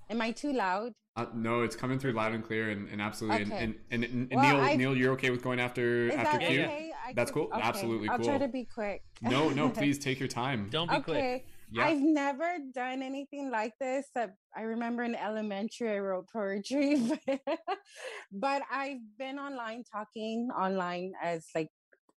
[0.09, 0.91] Am I too loud?
[1.15, 3.43] Uh, no, it's coming through loud and clear, and, and absolutely.
[3.43, 3.63] Okay.
[3.63, 6.39] And, and, and, and Well, Neil, I've- Neil, you're okay with going after Is after
[6.39, 6.61] that Q?
[6.63, 6.91] okay?
[7.15, 7.53] That's could- cool.
[7.53, 8.17] Absolutely cool.
[8.17, 9.03] I'll try to be quick.
[9.21, 10.67] No, no, please take your time.
[10.71, 11.45] Don't be quick.
[11.73, 11.85] Yeah.
[11.85, 14.05] I've never done anything like this.
[14.15, 17.39] Uh, I remember in elementary I wrote poetry, but,
[18.31, 21.69] but I've been online talking online as like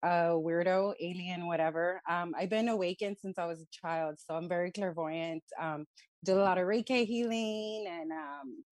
[0.03, 2.02] a weirdo, alien, whatever.
[2.10, 5.44] Um, I've been awakened since I was a child, so I'm very clairvoyant.
[5.60, 5.86] Um,
[6.26, 8.65] do a lot of Reiki healing and um,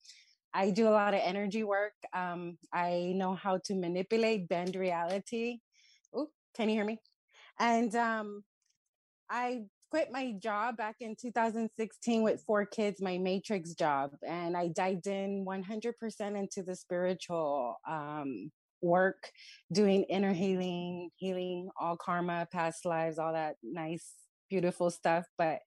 [0.53, 1.93] I do a lot of energy work.
[2.13, 5.59] Um, I know how to manipulate, bend reality.
[6.13, 6.99] Oh, can you hear me?
[7.59, 8.43] And um,
[9.29, 14.69] I quit my job back in 2016 with four kids, my matrix job, and I
[14.69, 18.51] dived in 100% into the spiritual um,
[18.81, 19.29] work,
[19.71, 24.13] doing inner healing, healing all karma, past lives, all that nice,
[24.49, 25.25] beautiful stuff.
[25.37, 25.59] But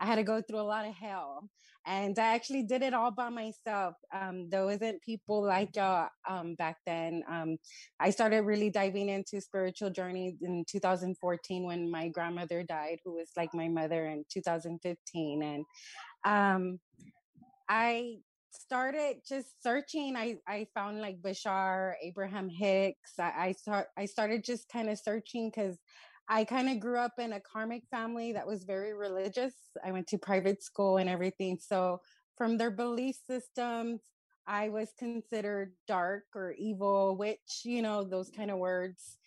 [0.00, 1.50] I had to go through a lot of hell.
[1.86, 3.94] And I actually did it all by myself.
[4.12, 7.22] Um, there wasn't people like y'all um, back then.
[7.30, 7.58] Um,
[8.00, 13.30] I started really diving into spiritual journey in 2014 when my grandmother died, who was
[13.36, 15.42] like my mother in 2015.
[15.42, 15.64] And
[16.24, 16.80] um,
[17.68, 18.16] I
[18.50, 20.16] started just searching.
[20.16, 23.12] I, I found like Bashar, Abraham Hicks.
[23.18, 25.78] I, I start I started just kind of searching because
[26.28, 29.54] I kind of grew up in a karmic family that was very religious.
[29.84, 31.58] I went to private school and everything.
[31.60, 32.00] So
[32.36, 34.00] from their belief systems,
[34.46, 39.18] I was considered dark or evil, witch, you know, those kind of words,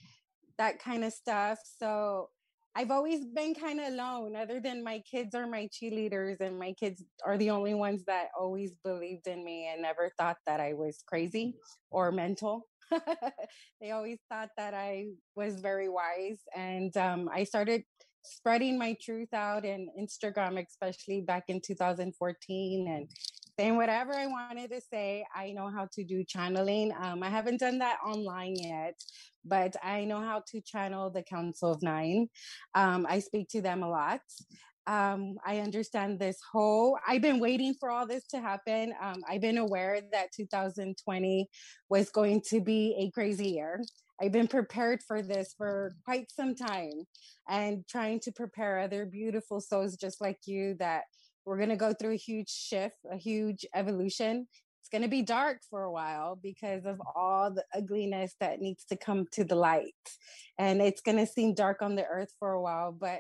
[0.58, 1.60] that kind of stuff.
[1.80, 2.30] So
[2.76, 6.74] I've always been kind of alone, other than my kids are my cheerleaders, and my
[6.74, 10.74] kids are the only ones that always believed in me and never thought that I
[10.74, 11.56] was crazy
[11.90, 12.68] or mental.
[13.82, 16.42] they always thought that I was very wise.
[16.56, 17.84] And um, I started
[18.24, 23.10] spreading my truth out in Instagram, especially back in 2014, and
[23.60, 25.26] saying whatever I wanted to say.
[25.36, 26.94] I know how to do channeling.
[27.02, 28.96] Um, I haven't done that online yet,
[29.44, 32.28] but I know how to channel the Council of Nine.
[32.76, 34.22] Um, I speak to them a lot.
[34.88, 38.94] Um, I understand this whole, I've been waiting for all this to happen.
[39.02, 41.50] Um, I've been aware that 2020
[41.90, 43.82] was going to be a crazy year.
[44.22, 47.04] I've been prepared for this for quite some time
[47.50, 51.04] and trying to prepare other beautiful souls just like you that
[51.46, 54.48] we're going to go through a huge shift, a huge evolution.
[54.82, 58.86] it's going to be dark for a while because of all the ugliness that needs
[58.86, 59.94] to come to the light.
[60.58, 63.20] And it's going to seem dark on the earth for a while, but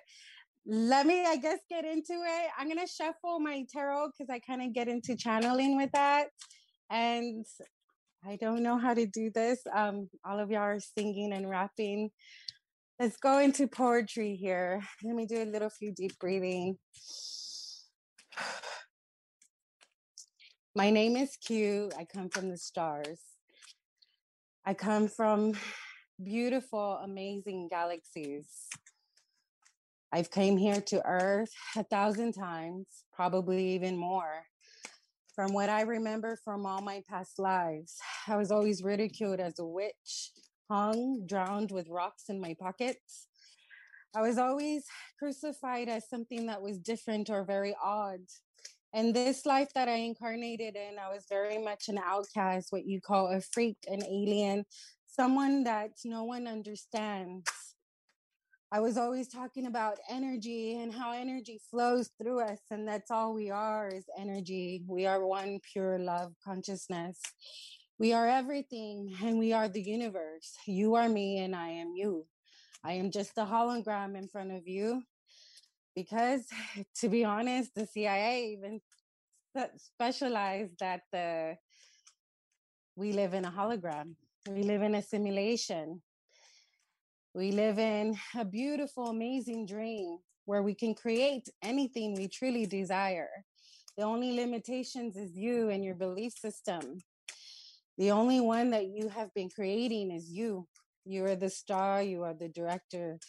[0.70, 2.50] let me, I guess, get into it.
[2.60, 6.28] I'm going to shuffle my tarot because I kind of get into channeling with that.
[6.90, 7.46] And
[8.26, 9.60] I don't know how to do this.
[9.74, 12.10] Um, all of y'all are singing and rapping.
[13.00, 14.82] Let's go into poetry here.
[15.04, 16.78] Let me do a little few deep breathing.
[20.76, 21.92] My name is Q.
[21.98, 23.22] I come from the stars.
[24.66, 25.54] I come from
[26.22, 28.50] beautiful, amazing galaxies.
[30.18, 34.48] I've came here to Earth a thousand times, probably even more.
[35.36, 39.66] From what I remember from all my past lives, I was always ridiculed as a
[39.66, 40.32] witch,
[40.72, 43.28] hung, drowned with rocks in my pockets.
[44.16, 44.86] I was always
[45.20, 48.22] crucified as something that was different or very odd.
[48.96, 53.02] And this life that I incarnated in, I was very much an outcast, what you
[53.02, 54.66] call a freak, an alien,
[55.06, 57.67] someone that no one understands.
[58.70, 63.34] I was always talking about energy and how energy flows through us, and that's all
[63.34, 64.84] we are is energy.
[64.88, 67.18] We are one pure love consciousness.
[67.98, 70.54] We are everything and we are the universe.
[70.66, 72.26] You are me and I am you.
[72.84, 75.02] I am just a hologram in front of you
[75.96, 76.46] because,
[77.00, 78.82] to be honest, the CIA even
[79.78, 81.56] specialized that the
[82.98, 84.16] we live in a hologram.
[84.50, 86.02] We live in a simulation.
[87.38, 93.30] We live in a beautiful, amazing dream where we can create anything we truly desire.
[93.96, 96.98] The only limitations is you and your belief system.
[98.00, 100.68] The only one that you have been creating is you.
[101.06, 103.20] You are the star, you are the director,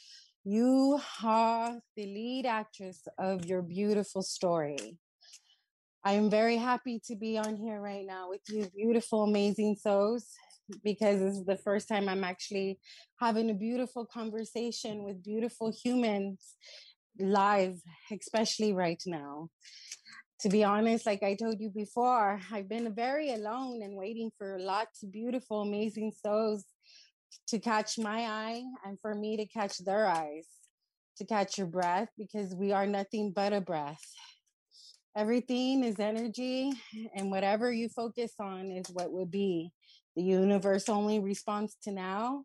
[0.42, 4.96] you are the lead actress of your beautiful story.
[6.02, 10.24] I am very happy to be on here right now with you, beautiful, amazing souls,
[10.84, 12.78] because this is the first time I'm actually
[13.20, 16.54] having a beautiful conversation with beautiful humans
[17.18, 17.80] live,
[18.12, 19.48] especially right now
[20.40, 24.58] to be honest, like I told you before, I've been very alone and waiting for
[24.60, 26.64] lots of beautiful, amazing souls
[27.48, 30.46] to catch my eye and for me to catch their eyes,
[31.16, 34.04] to catch your breath, because we are nothing but a breath.
[35.16, 36.72] Everything is energy,
[37.16, 39.72] and whatever you focus on is what will be.
[40.18, 42.42] The universe only responds to now,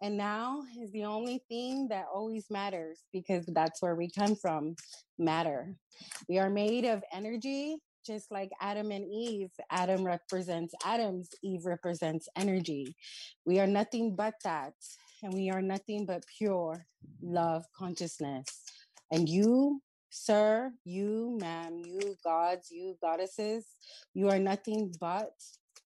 [0.00, 4.76] and now is the only thing that always matters because that's where we come from
[5.18, 5.74] matter.
[6.28, 9.50] We are made of energy, just like Adam and Eve.
[9.72, 12.94] Adam represents atoms, Eve represents energy.
[13.44, 14.74] We are nothing but that.
[15.24, 16.86] And we are nothing but pure
[17.20, 18.46] love consciousness.
[19.10, 23.66] And you, sir, you, ma'am, you, gods, you, goddesses,
[24.14, 25.32] you are nothing but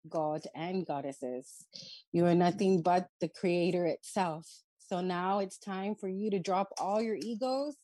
[0.08, 1.64] God and goddesses.
[2.12, 4.46] You are nothing but the creator itself.
[4.78, 7.76] So now it's time for you to drop all your egos,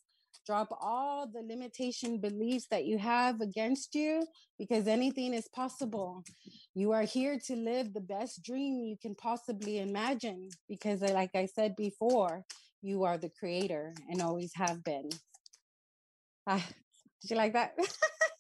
[0.47, 4.27] drop all the limitation beliefs that you have against you,
[4.59, 6.25] because anything is possible.
[6.75, 11.35] You are here to live the best dream you can possibly imagine, because, uh, like
[11.35, 12.45] I said before,
[12.83, 15.11] you are the creator and always have been.
[16.47, 16.67] Ah,
[17.21, 17.75] did you like that?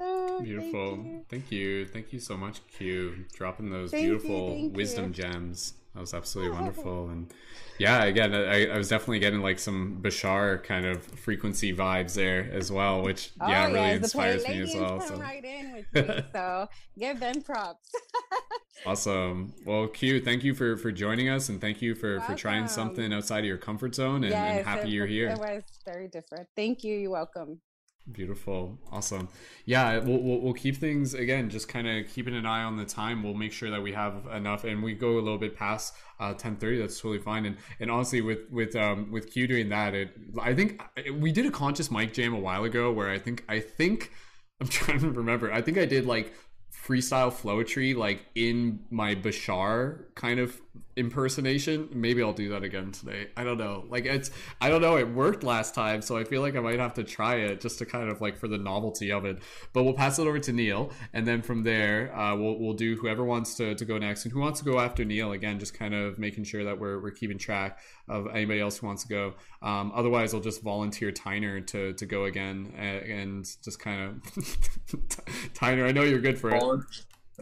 [0.00, 0.96] Oh, beautiful.
[0.96, 1.24] Thank you.
[1.28, 1.86] thank you.
[1.86, 2.20] Thank you.
[2.20, 3.24] so much, Q.
[3.34, 5.10] Dropping those thank beautiful you, wisdom you.
[5.10, 5.74] gems.
[5.94, 6.60] That was absolutely oh.
[6.60, 7.08] wonderful.
[7.08, 7.32] And
[7.78, 12.48] yeah, again, I, I, was definitely getting like some Bashar kind of frequency vibes there
[12.52, 15.00] as well, which oh, yeah, really inspires me as well.
[15.00, 15.16] so.
[15.16, 17.90] right in with me, so give them props.
[18.86, 19.52] awesome.
[19.64, 23.12] Well, Q, thank you for for joining us, and thank you for for trying something
[23.12, 24.22] outside of your comfort zone.
[24.22, 25.30] And, yes, and happy it, you're here.
[25.30, 26.46] It was very different.
[26.54, 26.96] Thank you.
[26.96, 27.60] You're welcome.
[28.10, 28.78] Beautiful.
[28.90, 29.28] Awesome.
[29.66, 32.84] Yeah, we'll, we'll, we'll keep things again, just kind of keeping an eye on the
[32.84, 33.22] time.
[33.22, 36.32] We'll make sure that we have enough and we go a little bit past uh,
[36.32, 36.78] 1030.
[36.78, 37.44] That's totally fine.
[37.44, 40.10] And, and honestly, with, with, um, with Q doing that, it,
[40.40, 40.80] I think
[41.12, 44.10] we did a conscious mic jam a while ago where I think, I think,
[44.60, 45.52] I'm trying to remember.
[45.52, 46.32] I think I did like
[46.74, 50.60] freestyle flowetry like in my Bashar kind of
[50.96, 51.88] impersonation.
[51.92, 53.28] Maybe I'll do that again today.
[53.36, 53.84] I don't know.
[53.88, 54.30] Like it's
[54.60, 54.96] I don't know.
[54.96, 57.78] It worked last time, so I feel like I might have to try it just
[57.78, 59.38] to kind of like for the novelty of it.
[59.72, 62.96] But we'll pass it over to Neil, and then from there uh, we'll we'll do
[62.96, 65.32] whoever wants to, to go next and who wants to go after Neil.
[65.32, 67.78] Again, just kind of making sure that we're we're keeping track
[68.08, 69.34] of anybody else who wants to go.
[69.62, 74.22] Um, otherwise, I'll just volunteer Tyner to to go again and, and just kind of
[75.54, 75.86] Tyner.
[75.86, 76.62] I know you're good for it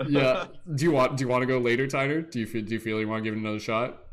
[0.09, 0.47] yeah.
[0.75, 2.29] Do you want do you want to go later, Tyner?
[2.31, 4.05] Do you feel do you feel you want to give it another shot?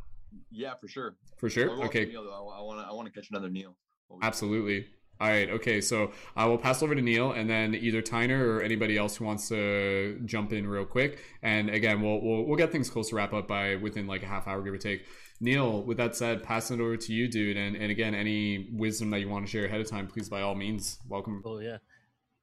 [0.51, 1.15] Yeah, for sure.
[1.37, 1.83] For sure.
[1.85, 2.05] Okay.
[2.05, 3.75] Neil, I want to I want to catch another Neil.
[4.21, 4.85] Absolutely.
[5.19, 5.49] All right.
[5.49, 5.81] Okay.
[5.81, 9.25] So I will pass over to Neil, and then either Tyner or anybody else who
[9.25, 11.19] wants to jump in real quick.
[11.41, 14.27] And again, we'll we'll, we'll get things close to wrap up by within like a
[14.27, 15.05] half hour, give or take.
[15.39, 17.57] Neil, with that said, passing it over to you, dude.
[17.57, 20.41] And and again, any wisdom that you want to share ahead of time, please by
[20.41, 21.41] all means, welcome.
[21.45, 21.77] Oh yeah.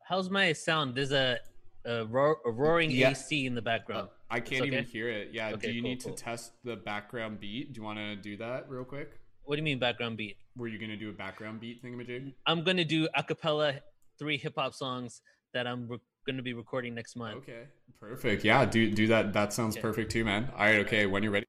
[0.07, 0.97] How's my sound?
[0.97, 1.39] There's a
[1.85, 3.11] a, ro- a roaring yeah.
[3.11, 4.09] AC in the background.
[4.09, 4.69] Uh, I can't okay?
[4.69, 5.31] even hear it.
[5.33, 5.51] Yeah.
[5.51, 6.15] Okay, do you cool, need cool.
[6.15, 7.73] to test the background beat?
[7.73, 9.19] Do you want to do that real quick?
[9.45, 10.37] What do you mean background beat?
[10.57, 12.35] Were you gonna do a background beat thingamajig?
[12.47, 13.81] I'm gonna do a cappella
[14.19, 15.23] three hip hop songs
[15.55, 17.39] that I'm re- gonna be recording next month.
[17.39, 17.65] Okay,
[17.99, 18.45] perfect.
[18.45, 19.33] Yeah, do do that.
[19.33, 19.83] That sounds okay.
[19.83, 20.51] perfect too, man.
[20.57, 21.07] All right, okay.
[21.07, 21.47] When you're ready.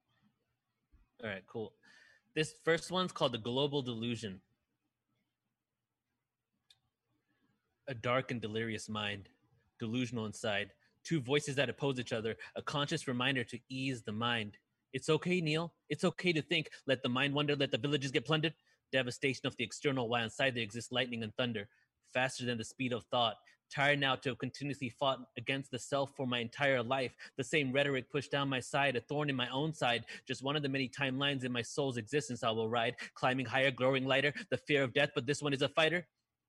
[1.23, 1.73] All right, cool.
[2.33, 4.41] This first one's called the Global Delusion.
[7.87, 9.27] A dark and delirious mind,
[9.81, 10.71] delusional inside,
[11.03, 14.55] two voices that oppose each other, a conscious reminder to ease the mind.
[14.93, 15.73] It's okay, Neil.
[15.89, 16.69] It's okay to think.
[16.85, 18.53] Let the mind wander, let the villages get plundered.
[18.91, 21.67] Devastation of the external, while inside there exists lightning and thunder,
[22.13, 23.35] faster than the speed of thought.
[23.73, 27.15] Tired now to have continuously fought against the self for my entire life.
[27.37, 30.03] The same rhetoric pushed down my side, a thorn in my own side.
[30.27, 32.95] Just one of the many timelines in my soul's existence I will ride.
[33.15, 34.33] Climbing higher, growing lighter.
[34.51, 36.05] The fear of death, but this one is a fighter.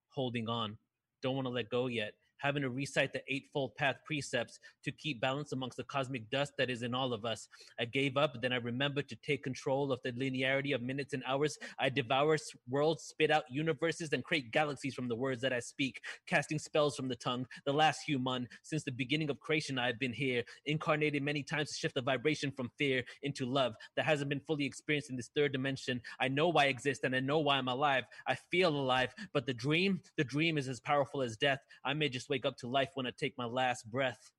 [0.08, 0.76] Holding on.
[1.22, 5.20] Don't want to let go yet having to recite the Eightfold Path precepts to keep
[5.20, 7.48] balance amongst the cosmic dust that is in all of us.
[7.78, 11.22] I gave up, then I remembered to take control of the linearity of minutes and
[11.26, 11.56] hours.
[11.78, 12.36] I devour
[12.68, 16.96] worlds, spit out universes, and create galaxies from the words that I speak, casting spells
[16.96, 17.46] from the tongue.
[17.64, 21.76] The last human, since the beginning of creation, I've been here, incarnated many times to
[21.76, 25.52] shift the vibration from fear into love that hasn't been fully experienced in this third
[25.52, 26.00] dimension.
[26.20, 28.04] I know why I exist and I know why I'm alive.
[28.26, 31.60] I feel alive, but the dream, the dream is as powerful as death.
[31.84, 34.30] I may just wake up to life when I take my last breath.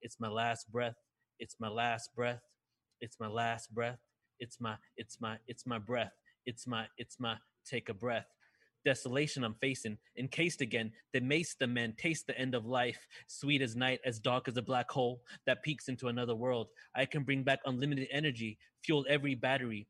[0.00, 0.94] It's my last breath.
[1.40, 2.40] It's my last breath.
[3.00, 3.98] It's my last breath.
[4.38, 6.12] It's my, it's my, it's my breath.
[6.46, 7.34] It's my, it's my,
[7.68, 8.28] take a breath.
[8.84, 10.92] Desolation I'm facing, encased again.
[11.12, 13.08] They mace the men, taste the end of life.
[13.26, 16.68] Sweet as night, as dark as a black hole that peeks into another world.
[16.94, 19.88] I can bring back unlimited energy, fuel every battery.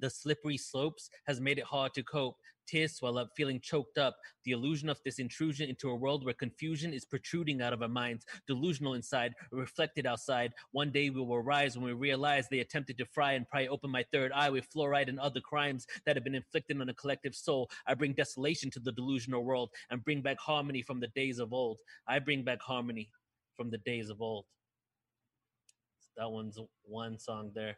[0.00, 4.16] The slippery slopes has made it hard to cope tears swell up, feeling choked up.
[4.44, 7.88] The illusion of this intrusion into a world where confusion is protruding out of our
[7.88, 10.52] minds, delusional inside, reflected outside.
[10.72, 13.90] One day we will rise when we realize they attempted to fry and pry open
[13.90, 17.34] my third eye with fluoride and other crimes that have been inflicted on a collective
[17.34, 17.70] soul.
[17.86, 21.52] I bring desolation to the delusional world and bring back harmony from the days of
[21.52, 21.78] old.
[22.06, 23.10] I bring back harmony
[23.56, 24.44] from the days of old.
[26.16, 27.76] That one's one song there.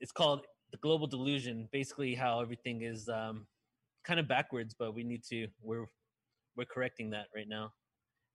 [0.00, 3.46] It's called the global delusion, basically how everything is um,
[4.04, 5.86] kind of backwards, but we need to we're
[6.56, 7.72] we're correcting that right now.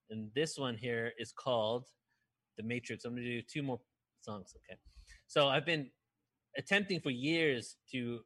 [0.10, 1.86] And this one here is called
[2.58, 3.06] The Matrix.
[3.06, 3.80] I'm gonna do two more
[4.22, 4.54] songs.
[4.58, 4.80] Okay.
[5.28, 5.90] So I've been
[6.58, 8.20] attempting for years to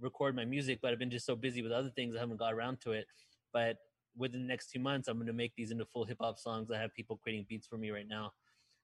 [0.00, 2.52] record my music, but I've been just so busy with other things I haven't got
[2.52, 3.06] around to it.
[3.52, 3.76] But
[4.16, 6.70] within the next two months, I'm gonna make these into full hip hop songs.
[6.70, 8.32] I have people creating beats for me right now.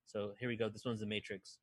[0.07, 0.69] So here we go.
[0.69, 1.59] This one's The Matrix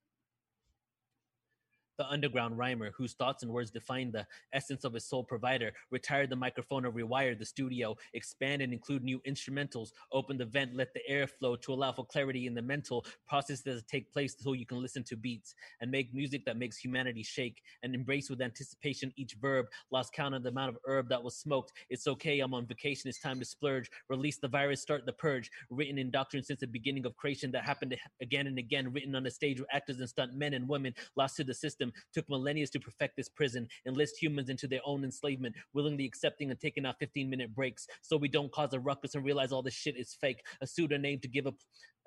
[1.97, 6.29] the underground rhymer whose thoughts and words define the essence of his soul provider, retired
[6.29, 10.93] the microphone or rewired the studio, expand and include new instrumentals, open the vent, let
[10.93, 14.53] the air flow to allow for clarity in the mental processes that take place so
[14.53, 18.41] you can listen to beats and make music that makes humanity shake and embrace with
[18.41, 21.73] anticipation each verb, lost count of the amount of herb that was smoked.
[21.89, 25.49] It's okay, I'm on vacation, it's time to splurge, release the virus, start the purge,
[25.69, 29.23] written in doctrine since the beginning of creation that happened again and again, written on
[29.23, 32.29] the stage with actors and stunt men and women lost to the system system took
[32.29, 36.85] millennia to perfect this prison, enlist humans into their own enslavement, willingly accepting and taking
[36.85, 39.97] out 15 minute breaks so we don't cause a ruckus and realize all this shit
[39.97, 40.41] is fake.
[40.61, 41.53] A pseudonym to give a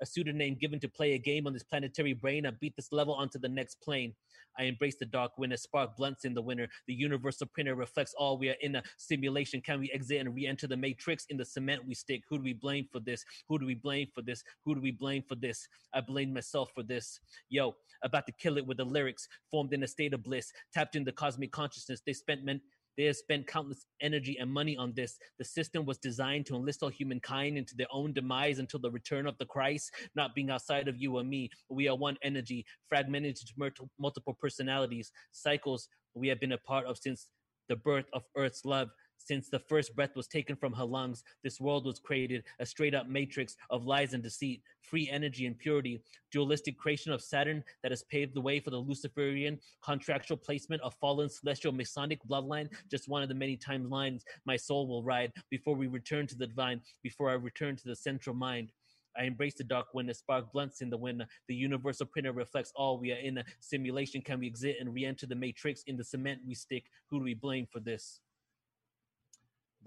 [0.01, 2.45] a pseudonym given to play a game on this planetary brain.
[2.45, 4.13] I beat this level onto the next plane.
[4.59, 6.67] I embrace the dark winter, spark blunts in the winter.
[6.87, 8.37] The universal printer reflects all.
[8.37, 9.61] We are in a simulation.
[9.61, 11.25] Can we exit and re-enter the matrix?
[11.29, 12.23] In the cement we stick.
[12.29, 13.23] Who do we blame for this?
[13.49, 14.43] Who do we blame for this?
[14.65, 15.67] Who do we blame for this?
[15.93, 17.19] I blame myself for this.
[17.49, 19.27] Yo, about to kill it with the lyrics
[19.73, 22.01] in a state of bliss, tapped in the cosmic consciousness.
[22.05, 22.61] They spent men
[22.97, 25.19] they have spent countless energy and money on this.
[25.37, 29.27] The system was designed to enlist all humankind into their own demise until the return
[29.27, 31.51] of the Christ, not being outside of you or me.
[31.69, 36.97] We are one energy, fragmented into multiple personalities, cycles we have been a part of
[36.97, 37.29] since
[37.69, 38.89] the birth of Earth's love.
[39.17, 42.95] Since the first breath was taken from her lungs, this world was created, a straight
[42.95, 47.91] up matrix of lies and deceit, free energy and purity, dualistic creation of Saturn that
[47.91, 53.09] has paved the way for the Luciferian contractual placement of fallen celestial Masonic bloodline, just
[53.09, 56.81] one of the many timelines my soul will ride before we return to the divine,
[57.03, 58.71] before I return to the central mind.
[59.17, 61.25] I embrace the dark when the spark blunts in the wind.
[61.47, 62.99] The universal printer reflects all.
[62.99, 64.21] We are in a simulation.
[64.21, 65.81] Can we exit and re enter the matrix?
[65.87, 66.83] In the cement we stick.
[67.09, 68.19] Who do we blame for this?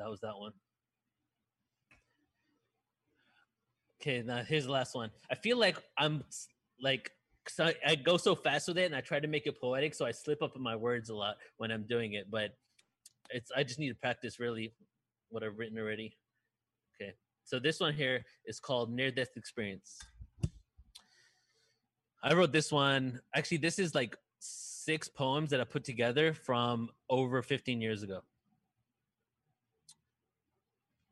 [0.00, 0.52] That was that one.
[4.00, 5.10] Okay, now here's the last one.
[5.30, 6.24] I feel like I'm
[6.82, 7.10] like
[7.58, 10.06] I, I go so fast with it, and I try to make it poetic, so
[10.06, 12.30] I slip up in my words a lot when I'm doing it.
[12.30, 12.52] But
[13.28, 14.72] it's I just need to practice really
[15.28, 16.16] what I've written already.
[16.96, 17.12] Okay,
[17.44, 19.98] so this one here is called Near Death Experience.
[22.22, 23.20] I wrote this one.
[23.36, 28.20] Actually, this is like six poems that I put together from over 15 years ago.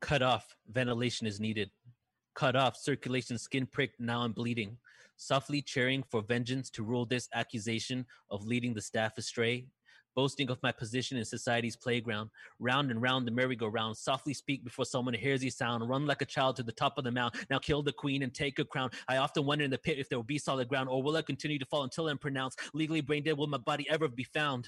[0.01, 1.69] Cut off, ventilation is needed.
[2.35, 4.77] Cut off, circulation skin pricked, now I'm bleeding.
[5.17, 9.67] Softly cheering for vengeance to rule this accusation of leading the staff astray
[10.19, 12.29] boasting of my position in society's playground.
[12.59, 13.95] Round and round the merry-go-round.
[13.95, 15.87] Softly speak before someone hears you sound.
[15.87, 17.35] Run like a child to the top of the mount.
[17.49, 18.89] Now kill the queen and take a crown.
[19.07, 21.21] I often wonder in the pit if there will be solid ground, or will I
[21.21, 23.37] continue to fall until I'm pronounced legally brain dead?
[23.37, 24.67] Will my body ever be found?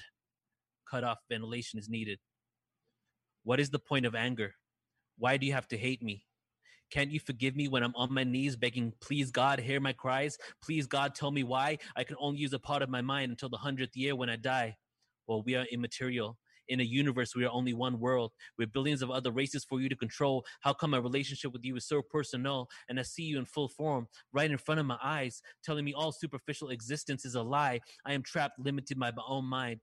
[0.90, 2.18] Cut off ventilation is needed.
[3.44, 4.54] What is the point of anger?
[5.22, 6.24] Why do you have to hate me?
[6.90, 10.36] Can't you forgive me when I'm on my knees begging, please God, hear my cries?
[10.60, 13.48] Please God, tell me why I can only use a part of my mind until
[13.48, 14.74] the hundredth year when I die.
[15.28, 16.38] Well, we are immaterial.
[16.66, 19.88] In a universe, we are only one world with billions of other races for you
[19.88, 20.44] to control.
[20.62, 23.68] How come my relationship with you is so personal and I see you in full
[23.68, 27.78] form right in front of my eyes, telling me all superficial existence is a lie?
[28.04, 29.78] I am trapped, limited by my own mind.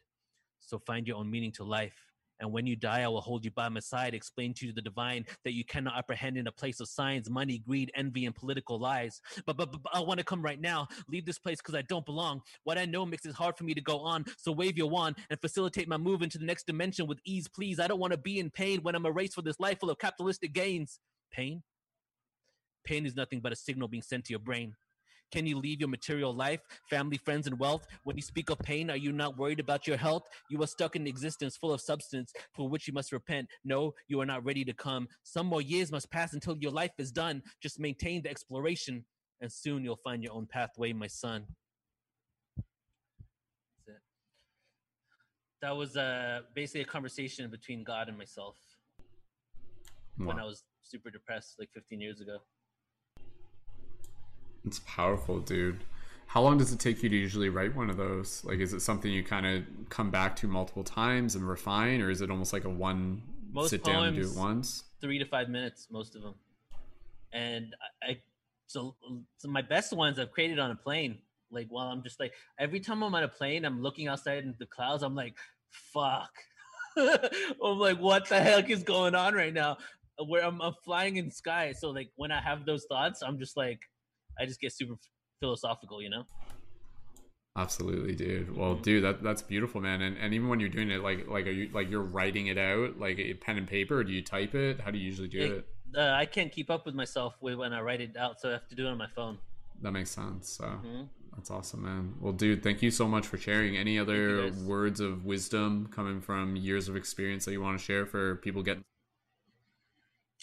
[0.60, 2.09] So find your own meaning to life.
[2.40, 4.82] And when you die, I will hold you by my side, explain to you the
[4.82, 8.80] divine that you cannot apprehend in a place of signs, money, greed, envy, and political
[8.80, 9.22] lies.
[9.45, 12.06] But, but, but, I want to come right now, leave this place because I don't
[12.06, 12.41] belong.
[12.64, 14.26] What I know makes it hard for me to go on.
[14.38, 17.80] So wave your wand and facilitate my move into the next dimension with ease, please.
[17.80, 19.98] I don't want to be in pain when I'm erased for this life full of
[19.98, 20.99] capitalistic gains.
[21.32, 21.64] Pain?
[22.86, 24.76] Pain is nothing but a signal being sent to your brain.
[25.31, 27.85] Can you leave your material life, family, friends, and wealth?
[28.03, 30.23] When you speak of pain, are you not worried about your health?
[30.49, 33.47] You are stuck in existence full of substance for which you must repent.
[33.64, 35.07] No, you are not ready to come.
[35.23, 37.43] Some more years must pass until your life is done.
[37.61, 39.06] Just maintain the exploration,
[39.41, 41.45] and soon you'll find your own pathway, my son.
[45.61, 48.56] That was uh, basically a conversation between God and myself
[50.18, 50.27] wow.
[50.27, 52.38] when I was super depressed like 15 years ago.
[54.70, 55.84] It's powerful, dude.
[56.28, 58.46] How long does it take you to usually write one of those?
[58.46, 62.12] Like, is it something you kind of come back to multiple times and refine, or
[62.12, 64.84] is it almost like a one most sit down and do it once?
[65.02, 66.36] Three to five minutes, most of them.
[67.34, 68.22] And I, I
[68.68, 68.96] so,
[69.38, 71.18] so my best ones I've created on a plane.
[71.50, 74.54] Like while I'm just like every time I'm on a plane, I'm looking outside in
[74.60, 75.02] the clouds.
[75.02, 75.34] I'm like,
[75.72, 76.30] fuck.
[76.96, 79.80] I'm like, what the heck is going on right now?
[80.28, 81.74] Where I'm, I'm flying in sky.
[81.76, 83.80] So like when I have those thoughts, I'm just like,
[84.38, 84.95] I just get super
[85.39, 86.26] philosophical, you know.
[87.56, 88.56] Absolutely, dude.
[88.56, 88.84] Well, mm-hmm.
[88.84, 90.01] dude, that that's beautiful, man.
[90.01, 92.57] And and even when you're doing it, like like are you like you're writing it
[92.57, 93.97] out like a pen and paper?
[93.97, 94.80] Or do you type it?
[94.80, 95.51] How do you usually do it?
[95.51, 95.68] it?
[95.97, 98.68] Uh, I can't keep up with myself when I write it out, so I have
[98.69, 99.39] to do it on my phone.
[99.81, 100.49] That makes sense.
[100.49, 101.03] So mm-hmm.
[101.35, 102.14] that's awesome, man.
[102.22, 103.76] Well, dude, thank you so much for sharing.
[103.76, 108.06] Any other words of wisdom coming from years of experience that you want to share
[108.06, 108.84] for people getting?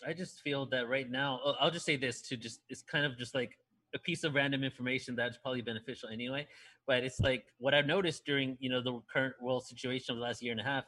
[0.07, 3.07] I just feel that right now, oh, I'll just say this to just it's kind
[3.07, 3.57] of just like
[3.97, 6.47] a piece of random information that's probably beneficial anyway.
[6.87, 10.23] But it's like what I've noticed during you know the current world situation of the
[10.23, 10.85] last year and a half.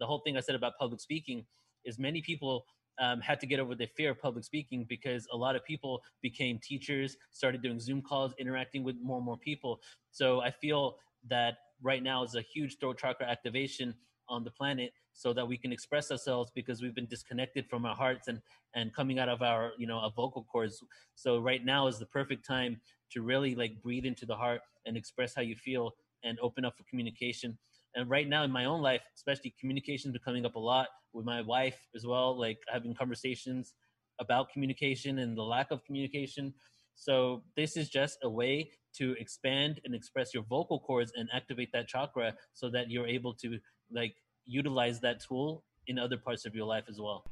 [0.00, 1.44] The whole thing I said about public speaking
[1.84, 2.64] is many people
[3.00, 6.02] um, had to get over their fear of public speaking because a lot of people
[6.22, 9.80] became teachers, started doing Zoom calls, interacting with more and more people.
[10.10, 10.96] So I feel
[11.28, 13.94] that right now is a huge throat chakra activation
[14.32, 17.94] on the planet so that we can express ourselves because we've been disconnected from our
[17.94, 18.40] hearts and
[18.74, 20.82] and coming out of our you know our vocal cords.
[21.14, 22.80] So right now is the perfect time
[23.12, 25.92] to really like breathe into the heart and express how you feel
[26.24, 27.58] and open up for communication.
[27.94, 31.26] And right now in my own life especially communication is coming up a lot with
[31.26, 33.74] my wife as well like having conversations
[34.18, 36.54] about communication and the lack of communication.
[36.94, 41.70] So this is just a way to expand and express your vocal cords and activate
[41.72, 43.58] that chakra so that you're able to
[43.90, 44.14] like
[44.46, 47.24] utilize that tool in other parts of your life as well.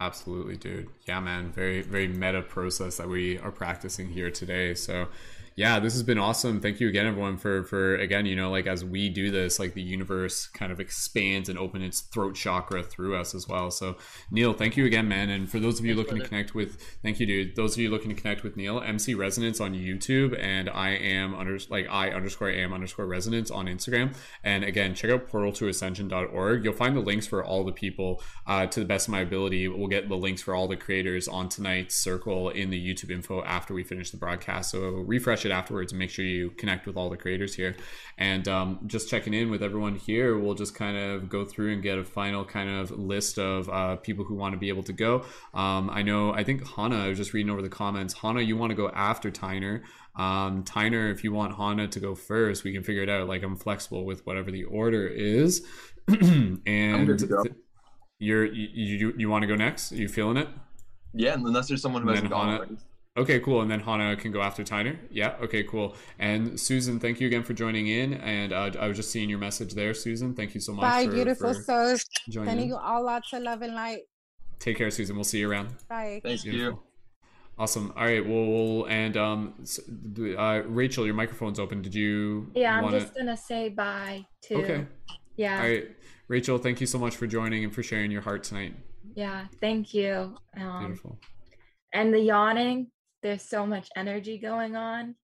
[0.00, 0.88] Absolutely, dude.
[1.06, 1.52] Yeah, man.
[1.52, 4.74] Very, very meta process that we are practicing here today.
[4.74, 5.08] So,
[5.56, 6.60] yeah, this has been awesome.
[6.60, 9.72] Thank you again, everyone, for for again, you know, like as we do this, like
[9.72, 13.70] the universe kind of expands and opens its throat chakra through us as well.
[13.70, 13.96] So,
[14.30, 15.30] Neil, thank you again, man.
[15.30, 16.24] And for those of you Thanks, looking brother.
[16.24, 17.56] to connect with, thank you, dude.
[17.56, 21.34] Those of you looking to connect with Neil, MC Resonance on YouTube, and I am
[21.34, 24.14] under like I underscore am underscore Resonance on Instagram.
[24.44, 26.64] And again, check out portal to ascension.org.
[26.64, 29.68] You'll find the links for all the people uh, to the best of my ability.
[29.68, 33.10] We'll we'll get the links for all the creators on tonight's circle in the YouTube
[33.10, 34.70] info after we finish the broadcast.
[34.72, 37.74] So refresh it afterwards and make sure you connect with all the creators here.
[38.18, 41.82] And um, just checking in with everyone here, we'll just kind of go through and
[41.82, 44.92] get a final kind of list of uh, people who want to be able to
[44.92, 45.24] go.
[45.54, 48.12] Um, I know, I think Hana, I was just reading over the comments.
[48.12, 49.82] Hana, you want to go after Tyner.
[50.16, 53.28] Um, Tyner, if you want Hana to go first, we can figure it out.
[53.28, 55.64] Like I'm flexible with whatever the order is.
[56.08, 57.20] and
[58.18, 59.92] you're you, you you want to go next?
[59.92, 60.48] Are you feeling it?
[61.12, 62.76] Yeah, unless there's someone who hasn't gone already.
[63.16, 63.62] Okay, cool.
[63.62, 64.98] And then Hana can go after Tyner.
[65.10, 65.36] Yeah.
[65.40, 65.96] Okay, cool.
[66.18, 68.14] And Susan, thank you again for joining in.
[68.14, 70.34] And uh, I was just seeing your message there, Susan.
[70.34, 70.82] Thank you so much.
[70.82, 72.04] Bye, for, beautiful for souls.
[72.30, 74.00] Sending you all lots of love and light.
[74.58, 75.16] Take care, Susan.
[75.16, 75.68] We'll see you around.
[75.88, 76.20] Bye.
[76.22, 76.60] Thank Beautiful.
[76.60, 76.82] you.
[77.58, 77.92] Awesome.
[77.96, 78.26] All right.
[78.26, 79.54] Well, we'll and um,
[80.38, 81.80] uh, Rachel, your microphone's open.
[81.80, 82.50] Did you?
[82.54, 82.96] Yeah, wanna...
[82.96, 84.56] I'm just gonna say bye too.
[84.56, 84.86] Okay.
[85.36, 85.56] Yeah.
[85.56, 85.86] All right,
[86.28, 86.58] Rachel.
[86.58, 88.74] Thank you so much for joining and for sharing your heart tonight.
[89.14, 89.46] Yeah.
[89.60, 90.36] Thank you.
[90.58, 91.18] Um, Beautiful.
[91.94, 92.90] And the yawning.
[93.22, 95.14] There's so much energy going on.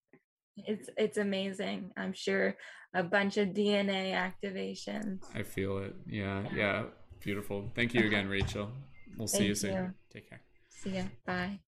[0.56, 1.92] It's it's amazing.
[1.96, 2.56] I'm sure
[2.94, 5.20] a bunch of DNA activations.
[5.34, 5.94] I feel it.
[6.06, 6.44] Yeah.
[6.54, 6.84] Yeah.
[7.20, 7.70] Beautiful.
[7.74, 8.70] Thank you again, Rachel.
[9.16, 9.72] We'll see you soon.
[9.72, 9.94] You.
[10.12, 10.42] Take care.
[10.68, 11.04] See ya.
[11.24, 11.60] Bye.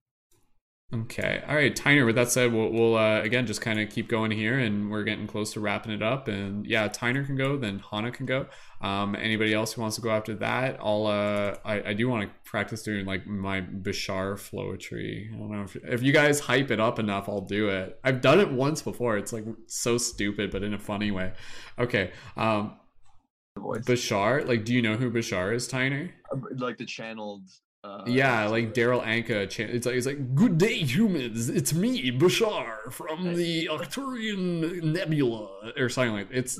[0.92, 1.42] Okay.
[1.48, 2.06] All right, Tyner.
[2.06, 5.02] With that said, we'll, we'll uh, again just kind of keep going here, and we're
[5.02, 6.28] getting close to wrapping it up.
[6.28, 8.46] And yeah, Tyner can go, then Hana can go.
[8.80, 11.06] Um, anybody else who wants to go after that, I'll.
[11.06, 15.34] Uh, I, I do want to practice doing like my Bashar flowetry.
[15.34, 17.98] I don't know if if you guys hype it up enough, I'll do it.
[18.04, 19.16] I've done it once before.
[19.16, 21.32] It's like so stupid, but in a funny way.
[21.78, 22.12] Okay.
[22.36, 22.76] Um,
[23.58, 26.10] Bashar, like, do you know who Bashar is, Tyner?
[26.56, 27.48] Like the channeled
[27.84, 29.58] uh, yeah, like Darryl Anka.
[29.60, 31.50] It's like, it's like, good day, humans.
[31.50, 36.28] It's me, Bashar, from the Arcturian Nebula, or something like.
[36.30, 36.58] It's.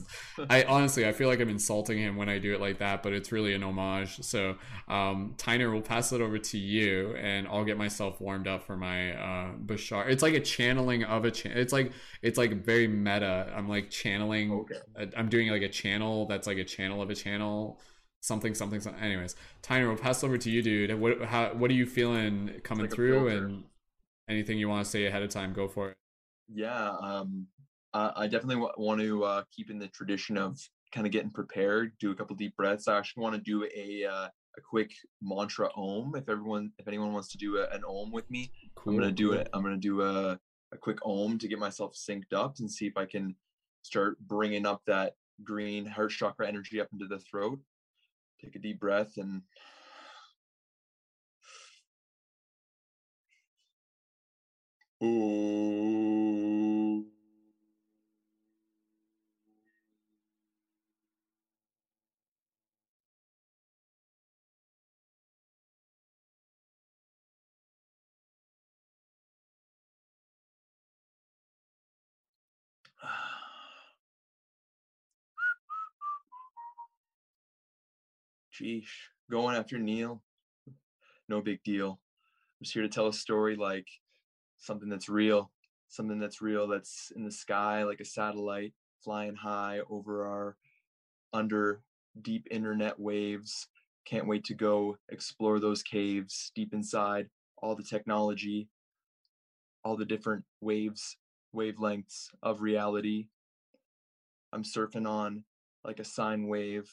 [0.51, 3.15] I honestly, I feel like I'm insulting him when I do it like that, but
[3.15, 4.23] it's really an homage.
[4.23, 4.57] So,
[4.87, 8.77] um, Tyner, we'll pass it over to you, and I'll get myself warmed up for
[8.77, 10.07] my uh, Bashar.
[10.07, 11.31] It's like a channeling of a.
[11.31, 13.51] Cha- it's like it's like very meta.
[13.57, 14.53] I'm like channeling.
[14.53, 15.11] Okay.
[15.17, 17.81] I'm doing like a channel that's like a channel of a channel
[18.25, 19.03] something, something, something.
[19.03, 20.99] Anyways, Tyner, we'll pass over to you, dude.
[20.99, 23.65] What how what are you feeling coming like through, and
[24.29, 25.53] anything you want to say ahead of time?
[25.53, 25.97] Go for it.
[26.49, 27.47] Yeah, um,
[27.93, 30.59] I, I definitely w- want to uh, keep in the tradition of
[30.93, 31.93] kind of getting prepared.
[32.01, 32.89] Do a couple deep breaths.
[32.89, 34.91] I actually want to do a uh, a quick
[35.21, 36.15] mantra om.
[36.17, 38.95] If everyone, if anyone wants to do a, an om with me, cool.
[38.95, 39.49] I'm gonna do it.
[39.53, 40.39] I'm gonna do a
[40.73, 43.37] a quick om to get myself synced up and see if I can
[43.83, 47.59] start bringing up that green heart chakra energy up into the throat
[48.45, 49.43] Take a deep breath and
[55.03, 56.54] Ooh.
[78.55, 79.09] Sheesh.
[79.31, 80.23] Going after Neil,
[81.29, 81.89] no big deal.
[81.91, 83.89] I'm just here to tell a story like
[84.59, 85.51] something that's real,
[85.89, 90.57] something that's real that's in the sky like a satellite flying high over our
[91.33, 91.81] under
[92.21, 93.67] deep internet waves.
[94.05, 98.69] Can't wait to go explore those caves deep inside, all the technology,
[99.83, 101.17] all the different waves,
[101.57, 103.29] wavelengths of reality.
[104.53, 105.45] I'm surfing on
[105.83, 106.91] like a sine wave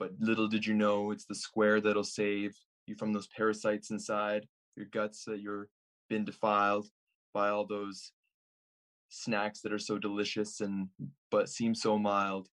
[0.00, 2.56] but little did you know it's the square that'll save
[2.86, 5.68] you from those parasites inside your guts that you're
[6.08, 6.88] been defiled
[7.32, 8.10] by all those
[9.10, 10.88] snacks that are so delicious and
[11.30, 12.48] but seem so mild.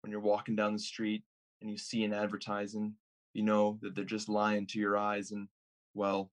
[0.00, 1.22] When you're walking down the street
[1.60, 2.94] and you see an advertising
[3.32, 5.48] you know that they're just lying to your eyes and
[5.94, 6.30] well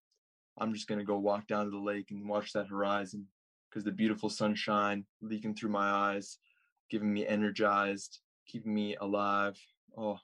[0.57, 3.25] i'm just going to go walk down to the lake and watch that horizon
[3.69, 6.39] because the beautiful sunshine leaking through my eyes
[6.89, 8.19] giving me energized
[8.49, 9.57] keeping me alive.
[9.95, 10.17] Oh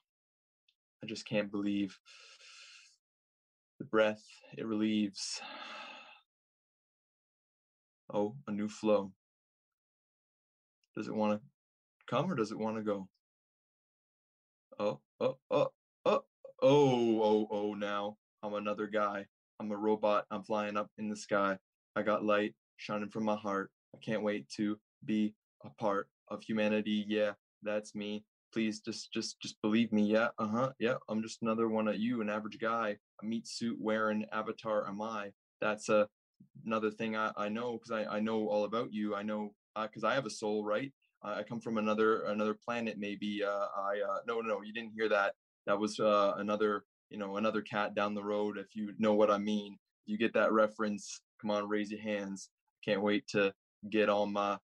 [1.05, 1.99] I just can't believe
[3.77, 4.23] the breath
[4.57, 5.39] it relieves.
[8.11, 9.11] Oh, a new flow.
[10.97, 11.47] Does it want to
[12.07, 13.07] come or does it want to go?
[14.79, 15.67] Oh, oh, oh,
[16.05, 16.23] oh,
[16.63, 19.27] oh, oh, oh, now I'm another guy.
[19.59, 20.25] I'm a robot.
[20.31, 21.59] I'm flying up in the sky.
[21.95, 23.69] I got light shining from my heart.
[23.93, 27.05] I can't wait to be a part of humanity.
[27.07, 28.23] Yeah, that's me
[28.55, 32.21] please just just just believe me yeah uh-huh yeah i'm just another one of you
[32.21, 35.29] an average guy a meat suit wearing avatar am i
[35.59, 36.07] that's a
[36.65, 40.05] another thing i, I know because I, I know all about you i know because
[40.05, 40.91] uh, i have a soul right?
[41.21, 45.09] I come from another another planet maybe uh, i uh, no no you didn't hear
[45.09, 45.33] that
[45.65, 49.31] that was uh, another you know another cat down the road if you know what
[49.31, 52.49] i mean you get that reference come on raise your hands
[52.85, 53.51] can't wait to
[53.89, 54.57] get all my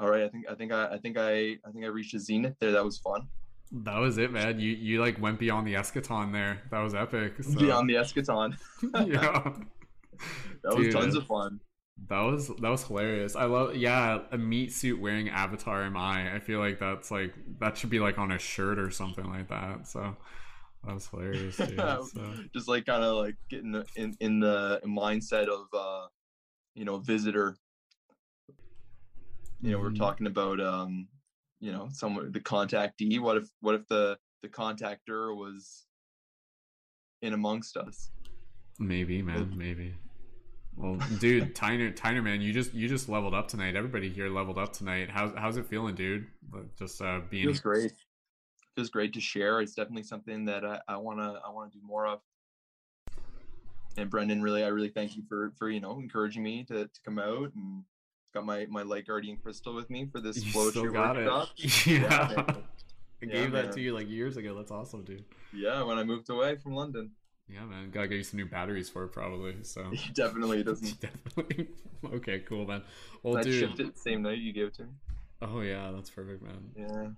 [0.00, 2.18] all right i think i think i i think i i think i reached a
[2.18, 3.28] zenith there that was fun
[3.70, 7.34] that was it man you you like went beyond the eschaton there that was epic
[7.40, 7.58] so.
[7.58, 8.56] beyond the eschaton
[9.06, 9.52] yeah
[10.64, 11.60] that was Dude, tons of fun
[12.08, 13.36] that was that was hilarious.
[13.36, 16.34] I love yeah, a meat suit wearing avatar am I.
[16.34, 19.48] I feel like that's like that should be like on a shirt or something like
[19.48, 19.86] that.
[19.86, 20.16] So
[20.84, 21.56] that was hilarious.
[21.56, 22.34] Dude, so.
[22.54, 26.06] Just like kind of like getting in in the mindset of uh
[26.74, 27.56] you know visitor.
[29.62, 29.84] You know, mm-hmm.
[29.84, 31.08] we're talking about um
[31.60, 33.20] you know someone the contactee.
[33.20, 35.86] What if what if the the contactor was
[37.22, 38.10] in amongst us?
[38.78, 39.52] Maybe, man.
[39.56, 39.94] Maybe.
[40.76, 43.76] Well, dude, Tyner, Tyner, man, you just you just leveled up tonight.
[43.76, 45.10] Everybody here leveled up tonight.
[45.10, 46.26] How's how's it feeling, dude?
[46.78, 47.92] Just uh, being feels great.
[48.76, 49.60] Feels great to share.
[49.60, 52.20] It's definitely something that I, I wanna I wanna do more of.
[53.98, 57.00] And Brendon, really, I really thank you for for you know encouraging me to to
[57.04, 57.84] come out and
[58.32, 61.48] got my my light guardian crystal with me for this flow still got workshop.
[61.56, 61.86] It.
[61.86, 62.30] Yeah.
[62.30, 62.54] yeah
[63.22, 63.66] I yeah, gave man.
[63.66, 64.54] that to you like years ago.
[64.54, 65.24] That's awesome, dude.
[65.52, 67.10] Yeah, when I moved away from London.
[67.48, 67.90] Yeah, man.
[67.90, 69.56] Gotta get you some new batteries for it, probably.
[69.62, 71.00] So definitely doesn't.
[71.00, 71.68] definitely.
[72.14, 72.82] Okay, cool, man.
[73.22, 73.58] Well, I dude.
[73.58, 74.90] shipped it the same night you gave it to me.
[75.42, 76.70] Oh yeah, that's perfect, man.
[76.76, 77.08] Yeah.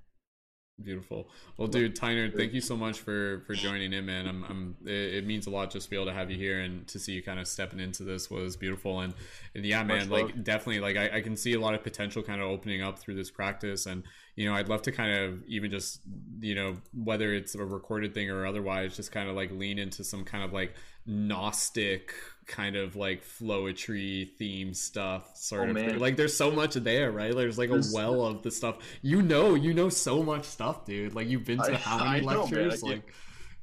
[0.85, 1.29] Beautiful.
[1.57, 4.27] Well, dude, Tyner, thank you so much for for joining in, man.
[4.27, 4.77] I'm, I'm.
[4.85, 6.99] It, it, means a lot just to be able to have you here and to
[6.99, 9.01] see you kind of stepping into this was beautiful.
[9.01, 9.15] And,
[9.55, 12.41] and yeah, man, like definitely, like I, I can see a lot of potential kind
[12.41, 13.87] of opening up through this practice.
[13.87, 14.03] And
[14.35, 16.01] you know, I'd love to kind of even just
[16.41, 20.05] you know whether it's a recorded thing or otherwise, just kind of like lean into
[20.05, 20.75] some kind of like
[21.07, 22.15] gnostic
[22.47, 25.99] kind of like flowetry theme stuff sort oh, of thing.
[25.99, 27.35] like there's so much there right?
[27.35, 28.79] There's like there's, a well of the stuff.
[29.03, 31.15] You know you know so much stuff dude.
[31.15, 32.83] Like you've been to I, how many I lectures?
[32.83, 33.15] Know, like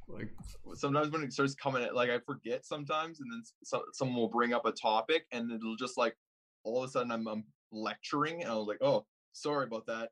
[0.08, 0.28] like
[0.74, 4.28] sometimes when it starts coming at, like i forget sometimes and then so, someone will
[4.28, 6.16] bring up a topic and it'll just like
[6.64, 10.10] all of a sudden i'm, I'm lecturing and i was like oh sorry about that.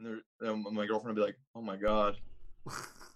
[0.00, 2.16] And, and my girlfriend will be like oh my god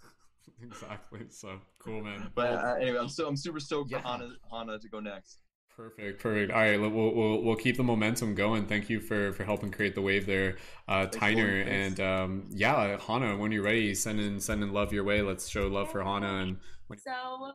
[0.62, 1.20] exactly.
[1.30, 2.30] So cool, man.
[2.34, 4.00] But uh, anyway, I'm so I'm super stoked yeah.
[4.00, 5.38] for Hana Hana to go next.
[5.76, 6.52] Perfect, perfect.
[6.52, 8.66] All right, we'll, we'll we'll keep the momentum going.
[8.66, 10.56] Thank you for for helping create the wave there,
[10.86, 11.66] uh, Tyner.
[11.66, 15.22] And um, yeah, Hana, when you're ready, send in send in love your way.
[15.22, 16.42] Let's show love for Hana.
[16.42, 16.58] And
[16.88, 17.52] when- so,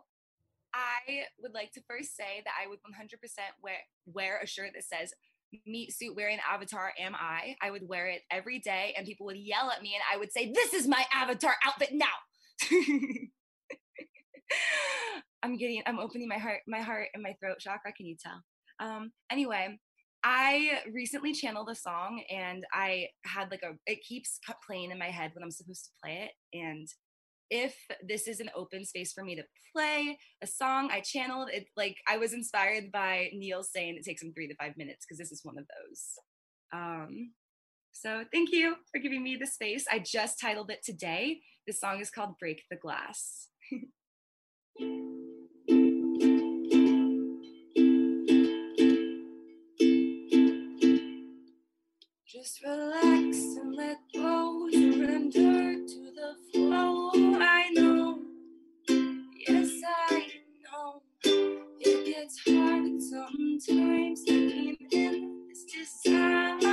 [0.73, 3.19] I would like to first say that I would 100%
[3.61, 3.77] wear
[4.07, 5.13] wear a shirt that says
[5.65, 7.55] meat suit wearing avatar am I.
[7.61, 10.31] I would wear it every day, and people would yell at me, and I would
[10.31, 12.05] say, "This is my avatar outfit now."
[15.43, 17.93] I'm getting, I'm opening my heart, my heart and my throat chakra.
[17.93, 18.41] Can you tell?
[18.79, 19.77] Um, anyway,
[20.23, 25.09] I recently channeled a song and I had like a, it keeps playing in my
[25.09, 26.31] head when I'm supposed to play it.
[26.57, 26.87] And
[27.49, 27.75] if
[28.05, 29.43] this is an open space for me to
[29.73, 34.21] play a song I channeled, it like I was inspired by Neil saying it takes
[34.21, 36.13] him three to five minutes because this is one of those.
[36.73, 37.31] Um,
[37.93, 39.85] so thank you for giving me the space.
[39.89, 41.39] I just titled it today.
[41.67, 43.49] This song is called Break the Glass.
[52.25, 57.11] Just relax and let go, surrender to the flow.
[57.15, 58.19] I know,
[59.47, 59.71] yes,
[60.09, 60.27] I
[60.63, 61.01] know
[61.81, 66.66] it gets hard sometimes living in this designed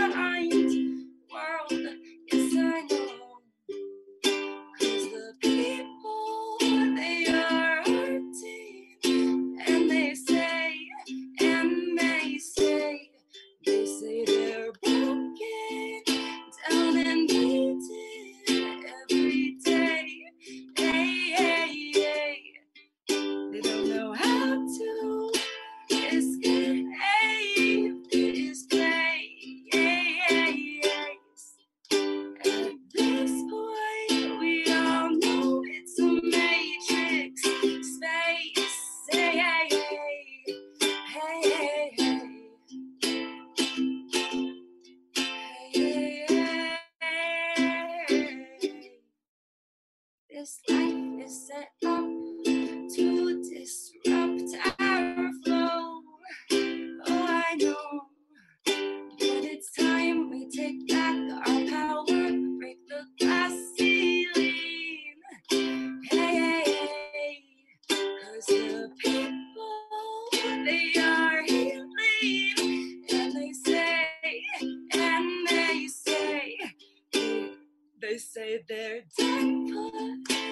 [79.25, 80.44] they're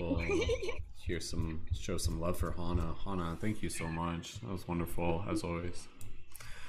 [1.06, 2.94] Hear some, show some love for Hana.
[3.04, 4.40] Hana, thank you so much.
[4.40, 5.88] That was wonderful as always.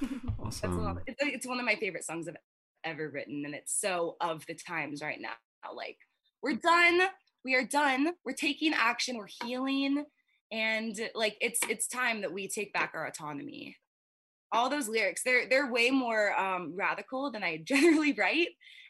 [0.42, 0.96] That's a lot.
[0.96, 1.00] Awesome.
[1.06, 2.36] It's, it's one of my favorite songs I've
[2.84, 5.30] ever written, and it's so of the times right now.
[5.74, 5.98] Like,
[6.42, 7.02] we're done.
[7.44, 8.12] We are done.
[8.24, 9.16] We're taking action.
[9.16, 10.04] We're healing,
[10.50, 13.76] and like it's it's time that we take back our autonomy.
[14.52, 18.48] All those lyrics, they're they're way more um, radical than I generally write,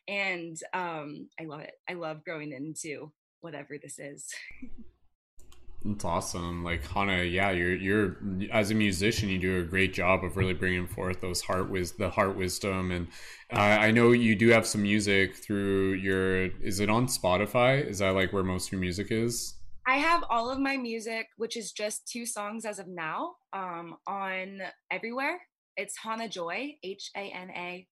[0.09, 1.75] and um, I love it.
[1.89, 3.13] I love growing into
[3.43, 4.33] whatever this is.
[5.85, 6.63] It's awesome.
[6.63, 8.17] Like Hana, yeah, you're you're
[8.53, 11.93] as a musician, you do a great job of really bringing forth those heart wis
[11.93, 13.09] the heart wisdom, and
[13.53, 16.45] uh, I know you do have some music through your.
[16.63, 17.85] Is it on Spotify?
[17.85, 19.55] Is that like where most of your music is?
[19.85, 23.97] I have all of my music, which is just two songs as of now, um,
[24.07, 24.61] on
[24.93, 25.41] everywhere.
[25.77, 27.89] It's Hana Joy, H A N A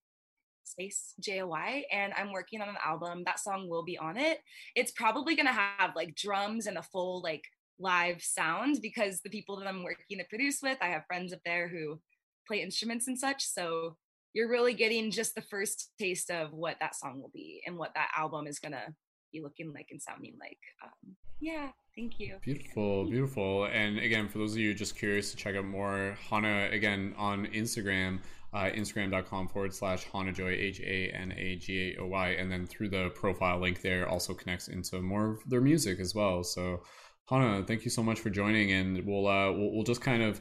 [0.71, 3.23] space J O Y, and I'm working on an album.
[3.25, 4.39] That song will be on it.
[4.75, 7.45] It's probably gonna have like drums and a full like
[7.79, 11.41] live sound because the people that I'm working to produce with, I have friends up
[11.45, 12.01] there who
[12.47, 13.45] play instruments and such.
[13.45, 13.97] So
[14.33, 17.95] you're really getting just the first taste of what that song will be and what
[17.95, 18.95] that album is gonna
[19.33, 20.59] be looking like and sounding like.
[20.83, 22.37] Um, yeah, thank you.
[22.43, 23.65] Beautiful, beautiful.
[23.67, 27.47] And again, for those of you just curious to check out more, Hana, again, on
[27.47, 28.21] Instagram,
[28.53, 32.29] uh, instagram.com forward slash Hanajoy, H A N A G A O Y.
[32.31, 36.15] And then through the profile link there also connects into more of their music as
[36.15, 36.43] well.
[36.43, 36.83] So,
[37.29, 38.73] Hana, thank you so much for joining.
[38.73, 40.41] And we'll, uh, we'll, we'll just kind of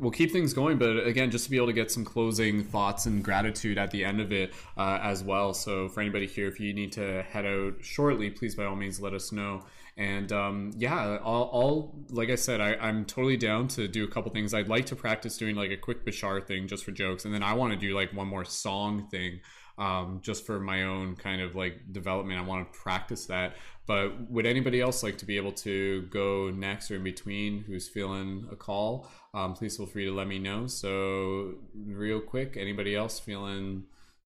[0.00, 3.06] we'll keep things going but again just to be able to get some closing thoughts
[3.06, 6.58] and gratitude at the end of it uh, as well so for anybody here if
[6.58, 9.62] you need to head out shortly please by all means let us know
[9.96, 14.08] and um, yeah I'll, I'll like i said I, i'm totally down to do a
[14.08, 17.24] couple things i'd like to practice doing like a quick bashar thing just for jokes
[17.24, 19.40] and then i want to do like one more song thing
[19.76, 22.38] um, just for my own kind of like development.
[22.38, 23.56] I want to practice that.
[23.86, 27.88] But would anybody else like to be able to go next or in between who's
[27.88, 29.10] feeling a call?
[29.34, 30.66] Um, please feel free to let me know.
[30.66, 33.84] So, real quick, anybody else feeling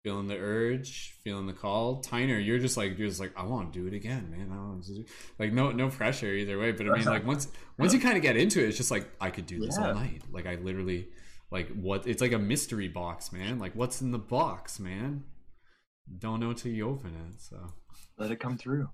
[0.08, 2.02] feeling the urge, feeling the call?
[2.02, 4.50] Tyner, you're just like you're just like I want to do it again, man.
[4.52, 5.04] I want to do
[5.38, 6.72] like no no pressure either way.
[6.72, 7.48] But I mean, like once
[7.78, 9.88] once you kind of get into it, it's just like I could do this Yeah.
[9.88, 10.22] all night.
[10.32, 11.08] Like I literally
[11.50, 15.24] like what it's like a mystery box man like what's in the box man
[16.18, 17.56] don't know till you open it so
[18.18, 18.90] Let it come through.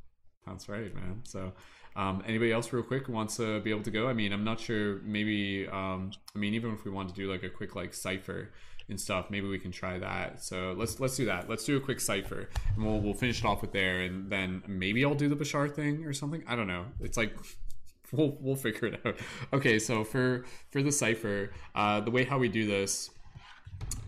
[0.46, 1.52] that's right man so
[1.96, 4.60] um, anybody else real quick wants to be able to go i mean i'm not
[4.60, 7.92] sure maybe um, i mean even if we want to do like a quick like
[7.92, 8.50] cipher
[8.88, 10.42] and stuff maybe we can try that.
[10.42, 11.48] So let's let's do that.
[11.48, 14.62] Let's do a quick cipher and we'll, we'll finish it off with there and then
[14.66, 16.42] maybe i'll do the bashar thing or something.
[16.46, 16.86] I don't know.
[17.00, 17.36] It's like
[18.12, 19.16] we'll we'll figure it out.
[19.52, 23.10] Okay, so for for the cipher, uh, the way how we do this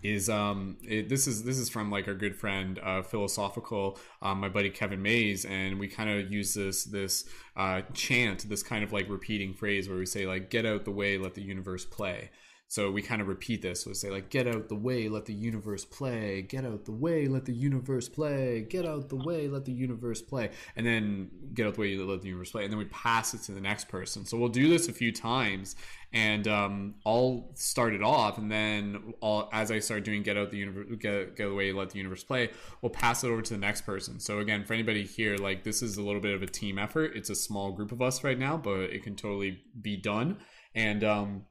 [0.03, 4.39] is um it, this is this is from like our good friend uh philosophical um,
[4.39, 7.25] my buddy kevin mays and we kind of use this this
[7.55, 10.91] uh chant this kind of like repeating phrase where we say like get out the
[10.91, 12.29] way let the universe play
[12.67, 13.85] so we kind of repeat this.
[13.85, 16.41] We say like get out the way let the universe play.
[16.41, 18.65] Get out the way let the universe play.
[18.69, 20.51] Get out the way let the universe play.
[20.75, 22.63] And then get out the way let the universe play.
[22.63, 24.25] And then we pass it to the next person.
[24.25, 25.75] So we'll do this a few times
[26.13, 30.51] and um, I'll start it off, and then I'll, as I start doing "Get Out
[30.51, 32.49] the Universe," get, "Get Away," "Let the Universe Play,"
[32.81, 34.19] we'll pass it over to the next person.
[34.19, 37.11] So again, for anybody here, like this is a little bit of a team effort.
[37.15, 40.37] It's a small group of us right now, but it can totally be done,
[40.73, 41.45] and um,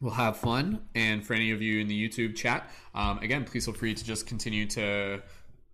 [0.00, 0.82] we'll have fun.
[0.94, 4.04] And for any of you in the YouTube chat, um, again, please feel free to
[4.04, 5.22] just continue to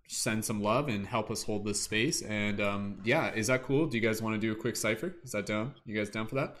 [0.07, 2.21] send some love and help us hold this space.
[2.21, 3.87] And um, yeah, is that cool?
[3.87, 5.15] Do you guys want to do a quick cipher?
[5.23, 5.73] Is that down?
[5.85, 6.57] You guys down for that?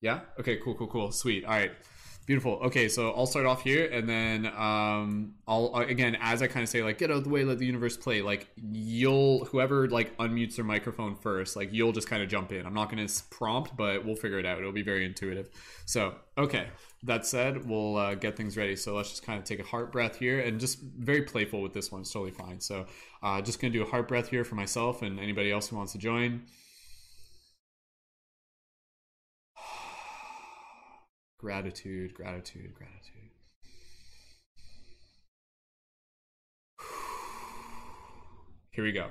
[0.00, 0.20] Yeah.
[0.38, 0.58] Okay.
[0.62, 0.74] Cool.
[0.74, 0.88] Cool.
[0.88, 1.12] Cool.
[1.12, 1.44] Sweet.
[1.44, 1.72] All right.
[2.28, 2.60] Beautiful.
[2.62, 6.62] Okay, so I'll start off here, and then um, I'll uh, again, as I kind
[6.62, 8.20] of say, like, get out of the way, let the universe play.
[8.20, 12.66] Like, you'll whoever like unmutes their microphone first, like, you'll just kind of jump in.
[12.66, 14.58] I'm not going to prompt, but we'll figure it out.
[14.58, 15.48] It'll be very intuitive.
[15.86, 16.66] So, okay.
[17.04, 18.76] That said, we'll uh, get things ready.
[18.76, 21.72] So let's just kind of take a heart breath here, and just very playful with
[21.72, 22.02] this one.
[22.02, 22.60] It's totally fine.
[22.60, 22.84] So,
[23.22, 25.92] uh, just gonna do a heart breath here for myself and anybody else who wants
[25.92, 26.42] to join.
[31.38, 33.30] Gratitude, gratitude, gratitude.
[38.72, 39.08] Here we go.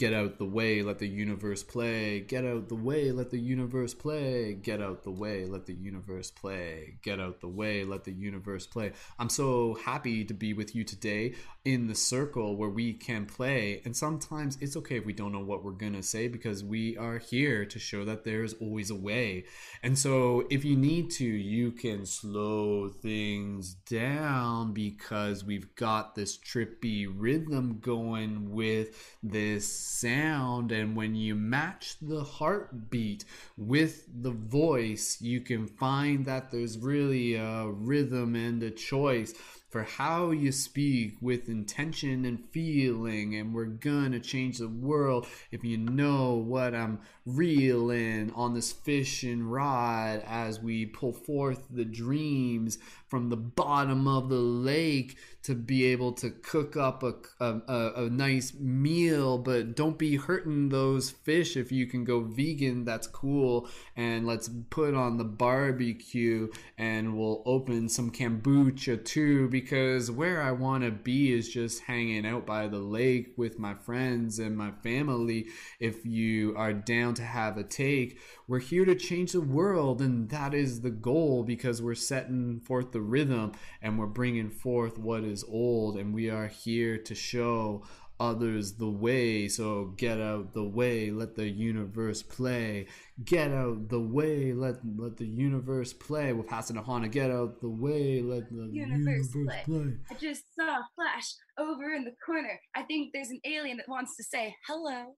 [0.00, 2.20] Get out the way, let the universe play.
[2.20, 4.54] Get out the way, let the universe play.
[4.54, 6.94] Get out the way, let the universe play.
[7.02, 8.92] Get out the way, let the universe play.
[9.18, 11.34] I'm so happy to be with you today
[11.66, 13.82] in the circle where we can play.
[13.84, 16.96] And sometimes it's okay if we don't know what we're going to say because we
[16.96, 19.44] are here to show that there's always a way.
[19.82, 26.38] And so if you need to, you can slow things down because we've got this
[26.38, 33.24] trippy rhythm going with this sound and when you match the heartbeat
[33.56, 39.34] with the voice you can find that there's really a rhythm and a choice
[39.70, 43.36] for how you speak with intention and feeling.
[43.36, 49.42] And we're gonna change the world if you know what i'm reeling on this fishing
[49.44, 55.86] rod as we pull forth the dreams from the bottom of the lake to be
[55.86, 61.56] able to cook up a, a, a, nice meal but don't be hurting those fish
[61.56, 62.84] if you can go vegan.
[62.84, 63.68] That's cool.
[63.96, 70.50] And let's put on the barbecue and we'll open some kombucha too because where i
[70.52, 74.72] want to be is just hanging out by the lake with my friends and my
[74.82, 75.46] family.
[75.78, 78.18] If you are down to have a take
[78.50, 82.90] we're here to change the world and that is the goal because we're setting forth
[82.90, 87.84] the rhythm and we're bringing forth what is old and we are here to show
[88.18, 89.46] others the way.
[89.46, 92.88] So get out the way let the universe play.
[93.24, 96.32] Get out the way let let the universe play.
[96.32, 97.08] We'll pass it to hana.
[97.08, 99.62] Get out the way let the universe, universe play.
[99.64, 99.96] play.
[100.10, 102.60] I just saw a flash over in the corner.
[102.74, 105.14] I think there's an alien that wants to say hello.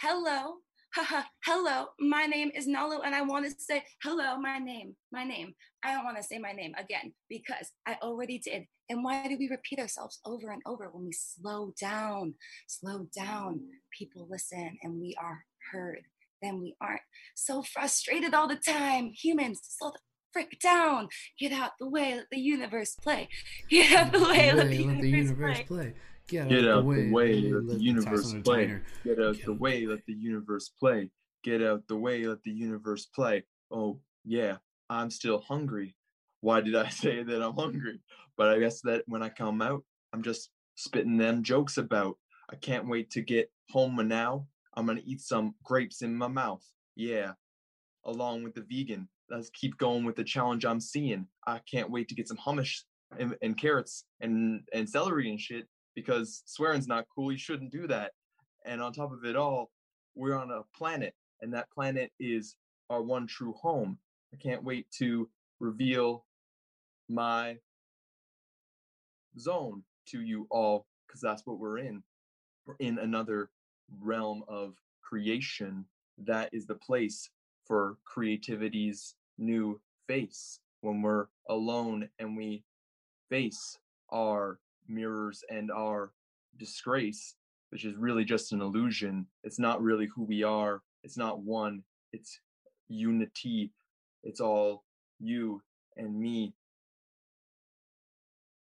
[0.00, 0.56] Hello
[0.96, 5.24] haha, hello, my name is Nalu, and I want to say hello, my name, my
[5.24, 5.52] name.
[5.84, 8.64] I don't want to say my name again because I already did.
[8.88, 12.32] And why do we repeat ourselves over and over when we slow down?
[12.66, 13.60] Slow down.
[13.92, 16.00] People listen and we are heard.
[16.40, 17.02] Then we aren't
[17.34, 19.10] so frustrated all the time.
[19.10, 19.98] Humans, slow the
[20.32, 21.08] frick down.
[21.38, 23.28] Get out the way, let the universe play.
[23.68, 25.64] Get out the way, let the, let the universe, play.
[25.66, 25.94] play.
[26.28, 28.80] Get, Get out, out, the way, way let, the universe play.
[29.04, 31.10] Get out the way, let the universe play.
[31.44, 33.44] Get out the way, let the universe play.
[33.70, 34.56] Oh, yeah,
[34.90, 35.94] I'm still hungry.
[36.40, 38.00] Why did I say that I'm hungry?
[38.36, 42.16] But I guess that when I come out, I'm just spitting them jokes about.
[42.50, 44.46] I can't wait to get home now.
[44.74, 46.64] I'm gonna eat some grapes in my mouth.
[46.96, 47.32] Yeah,
[48.04, 49.08] along with the vegan.
[49.30, 51.26] Let's keep going with the challenge I'm seeing.
[51.46, 52.82] I can't wait to get some hummus
[53.18, 55.66] and, and carrots and and celery and shit
[55.96, 57.32] because swearing's not cool.
[57.32, 58.12] You shouldn't do that.
[58.64, 59.72] And on top of it all,
[60.14, 62.54] we're on a planet, and that planet is
[62.88, 63.98] our one true home.
[64.32, 65.28] I can't wait to
[65.58, 66.24] reveal
[67.08, 67.56] my
[69.38, 72.02] zone to you all because that's what we're in.
[72.66, 73.50] We're in another
[74.00, 75.84] realm of creation.
[76.18, 77.30] That is the place
[77.66, 82.62] for creativity's new face when we're alone and we
[83.28, 83.78] face
[84.12, 84.58] our
[84.88, 86.12] mirrors and our
[86.58, 87.34] disgrace,
[87.70, 89.26] which is really just an illusion.
[89.44, 90.82] It's not really who we are.
[91.02, 91.82] It's not one.
[92.12, 92.40] It's
[92.88, 93.72] unity.
[94.22, 94.84] It's all
[95.20, 95.62] you
[95.96, 96.54] and me.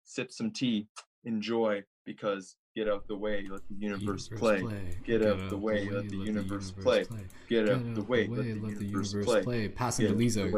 [0.04, 0.88] Sip some tea,
[1.24, 4.60] enjoy, because get out the way, let the universe, universe play.
[4.60, 4.96] play.
[5.04, 7.04] Get, get out, out the way, let the universe play.
[7.04, 7.20] play.
[7.48, 9.42] Get, get out the way, let the universe play.
[9.42, 9.68] play.
[9.68, 10.50] Passing to Lisa.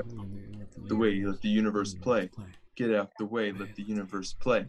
[0.84, 2.30] The way, let the universe play.
[2.76, 4.66] Get out the way, let the universe play.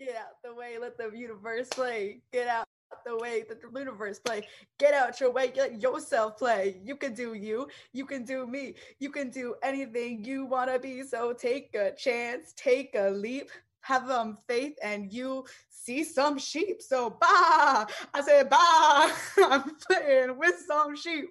[0.00, 2.20] Get out the way, let the universe play.
[2.32, 2.66] Get out
[3.04, 4.46] the way, let the universe play.
[4.78, 6.80] Get out your way, let yourself play.
[6.84, 10.78] You can do you, you can do me, you can do anything you want to
[10.78, 11.02] be.
[11.02, 13.50] So take a chance, take a leap,
[13.80, 16.80] have um faith, and you see some sheep.
[16.80, 19.10] So bah, I said bah.
[19.50, 21.30] I'm playing with some sheep.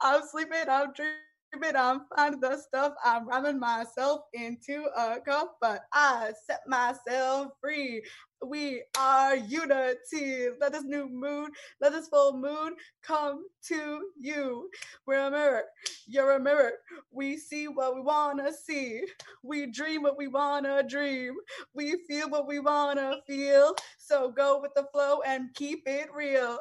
[0.00, 1.76] I'm sleeping, I'm dreaming it.
[1.76, 2.92] I'm finding the stuff.
[3.04, 8.02] I'm ramming myself into a cup, but I set myself free.
[8.46, 10.48] we are unity.
[10.60, 11.50] Let this new moon,
[11.80, 14.70] let this full moon come to you.
[15.06, 15.64] We're a mirror,
[16.06, 16.72] you're a mirror.
[17.10, 19.02] We see what we wanna see.
[19.42, 21.34] We dream what we wanna dream.
[21.74, 23.74] We feel what we wanna feel.
[23.98, 26.58] So go with the flow and keep it real.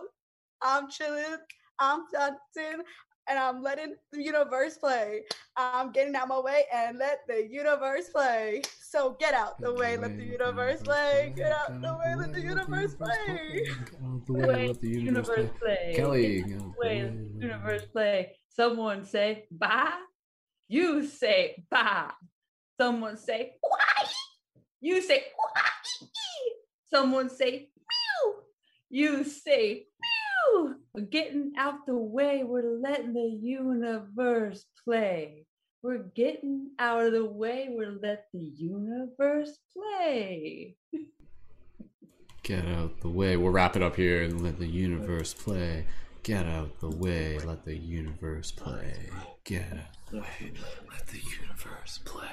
[0.62, 1.38] I'm chilling,
[1.80, 2.84] I'm dancing,
[3.28, 5.24] and I'm letting the universe play.
[5.56, 8.62] I'm getting out my way and let the universe play.
[8.82, 11.34] So get out the way, let the universe play.
[11.36, 13.68] Get out the way, let the universe play.
[14.26, 15.94] The way, let the universe play.
[15.96, 16.44] Kelly,
[16.78, 18.38] way, let the universe play.
[18.50, 19.92] Someone say bye.
[20.68, 22.12] You say bye.
[22.80, 24.06] Someone say why.
[24.80, 25.62] You say why.
[26.90, 28.34] Someone say meow.
[28.90, 29.88] You say
[30.94, 32.44] we're getting out the way.
[32.44, 35.46] We're letting the universe play.
[35.84, 37.68] We're getting out of the way.
[37.70, 40.76] We're let the universe play.
[42.44, 43.38] Get out the way.
[43.38, 45.86] We'll wrap it up here and let the universe play.
[46.24, 47.38] Get out the way.
[47.40, 49.10] Let the universe play.
[49.44, 50.52] Get out the way.
[50.92, 52.26] Let the universe play.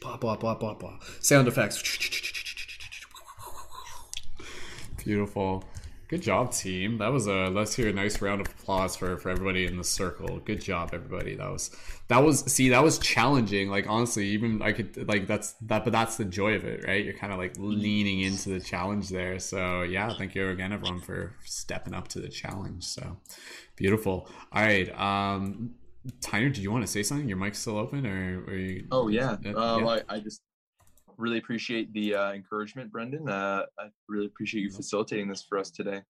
[0.00, 1.04] Pop, pop, pop, pop, pop.
[1.20, 1.82] Sound effects.
[5.04, 5.64] Beautiful.
[6.08, 6.96] Good job, team.
[6.98, 9.84] That was a let's hear a nice round of applause for for everybody in the
[9.84, 10.38] circle.
[10.38, 11.36] Good job, everybody.
[11.36, 11.70] That was
[12.08, 13.68] that was see that was challenging.
[13.68, 17.04] Like honestly, even I could like that's that, but that's the joy of it, right?
[17.04, 19.38] You're kind of like leaning into the challenge there.
[19.38, 22.84] So yeah, thank you again, everyone, for stepping up to the challenge.
[22.84, 23.18] So
[23.76, 24.30] beautiful.
[24.50, 25.74] All right, um,
[26.20, 27.28] Tyner, did you want to say something?
[27.28, 29.32] Your mic's still open, or, or you, Oh yeah.
[29.44, 29.86] Uh, yeah.
[29.86, 30.40] I, I just
[31.18, 33.28] really appreciate the uh, encouragement, Brendon.
[33.28, 36.02] Uh, I really appreciate you facilitating this for us today.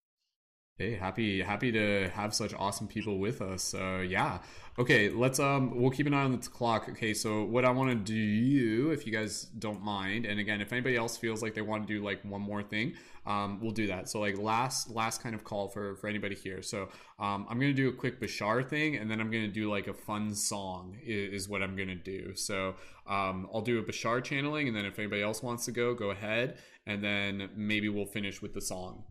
[0.79, 3.65] Hey, happy happy to have such awesome people with us.
[3.65, 4.39] So yeah,
[4.79, 6.89] okay, let's um, we'll keep an eye on the clock.
[6.91, 10.73] Okay, so what I want to do, if you guys don't mind, and again, if
[10.73, 12.95] anybody else feels like they want to do like one more thing,
[13.27, 14.09] um, we'll do that.
[14.09, 16.63] So like last last kind of call for for anybody here.
[16.63, 16.83] So
[17.19, 19.95] um, I'm gonna do a quick Bashar thing, and then I'm gonna do like a
[19.95, 22.37] fun song is, is what I'm gonna do.
[22.37, 22.77] So
[23.09, 26.11] um, I'll do a Bashar channeling, and then if anybody else wants to go, go
[26.13, 29.03] ahead, and then maybe we'll finish with the song.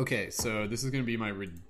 [0.00, 1.60] Okay, so this is gonna be my rid-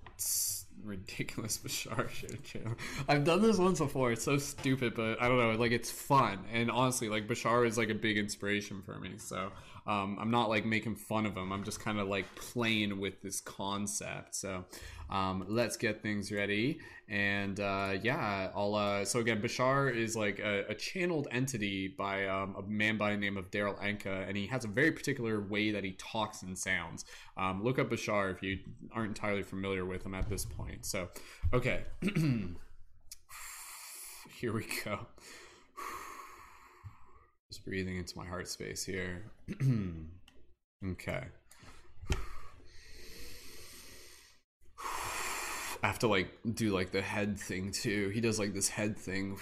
[0.84, 2.74] ridiculous Bashar shit channel.
[3.08, 4.12] I've done this once before.
[4.12, 5.50] It's so stupid, but I don't know.
[5.58, 9.14] Like it's fun, and honestly, like Bashar is like a big inspiration for me.
[9.16, 9.50] So
[9.84, 11.50] um, I'm not like making fun of him.
[11.50, 14.36] I'm just kind of like playing with this concept.
[14.36, 14.64] So
[15.10, 16.78] um, let's get things ready.
[17.08, 18.76] And uh, yeah, I'll.
[18.76, 23.10] Uh, so again, Bashar is like a, a channeled entity by um, a man by
[23.10, 26.42] the name of Darryl Anka, and he has a very particular way that he talks
[26.42, 27.04] and sounds.
[27.36, 28.58] Um, look up Bashar if you
[28.92, 30.86] aren't entirely familiar with him at this point.
[30.86, 31.08] So,
[31.52, 31.82] okay,
[34.38, 35.06] here we go.
[37.50, 39.32] Just breathing into my heart space here.
[40.92, 41.24] okay.
[45.82, 48.10] I have to like do like the head thing too.
[48.10, 49.38] He does like this head thing.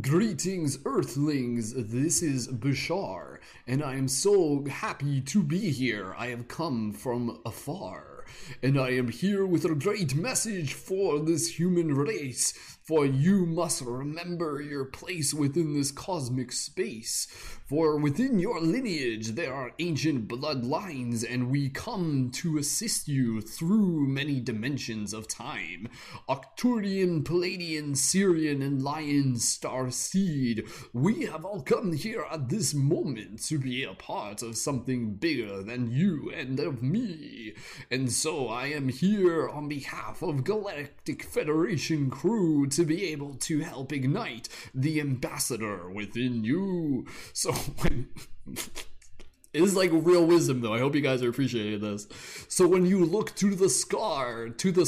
[0.00, 1.74] Greetings, Earthlings.
[1.74, 6.14] This is Bashar, and I am so happy to be here.
[6.16, 8.24] I have come from afar,
[8.62, 13.82] and I am here with a great message for this human race for you must
[13.82, 17.26] remember your place within this cosmic space.
[17.66, 24.06] For within your lineage there are ancient bloodlines, and we come to assist you through
[24.06, 25.90] many dimensions of time.
[26.30, 33.42] Arcturian, Pleiadian, Sirian, and Lyran Star Seed, we have all come here at this moment
[33.48, 37.52] to be a part of something bigger than you and of me.
[37.90, 43.58] And so I am here on behalf of Galactic Federation crew to be able to
[43.58, 47.04] help ignite the ambassador within you.
[47.32, 48.08] So when
[48.46, 50.72] it is like real wisdom, though.
[50.72, 52.06] I hope you guys are appreciating this.
[52.48, 54.84] So when you look to the scar, to the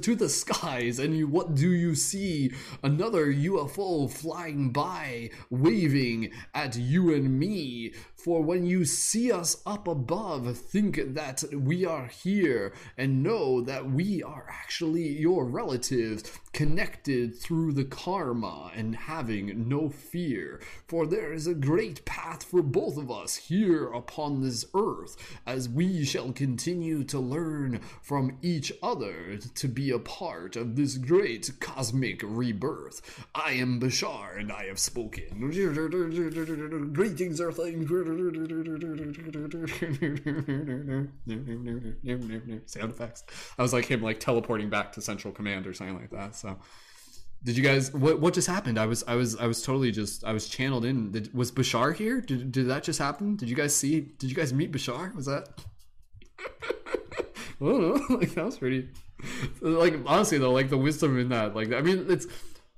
[0.00, 2.52] to the skies, and you what do you see?
[2.82, 7.94] Another UFO flying by, waving at you and me.
[8.26, 13.88] For when you see us up above, think that we are here and know that
[13.88, 20.60] we are actually your relatives, connected through the karma and having no fear.
[20.88, 25.16] For there is a great path for both of us here upon this earth,
[25.46, 30.96] as we shall continue to learn from each other to be a part of this
[30.96, 33.24] great cosmic rebirth.
[33.36, 35.38] I am Bashar, and I have spoken.
[36.92, 37.86] Greetings, Earthlings.
[42.66, 43.24] Sound effects.
[43.58, 46.36] I was like him, like teleporting back to Central Command or something like that.
[46.36, 46.58] So.
[47.44, 48.78] Did you guys what what just happened?
[48.78, 51.12] I was I was I was totally just I was channeled in.
[51.12, 52.20] Did, was Bashar here?
[52.20, 53.36] Did did that just happen?
[53.36, 54.00] Did you guys see?
[54.00, 55.14] Did you guys meet Bashar?
[55.14, 55.48] Was that?
[57.60, 58.06] I don't know.
[58.16, 58.88] Like that was pretty.
[59.60, 62.26] Like honestly though, like the wisdom in that, like I mean, it's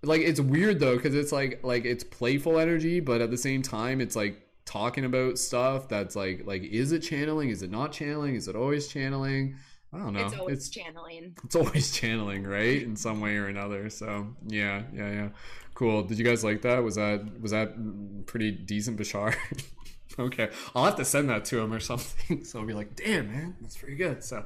[0.02, 3.62] like it's weird though because it's like like it's playful energy, but at the same
[3.62, 7.48] time, it's like talking about stuff that's like like is it channeling?
[7.48, 8.34] Is it not channeling?
[8.34, 9.56] Is it always channeling?
[9.92, 10.26] I don't know.
[10.26, 11.34] It's always it's, channeling.
[11.44, 12.82] It's always channeling, right?
[12.82, 13.88] In some way or another.
[13.88, 15.28] So yeah, yeah, yeah.
[15.72, 16.02] Cool.
[16.02, 16.82] Did you guys like that?
[16.84, 19.34] Was that was that pretty decent, Bashar?
[20.18, 22.44] okay, I'll have to send that to him or something.
[22.44, 24.22] So I'll be like, damn, man, that's pretty good.
[24.22, 24.44] So,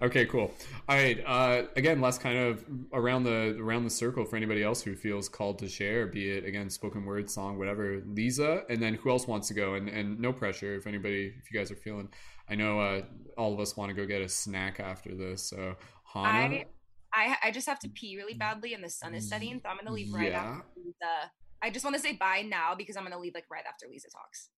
[0.00, 0.52] okay, cool.
[0.88, 1.22] All right.
[1.26, 5.28] Uh, again, last kind of around the around the circle for anybody else who feels
[5.28, 8.02] called to share, be it again spoken word, song, whatever.
[8.06, 9.74] Lisa, and then who else wants to go?
[9.74, 12.08] And and no pressure if anybody if you guys are feeling
[12.48, 13.02] I know uh,
[13.38, 15.48] all of us want to go get a snack after this.
[15.48, 15.76] So,
[16.12, 16.26] Hana.
[16.26, 16.66] I,
[17.14, 19.76] I, I just have to pee really badly, and the sun is setting, so I'm
[19.76, 20.42] gonna leave right yeah.
[20.42, 21.30] after Lisa.
[21.62, 24.08] I just want to say bye now because I'm gonna leave like right after Lisa
[24.10, 24.50] talks.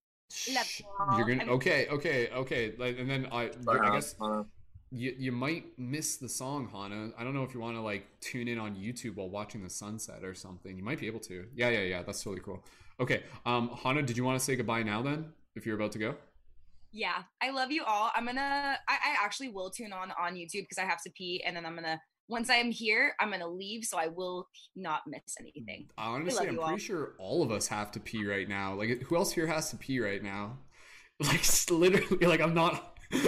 [1.17, 4.15] You're gonna okay, okay, okay, like, and then I, I guess
[4.91, 7.11] you you might miss the song, Hana.
[7.19, 9.71] I don't know if you want to like tune in on YouTube while watching the
[9.71, 10.77] sunset or something.
[10.77, 11.47] You might be able to.
[11.55, 12.03] Yeah, yeah, yeah.
[12.03, 12.65] That's totally cool.
[13.01, 15.33] Okay, um, Hana, did you want to say goodbye now then?
[15.57, 16.17] If you're about to go
[16.95, 20.63] yeah i love you all i'm gonna i, I actually will tune on on youtube
[20.63, 23.85] because i have to pee and then i'm gonna once i'm here i'm gonna leave
[23.85, 26.77] so i will not miss anything mm, honestly i'm pretty all.
[26.77, 29.77] sure all of us have to pee right now like who else here has to
[29.77, 30.59] pee right now
[31.21, 32.99] like literally like i'm not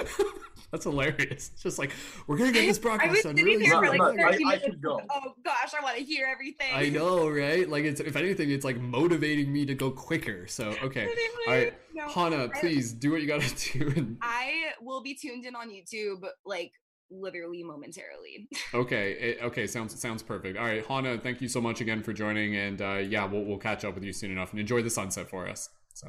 [0.72, 1.50] That's hilarious.
[1.54, 1.92] It's just like
[2.26, 3.80] we're gonna get this broadcast done really soon.
[3.80, 5.00] Like I, I could go.
[5.10, 6.68] Oh gosh, I want to hear everything.
[6.74, 7.68] I know, right?
[7.68, 10.46] Like it's if anything, it's like motivating me to go quicker.
[10.46, 11.08] So okay,
[11.46, 13.92] all right, no, Hana, please do what you gotta do.
[13.96, 14.18] And...
[14.20, 16.72] I will be tuned in on YouTube like
[17.10, 18.48] literally momentarily.
[18.74, 20.58] okay, it, okay, sounds sounds perfect.
[20.58, 23.58] All right, Hana, thank you so much again for joining, and uh, yeah, we'll we'll
[23.58, 25.68] catch up with you soon enough, and enjoy the sunset for us.
[25.94, 26.08] So.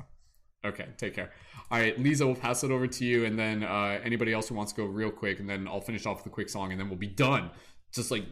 [0.65, 1.31] Okay, take care.
[1.69, 4.55] All right, Lisa, we'll pass it over to you, and then uh, anybody else who
[4.55, 6.81] wants to go real quick, and then I'll finish off with a quick song, and
[6.81, 7.51] then we'll be done.
[7.93, 8.25] Just like,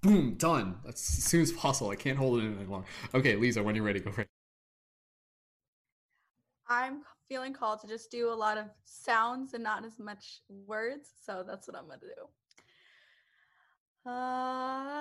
[0.00, 0.76] boom, done.
[0.84, 1.90] That's as soon as possible.
[1.90, 2.86] I can't hold it in any longer.
[3.14, 4.28] Okay, Lisa, when you're ready, go for it.
[6.68, 11.10] I'm feeling called to just do a lot of sounds and not as much words,
[11.24, 12.28] so that's what I'm gonna do.
[14.10, 14.96] Uh...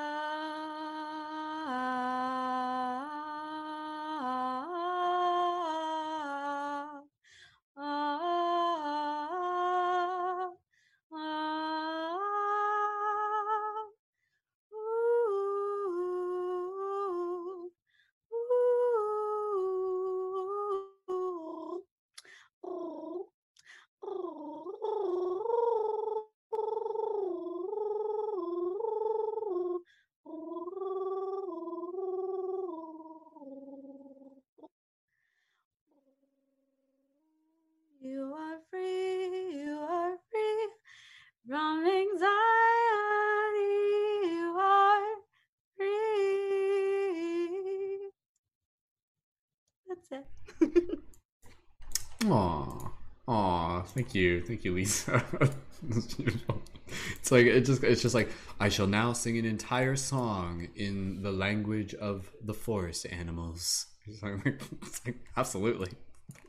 [53.96, 55.24] Thank you, thank you, Lisa.
[55.90, 61.22] it's like it just it's just like I shall now sing an entire song in
[61.22, 63.88] the language of the forest animals.
[64.08, 65.90] It's like, it's like absolutely.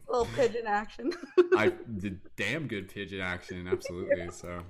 [0.08, 1.10] A little pigeon action.
[1.56, 4.24] I did damn good pigeon action, absolutely.
[4.24, 4.30] Yeah.
[4.30, 4.60] So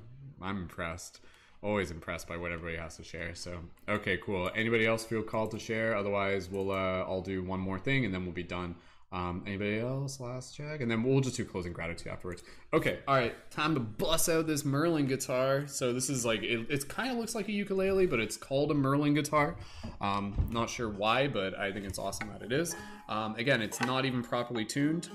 [0.40, 1.18] I'm impressed.
[1.62, 3.34] Always impressed by what everybody has to share.
[3.34, 4.52] So okay, cool.
[4.54, 5.96] Anybody else feel called to share?
[5.96, 8.76] Otherwise, we'll uh, I'll do one more thing and then we'll be done.
[9.16, 10.20] Um, anybody else?
[10.20, 12.42] Last check, and then we'll just do closing gratitude afterwards.
[12.74, 15.66] Okay, all right, time to bust out this Merlin guitar.
[15.66, 18.70] So this is like it, it kind of looks like a ukulele, but it's called
[18.72, 19.56] a Merlin guitar.
[20.02, 22.76] Um, not sure why, but I think it's awesome that it is.
[23.08, 25.08] Um, again, it's not even properly tuned,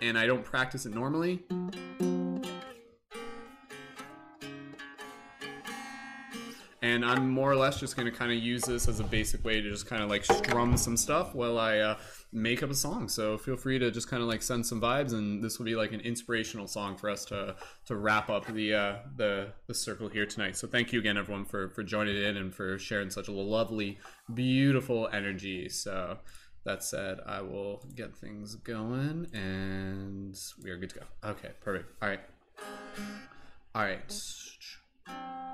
[0.00, 1.42] and I don't practice it normally.
[6.82, 9.44] And I'm more or less just going to kind of use this as a basic
[9.44, 11.96] way to just kind of like strum some stuff while I uh,
[12.32, 13.08] make up a song.
[13.08, 15.74] So feel free to just kind of like send some vibes, and this will be
[15.74, 20.08] like an inspirational song for us to to wrap up the uh, the the circle
[20.08, 20.56] here tonight.
[20.56, 23.98] So thank you again, everyone, for for joining in and for sharing such a lovely,
[24.32, 25.68] beautiful energy.
[25.68, 26.18] So
[26.64, 31.30] that said, I will get things going and we are good to go.
[31.30, 31.90] Okay, perfect.
[32.02, 32.20] All right.
[33.74, 35.47] All right.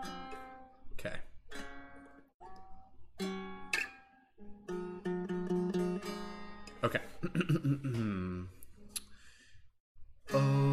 [1.05, 1.16] Okay.
[6.83, 7.00] Okay.
[10.34, 10.64] oh.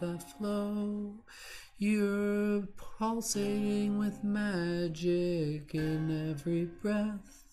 [0.00, 1.14] You've flow.
[1.78, 7.44] You're pulsating with magic in every breath.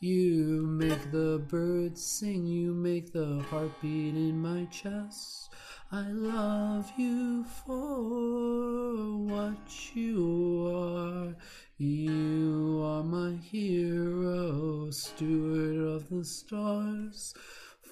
[0.00, 5.50] You make the birds sing, you make the heartbeat in my chest.
[5.90, 11.34] I love you for what you are.
[11.78, 17.34] You are my hero, steward of the stars.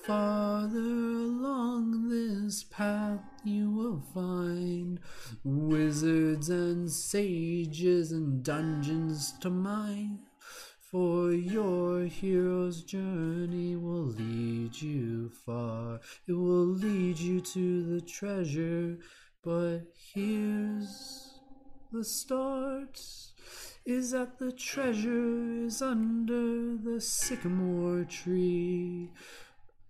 [0.06, 5.00] Farther along this path, you will find
[5.42, 10.20] wizards and sages and dungeons to mine.
[10.92, 15.98] For your hero's journey will lead you far.
[16.28, 18.98] It will lead you to the treasure.
[19.42, 21.40] But here's
[21.90, 23.00] the start
[23.84, 29.10] is that the treasure is under the sycamore tree.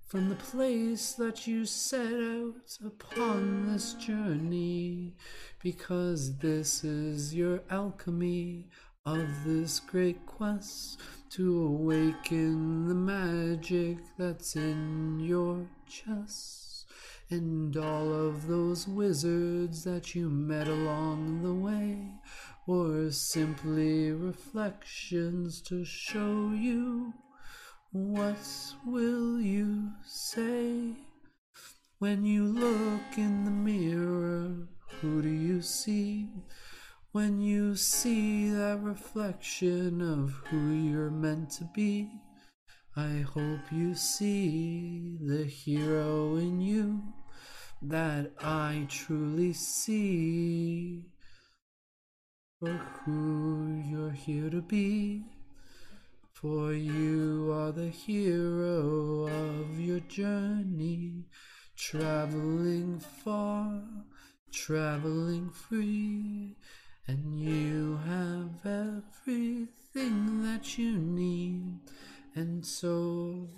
[0.06, 5.16] From the place that you set out upon this journey,
[5.60, 8.68] because this is your alchemy
[9.04, 16.86] of this great quest to awaken the magic that's in your chest.
[17.28, 22.12] And all of those wizards that you met along the way
[22.68, 27.12] were simply reflections to show you
[27.92, 30.94] what will you say
[31.98, 34.68] when you look in the mirror?
[35.00, 36.28] Who do you see?
[37.12, 42.10] When you see that reflection of who you're meant to be,
[42.96, 47.02] I hope you see the hero in you
[47.82, 51.06] that I truly see
[52.58, 52.72] for
[53.04, 55.35] who you're here to be.
[56.40, 61.24] For you are the hero of your journey,
[61.76, 63.82] traveling far,
[64.52, 66.54] traveling free,
[67.06, 71.78] and you have everything that you need.
[72.34, 73.48] And so,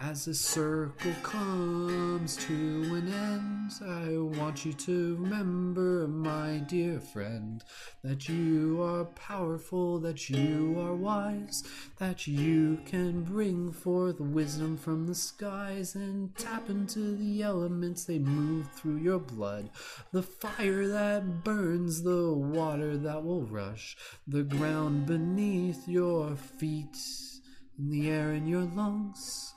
[0.00, 7.62] as the circle comes to an end, I want you to remember, my dear friend,
[8.02, 11.62] that you are powerful, that you are wise,
[11.98, 18.18] that you can bring forth wisdom from the skies and tap into the elements they
[18.18, 19.70] move through your blood.
[20.12, 26.98] The fire that burns, the water that will rush, the ground beneath your feet,
[27.78, 29.53] in the air in your lungs.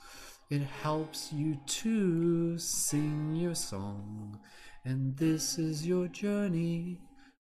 [0.50, 4.40] It helps you to sing your song.
[4.82, 7.00] And this is your journey,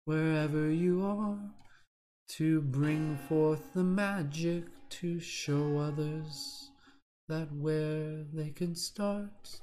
[0.05, 1.39] wherever you are,
[2.37, 6.69] to bring forth the magic to show others
[7.27, 9.61] that where they can start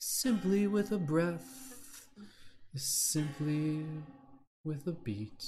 [0.00, 2.08] simply with a breath,
[2.74, 3.86] is simply
[4.64, 5.44] with a beat,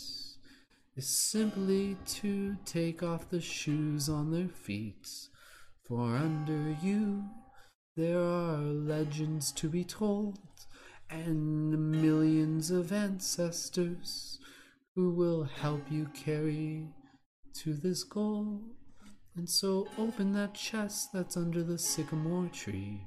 [0.97, 5.09] is simply to take off the shoes on their feet.
[5.89, 7.25] For under you
[7.97, 10.39] there are legends to be told,
[11.09, 14.41] and millions of ancestors
[14.97, 16.89] who will help you carry
[17.63, 18.63] to this goal.
[19.37, 23.03] And so open that chest that's under the sycamore tree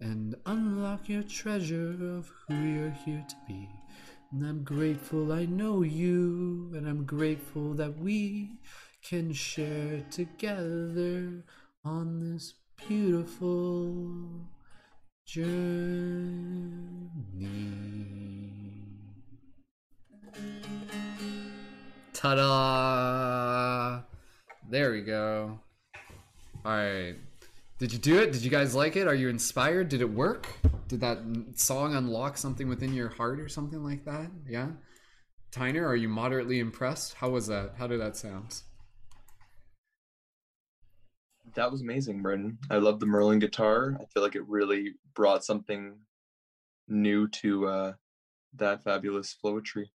[0.00, 3.68] and unlock your treasure of who you're here to be.
[4.32, 8.58] And I'm grateful I know you, and I'm grateful that we
[9.02, 11.44] can share together
[11.84, 12.54] on this
[12.86, 14.48] beautiful
[15.26, 17.10] journey.
[22.12, 24.02] Ta da!
[24.68, 25.58] There we go.
[26.64, 27.14] All right.
[27.78, 28.32] Did you do it?
[28.32, 29.08] Did you guys like it?
[29.08, 29.88] Are you inspired?
[29.88, 30.46] Did it work?
[30.88, 31.18] Did that
[31.54, 34.30] song unlock something within your heart or something like that?
[34.46, 34.68] Yeah?
[35.50, 37.14] Tyner, are you moderately impressed?
[37.14, 37.72] How was that?
[37.78, 38.60] How did that sound?
[41.54, 42.58] That was amazing, Brendon.
[42.70, 43.96] I love the Merlin guitar.
[44.00, 45.94] I feel like it really brought something
[46.88, 47.92] new to uh,
[48.56, 49.86] that fabulous flowetry.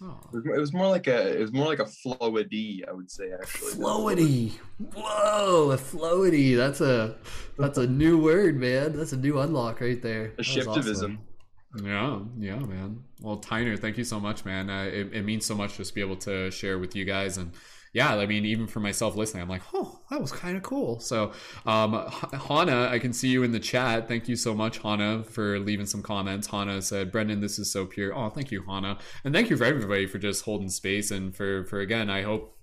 [0.00, 0.16] Oh.
[0.32, 3.72] It was more like a it was more like a flowy, I would say actually.
[3.72, 4.52] Flowy.
[4.94, 6.56] Whoa, a flowy.
[6.56, 7.16] That's a
[7.58, 8.96] that's a new word, man.
[8.96, 10.34] That's a new unlock right there.
[10.38, 10.68] A shiftivism.
[10.78, 11.18] Awesome.
[11.84, 13.02] Yeah, yeah, man.
[13.20, 14.70] Well, Tyner, thank you so much, man.
[14.70, 17.36] Uh, it, it means so much just to be able to share with you guys
[17.36, 17.52] and
[17.92, 21.00] yeah, I mean, even for myself listening, I'm like, oh, that was kind of cool.
[21.00, 21.32] So,
[21.66, 21.92] um,
[22.48, 24.08] Hana, I can see you in the chat.
[24.08, 26.48] Thank you so much, Hana, for leaving some comments.
[26.48, 28.14] Hana said, Brendon, this is so pure.
[28.14, 28.98] Oh, thank you, Hana.
[29.24, 32.57] And thank you for everybody for just holding space and for, for again, I hope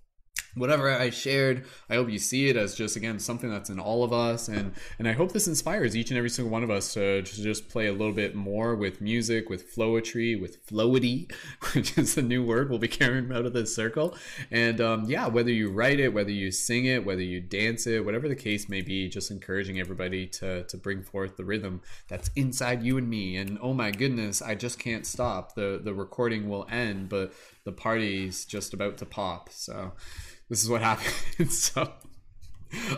[0.56, 4.04] whatever I shared, I hope you see it as just again something that's in all
[4.04, 6.94] of us, and and I hope this inspires each and every single one of us
[6.94, 11.32] to, to just play a little bit more with music, with flowetry, with flowity,
[11.74, 14.16] which is the new word we'll be carrying out of this circle.
[14.50, 18.04] And um, yeah, whether you write it, whether you sing it, whether you dance it,
[18.04, 22.30] whatever the case may be, just encouraging everybody to to bring forth the rhythm that's
[22.36, 23.38] inside you and me.
[23.38, 25.56] And oh my goodness, I just can't stop.
[25.56, 27.34] the The recording will end, but
[27.66, 29.50] the party's just about to pop.
[29.52, 29.94] So
[30.50, 31.60] this is what happens.
[31.72, 31.92] so,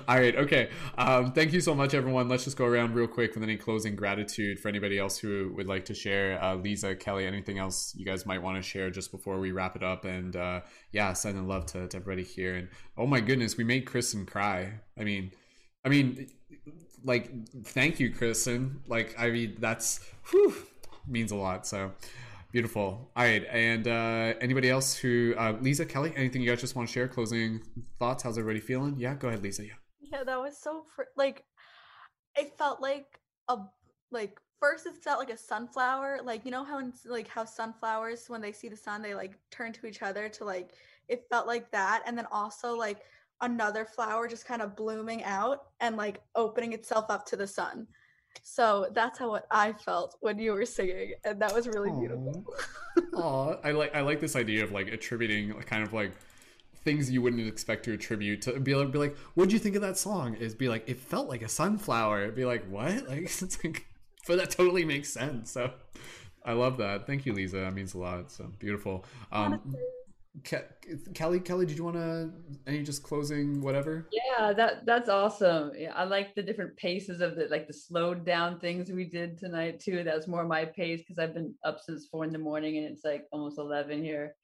[0.08, 0.70] all right, okay.
[0.98, 2.28] Um, thank you so much, everyone.
[2.28, 5.68] Let's just go around real quick with any closing gratitude for anybody else who would
[5.68, 6.42] like to share.
[6.44, 9.76] Uh, Lisa, Kelly, anything else you guys might want to share just before we wrap
[9.76, 10.06] it up?
[10.06, 10.62] And uh,
[10.92, 12.56] yeah, sending love to, to everybody here.
[12.56, 14.74] And oh my goodness, we made Kristen cry.
[15.00, 15.32] I mean,
[15.86, 16.30] I mean,
[17.04, 17.32] like,
[17.64, 18.82] thank you, Kristen.
[18.88, 20.00] Like, I mean, that's
[20.32, 20.54] whew,
[21.08, 21.66] means a lot.
[21.66, 21.92] So
[22.52, 23.12] Beautiful.
[23.16, 26.14] All right, and uh, anybody else who uh, Lisa Kelly?
[26.16, 27.08] Anything you guys just want to share?
[27.08, 27.62] Closing
[28.00, 28.24] thoughts?
[28.24, 28.96] How's everybody feeling?
[28.98, 29.66] Yeah, go ahead, Lisa.
[29.66, 29.74] Yeah.
[30.00, 31.44] Yeah, that was so fr- like
[32.38, 33.20] it felt like
[33.50, 33.58] a
[34.12, 38.26] like first it felt like a sunflower like you know how in, like how sunflowers
[38.28, 40.72] when they see the sun they like turn to each other to like
[41.08, 43.02] it felt like that and then also like
[43.42, 47.86] another flower just kind of blooming out and like opening itself up to the sun
[48.44, 52.00] so that's how what I felt when you were singing, and that was really Aww.
[52.00, 52.46] beautiful.
[53.16, 56.12] Aw, I like I like this idea of like attributing kind of like
[56.84, 59.82] things you wouldn't expect to attribute to be like, be like what'd you think of
[59.82, 60.36] that song?
[60.36, 62.24] Is be like, it felt like a sunflower.
[62.24, 63.08] It'd be like, what?
[63.10, 63.86] Like, it's like,
[64.28, 65.52] but that totally makes sense.
[65.52, 65.72] So,
[66.46, 67.06] I love that.
[67.06, 67.58] Thank you, Lisa.
[67.58, 68.32] That means a lot.
[68.32, 69.04] So beautiful.
[69.34, 69.76] Um,
[70.44, 72.32] Ke- Kelly, Kelly, did you want to
[72.68, 74.08] any just closing whatever?
[74.12, 75.72] Yeah, that that's awesome.
[75.76, 79.38] Yeah, I like the different paces of the like the slowed down things we did
[79.38, 80.04] tonight too.
[80.04, 83.04] That's more my pace because I've been up since four in the morning and it's
[83.04, 84.36] like almost eleven here.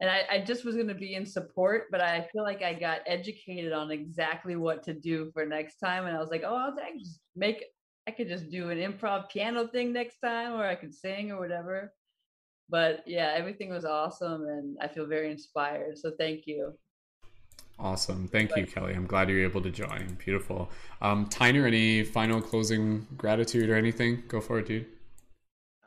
[0.00, 3.00] And I, I just was gonna be in support, but I feel like I got
[3.06, 6.06] educated on exactly what to do for next time.
[6.06, 7.64] And I was like, oh, I'll just make
[8.06, 11.38] I could just do an improv piano thing next time, or I could sing or
[11.38, 11.92] whatever
[12.72, 15.98] but yeah, everything was awesome and I feel very inspired.
[15.98, 16.72] So thank you.
[17.78, 18.28] Awesome.
[18.28, 18.94] Thank you, Kelly.
[18.94, 20.16] I'm glad you're able to join.
[20.24, 20.70] Beautiful.
[21.02, 24.22] Um, Tyner, any final closing gratitude or anything?
[24.26, 24.86] Go for it, dude.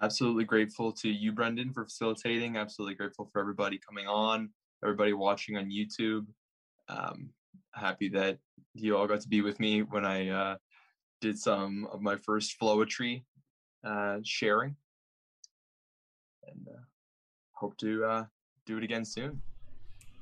[0.01, 2.55] Absolutely grateful to you, Brendon, for facilitating.
[2.55, 4.49] Absolutely grateful for everybody coming on,
[4.83, 6.27] everybody watching on YouTube.
[6.88, 7.30] Um,
[7.73, 8.38] happy that
[8.75, 10.55] you all got to be with me when I uh,
[11.19, 13.23] did some of my first flowetry
[13.83, 14.75] uh, sharing
[16.51, 16.80] and uh,
[17.51, 18.25] hope to uh,
[18.65, 19.41] do it again soon.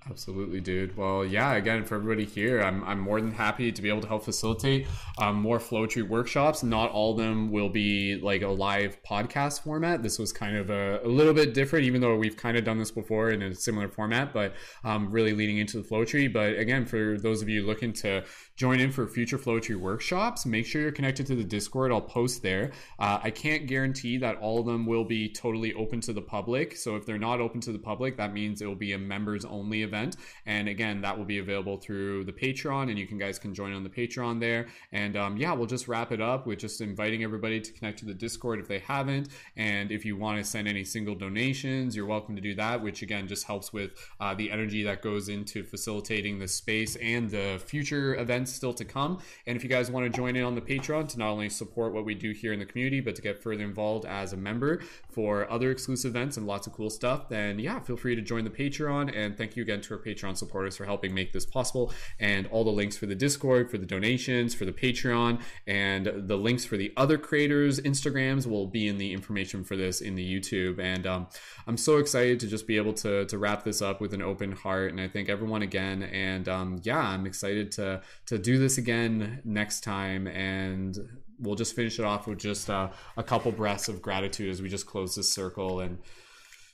[0.09, 0.97] Absolutely, dude.
[0.97, 4.07] Well, yeah, again, for everybody here, I'm, I'm more than happy to be able to
[4.07, 4.85] help facilitate
[5.17, 6.61] um, more Flowetry workshops.
[6.61, 10.03] Not all of them will be like a live podcast format.
[10.03, 12.79] This was kind of a, a little bit different, even though we've kind of done
[12.79, 14.53] this before in a similar format, but
[14.83, 16.31] um, really leading into the Flowetry.
[16.31, 18.25] But again, for those of you looking to
[18.55, 21.91] join in for future Flowetry workshops, make sure you're connected to the Discord.
[21.91, 22.71] I'll post there.
[22.99, 26.77] Uh, I can't guarantee that all of them will be totally open to the public.
[26.77, 29.43] So if they're not open to the public, that means it will be a members
[29.43, 30.17] only event.
[30.45, 33.73] And again, that will be available through the Patreon, and you can guys can join
[33.73, 34.67] on the Patreon there.
[34.91, 38.05] And um, yeah, we'll just wrap it up with just inviting everybody to connect to
[38.05, 39.29] the Discord if they haven't.
[39.57, 43.01] And if you want to send any single donations, you're welcome to do that, which
[43.01, 47.59] again just helps with uh, the energy that goes into facilitating the space and the
[47.65, 49.19] future events events still to come.
[49.47, 51.93] And if you guys want to join in on the Patreon to not only support
[51.93, 54.81] what we do here in the community, but to get further involved as a member
[55.13, 58.43] for other exclusive events and lots of cool stuff, then yeah, feel free to join
[58.43, 59.15] the Patreon.
[59.15, 61.93] And thank you again to our Patreon supporters for helping make this possible.
[62.19, 66.35] And all the links for the Discord, for the donations, for the Patreon, and the
[66.35, 70.39] links for the other creators' Instagrams will be in the information for this in the
[70.39, 70.79] YouTube.
[70.79, 71.27] And um,
[71.67, 74.51] I'm so excited to just be able to to wrap this up with an open
[74.51, 74.91] heart.
[74.91, 76.03] And I thank everyone again.
[76.03, 80.27] And um, yeah, I'm excited to to do this again next time.
[80.27, 84.61] And we'll just finish it off with just uh, a couple breaths of gratitude as
[84.61, 85.99] we just close this circle and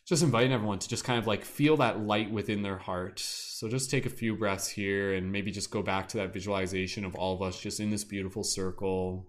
[0.07, 3.19] just inviting everyone to just kind of like feel that light within their heart.
[3.19, 7.05] So just take a few breaths here and maybe just go back to that visualization
[7.05, 9.27] of all of us just in this beautiful circle.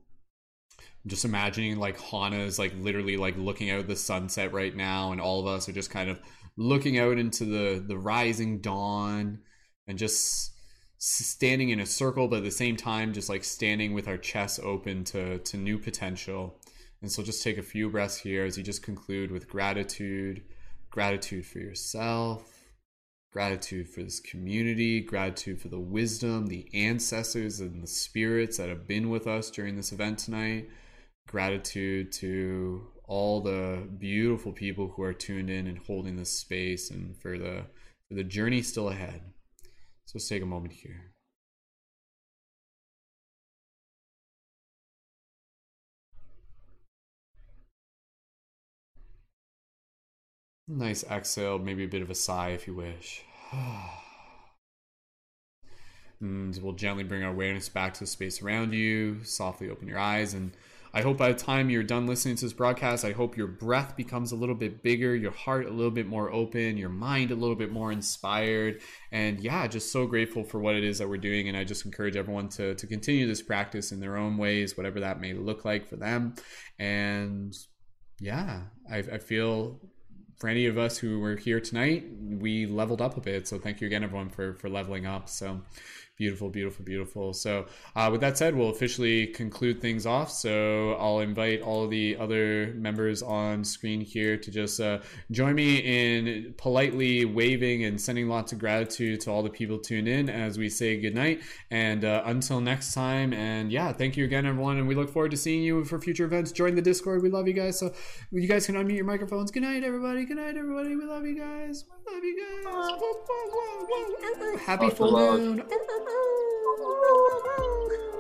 [1.07, 5.21] just imagining like Hana is like literally like looking out the sunset right now, and
[5.21, 6.21] all of us are just kind of
[6.57, 9.41] looking out into the the rising dawn
[9.87, 10.53] and just
[11.01, 14.61] standing in a circle, but at the same time, just like standing with our chests
[14.63, 16.59] open to to new potential.
[17.03, 20.43] And so just take a few breaths here as you just conclude with gratitude,
[20.91, 22.61] gratitude for yourself,
[23.33, 28.87] gratitude for this community, gratitude for the wisdom, the ancestors, and the spirits that have
[28.87, 30.69] been with us during this event tonight,
[31.27, 37.17] gratitude to all the beautiful people who are tuned in and holding this space and
[37.17, 37.65] for the
[38.07, 39.30] for the journey still ahead.
[40.11, 41.13] So let's take a moment here.
[50.67, 53.23] Nice exhale, maybe a bit of a sigh if you wish.
[56.21, 59.23] and we'll gently bring our awareness back to the space around you.
[59.23, 60.51] Softly open your eyes and
[60.93, 63.97] I hope by the time you're done listening to this broadcast, I hope your breath
[63.97, 67.37] becomes a little bit bigger, your heart a little bit more open, your mind a
[67.37, 68.81] little bit more inspired.
[69.13, 71.49] And yeah, just so grateful for what it is that we're doing.
[71.49, 75.01] And I just encourage everyone to, to continue this practice in their own ways, whatever
[75.01, 76.35] that may look like for them.
[76.79, 77.55] And
[78.19, 79.81] yeah, I, I feel
[80.41, 83.47] for any of us who were here tonight, we leveled up a bit.
[83.47, 85.29] So thank you again, everyone, for for leveling up.
[85.29, 85.61] So
[86.21, 87.33] Beautiful, beautiful, beautiful.
[87.33, 87.65] So,
[87.97, 90.31] uh, with that said, we'll officially conclude things off.
[90.31, 94.99] So, I'll invite all of the other members on screen here to just uh,
[95.31, 100.09] join me in politely waving and sending lots of gratitude to all the people tuned
[100.09, 101.41] in as we say goodnight.
[101.71, 104.77] And uh, until next time, and yeah, thank you again, everyone.
[104.77, 106.53] And we look forward to seeing you for future events.
[106.53, 107.23] Join the Discord.
[107.23, 107.79] We love you guys.
[107.79, 107.95] So,
[108.31, 109.51] you guys can unmute your microphones.
[109.51, 110.27] Good night, everybody.
[110.27, 110.97] Good night, everybody.
[110.97, 111.87] We love you guys.
[111.89, 112.61] We love you guys.
[114.67, 115.63] Happy full moon.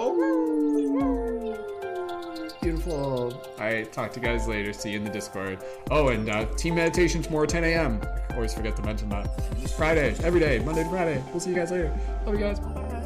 [0.02, 1.56] Oh.
[2.62, 3.42] Beautiful.
[3.58, 4.72] Right, talk to you guys later.
[4.72, 5.58] See you in the Discord.
[5.90, 8.00] Oh, and uh, team meditation tomorrow, 10 a.m.
[8.34, 9.28] Always forget to mention that.
[9.76, 11.22] Friday, every day, Monday to Friday.
[11.30, 11.92] We'll see you guys later.
[12.26, 12.58] Love you guys.
[12.58, 12.99] Special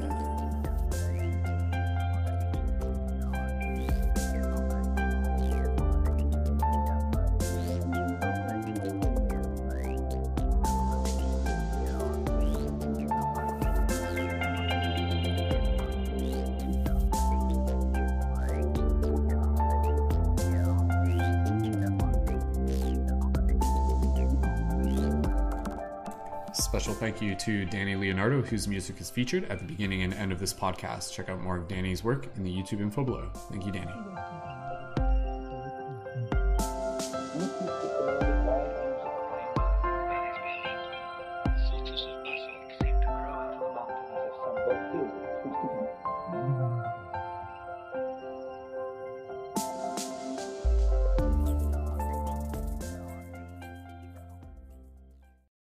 [27.04, 30.38] thank you to Danny Leonardo, whose music is featured at the beginning and end of
[30.40, 31.12] this podcast.
[31.12, 33.28] Check out more of Danny's work in the YouTube info below.
[33.50, 33.92] Thank you, Danny.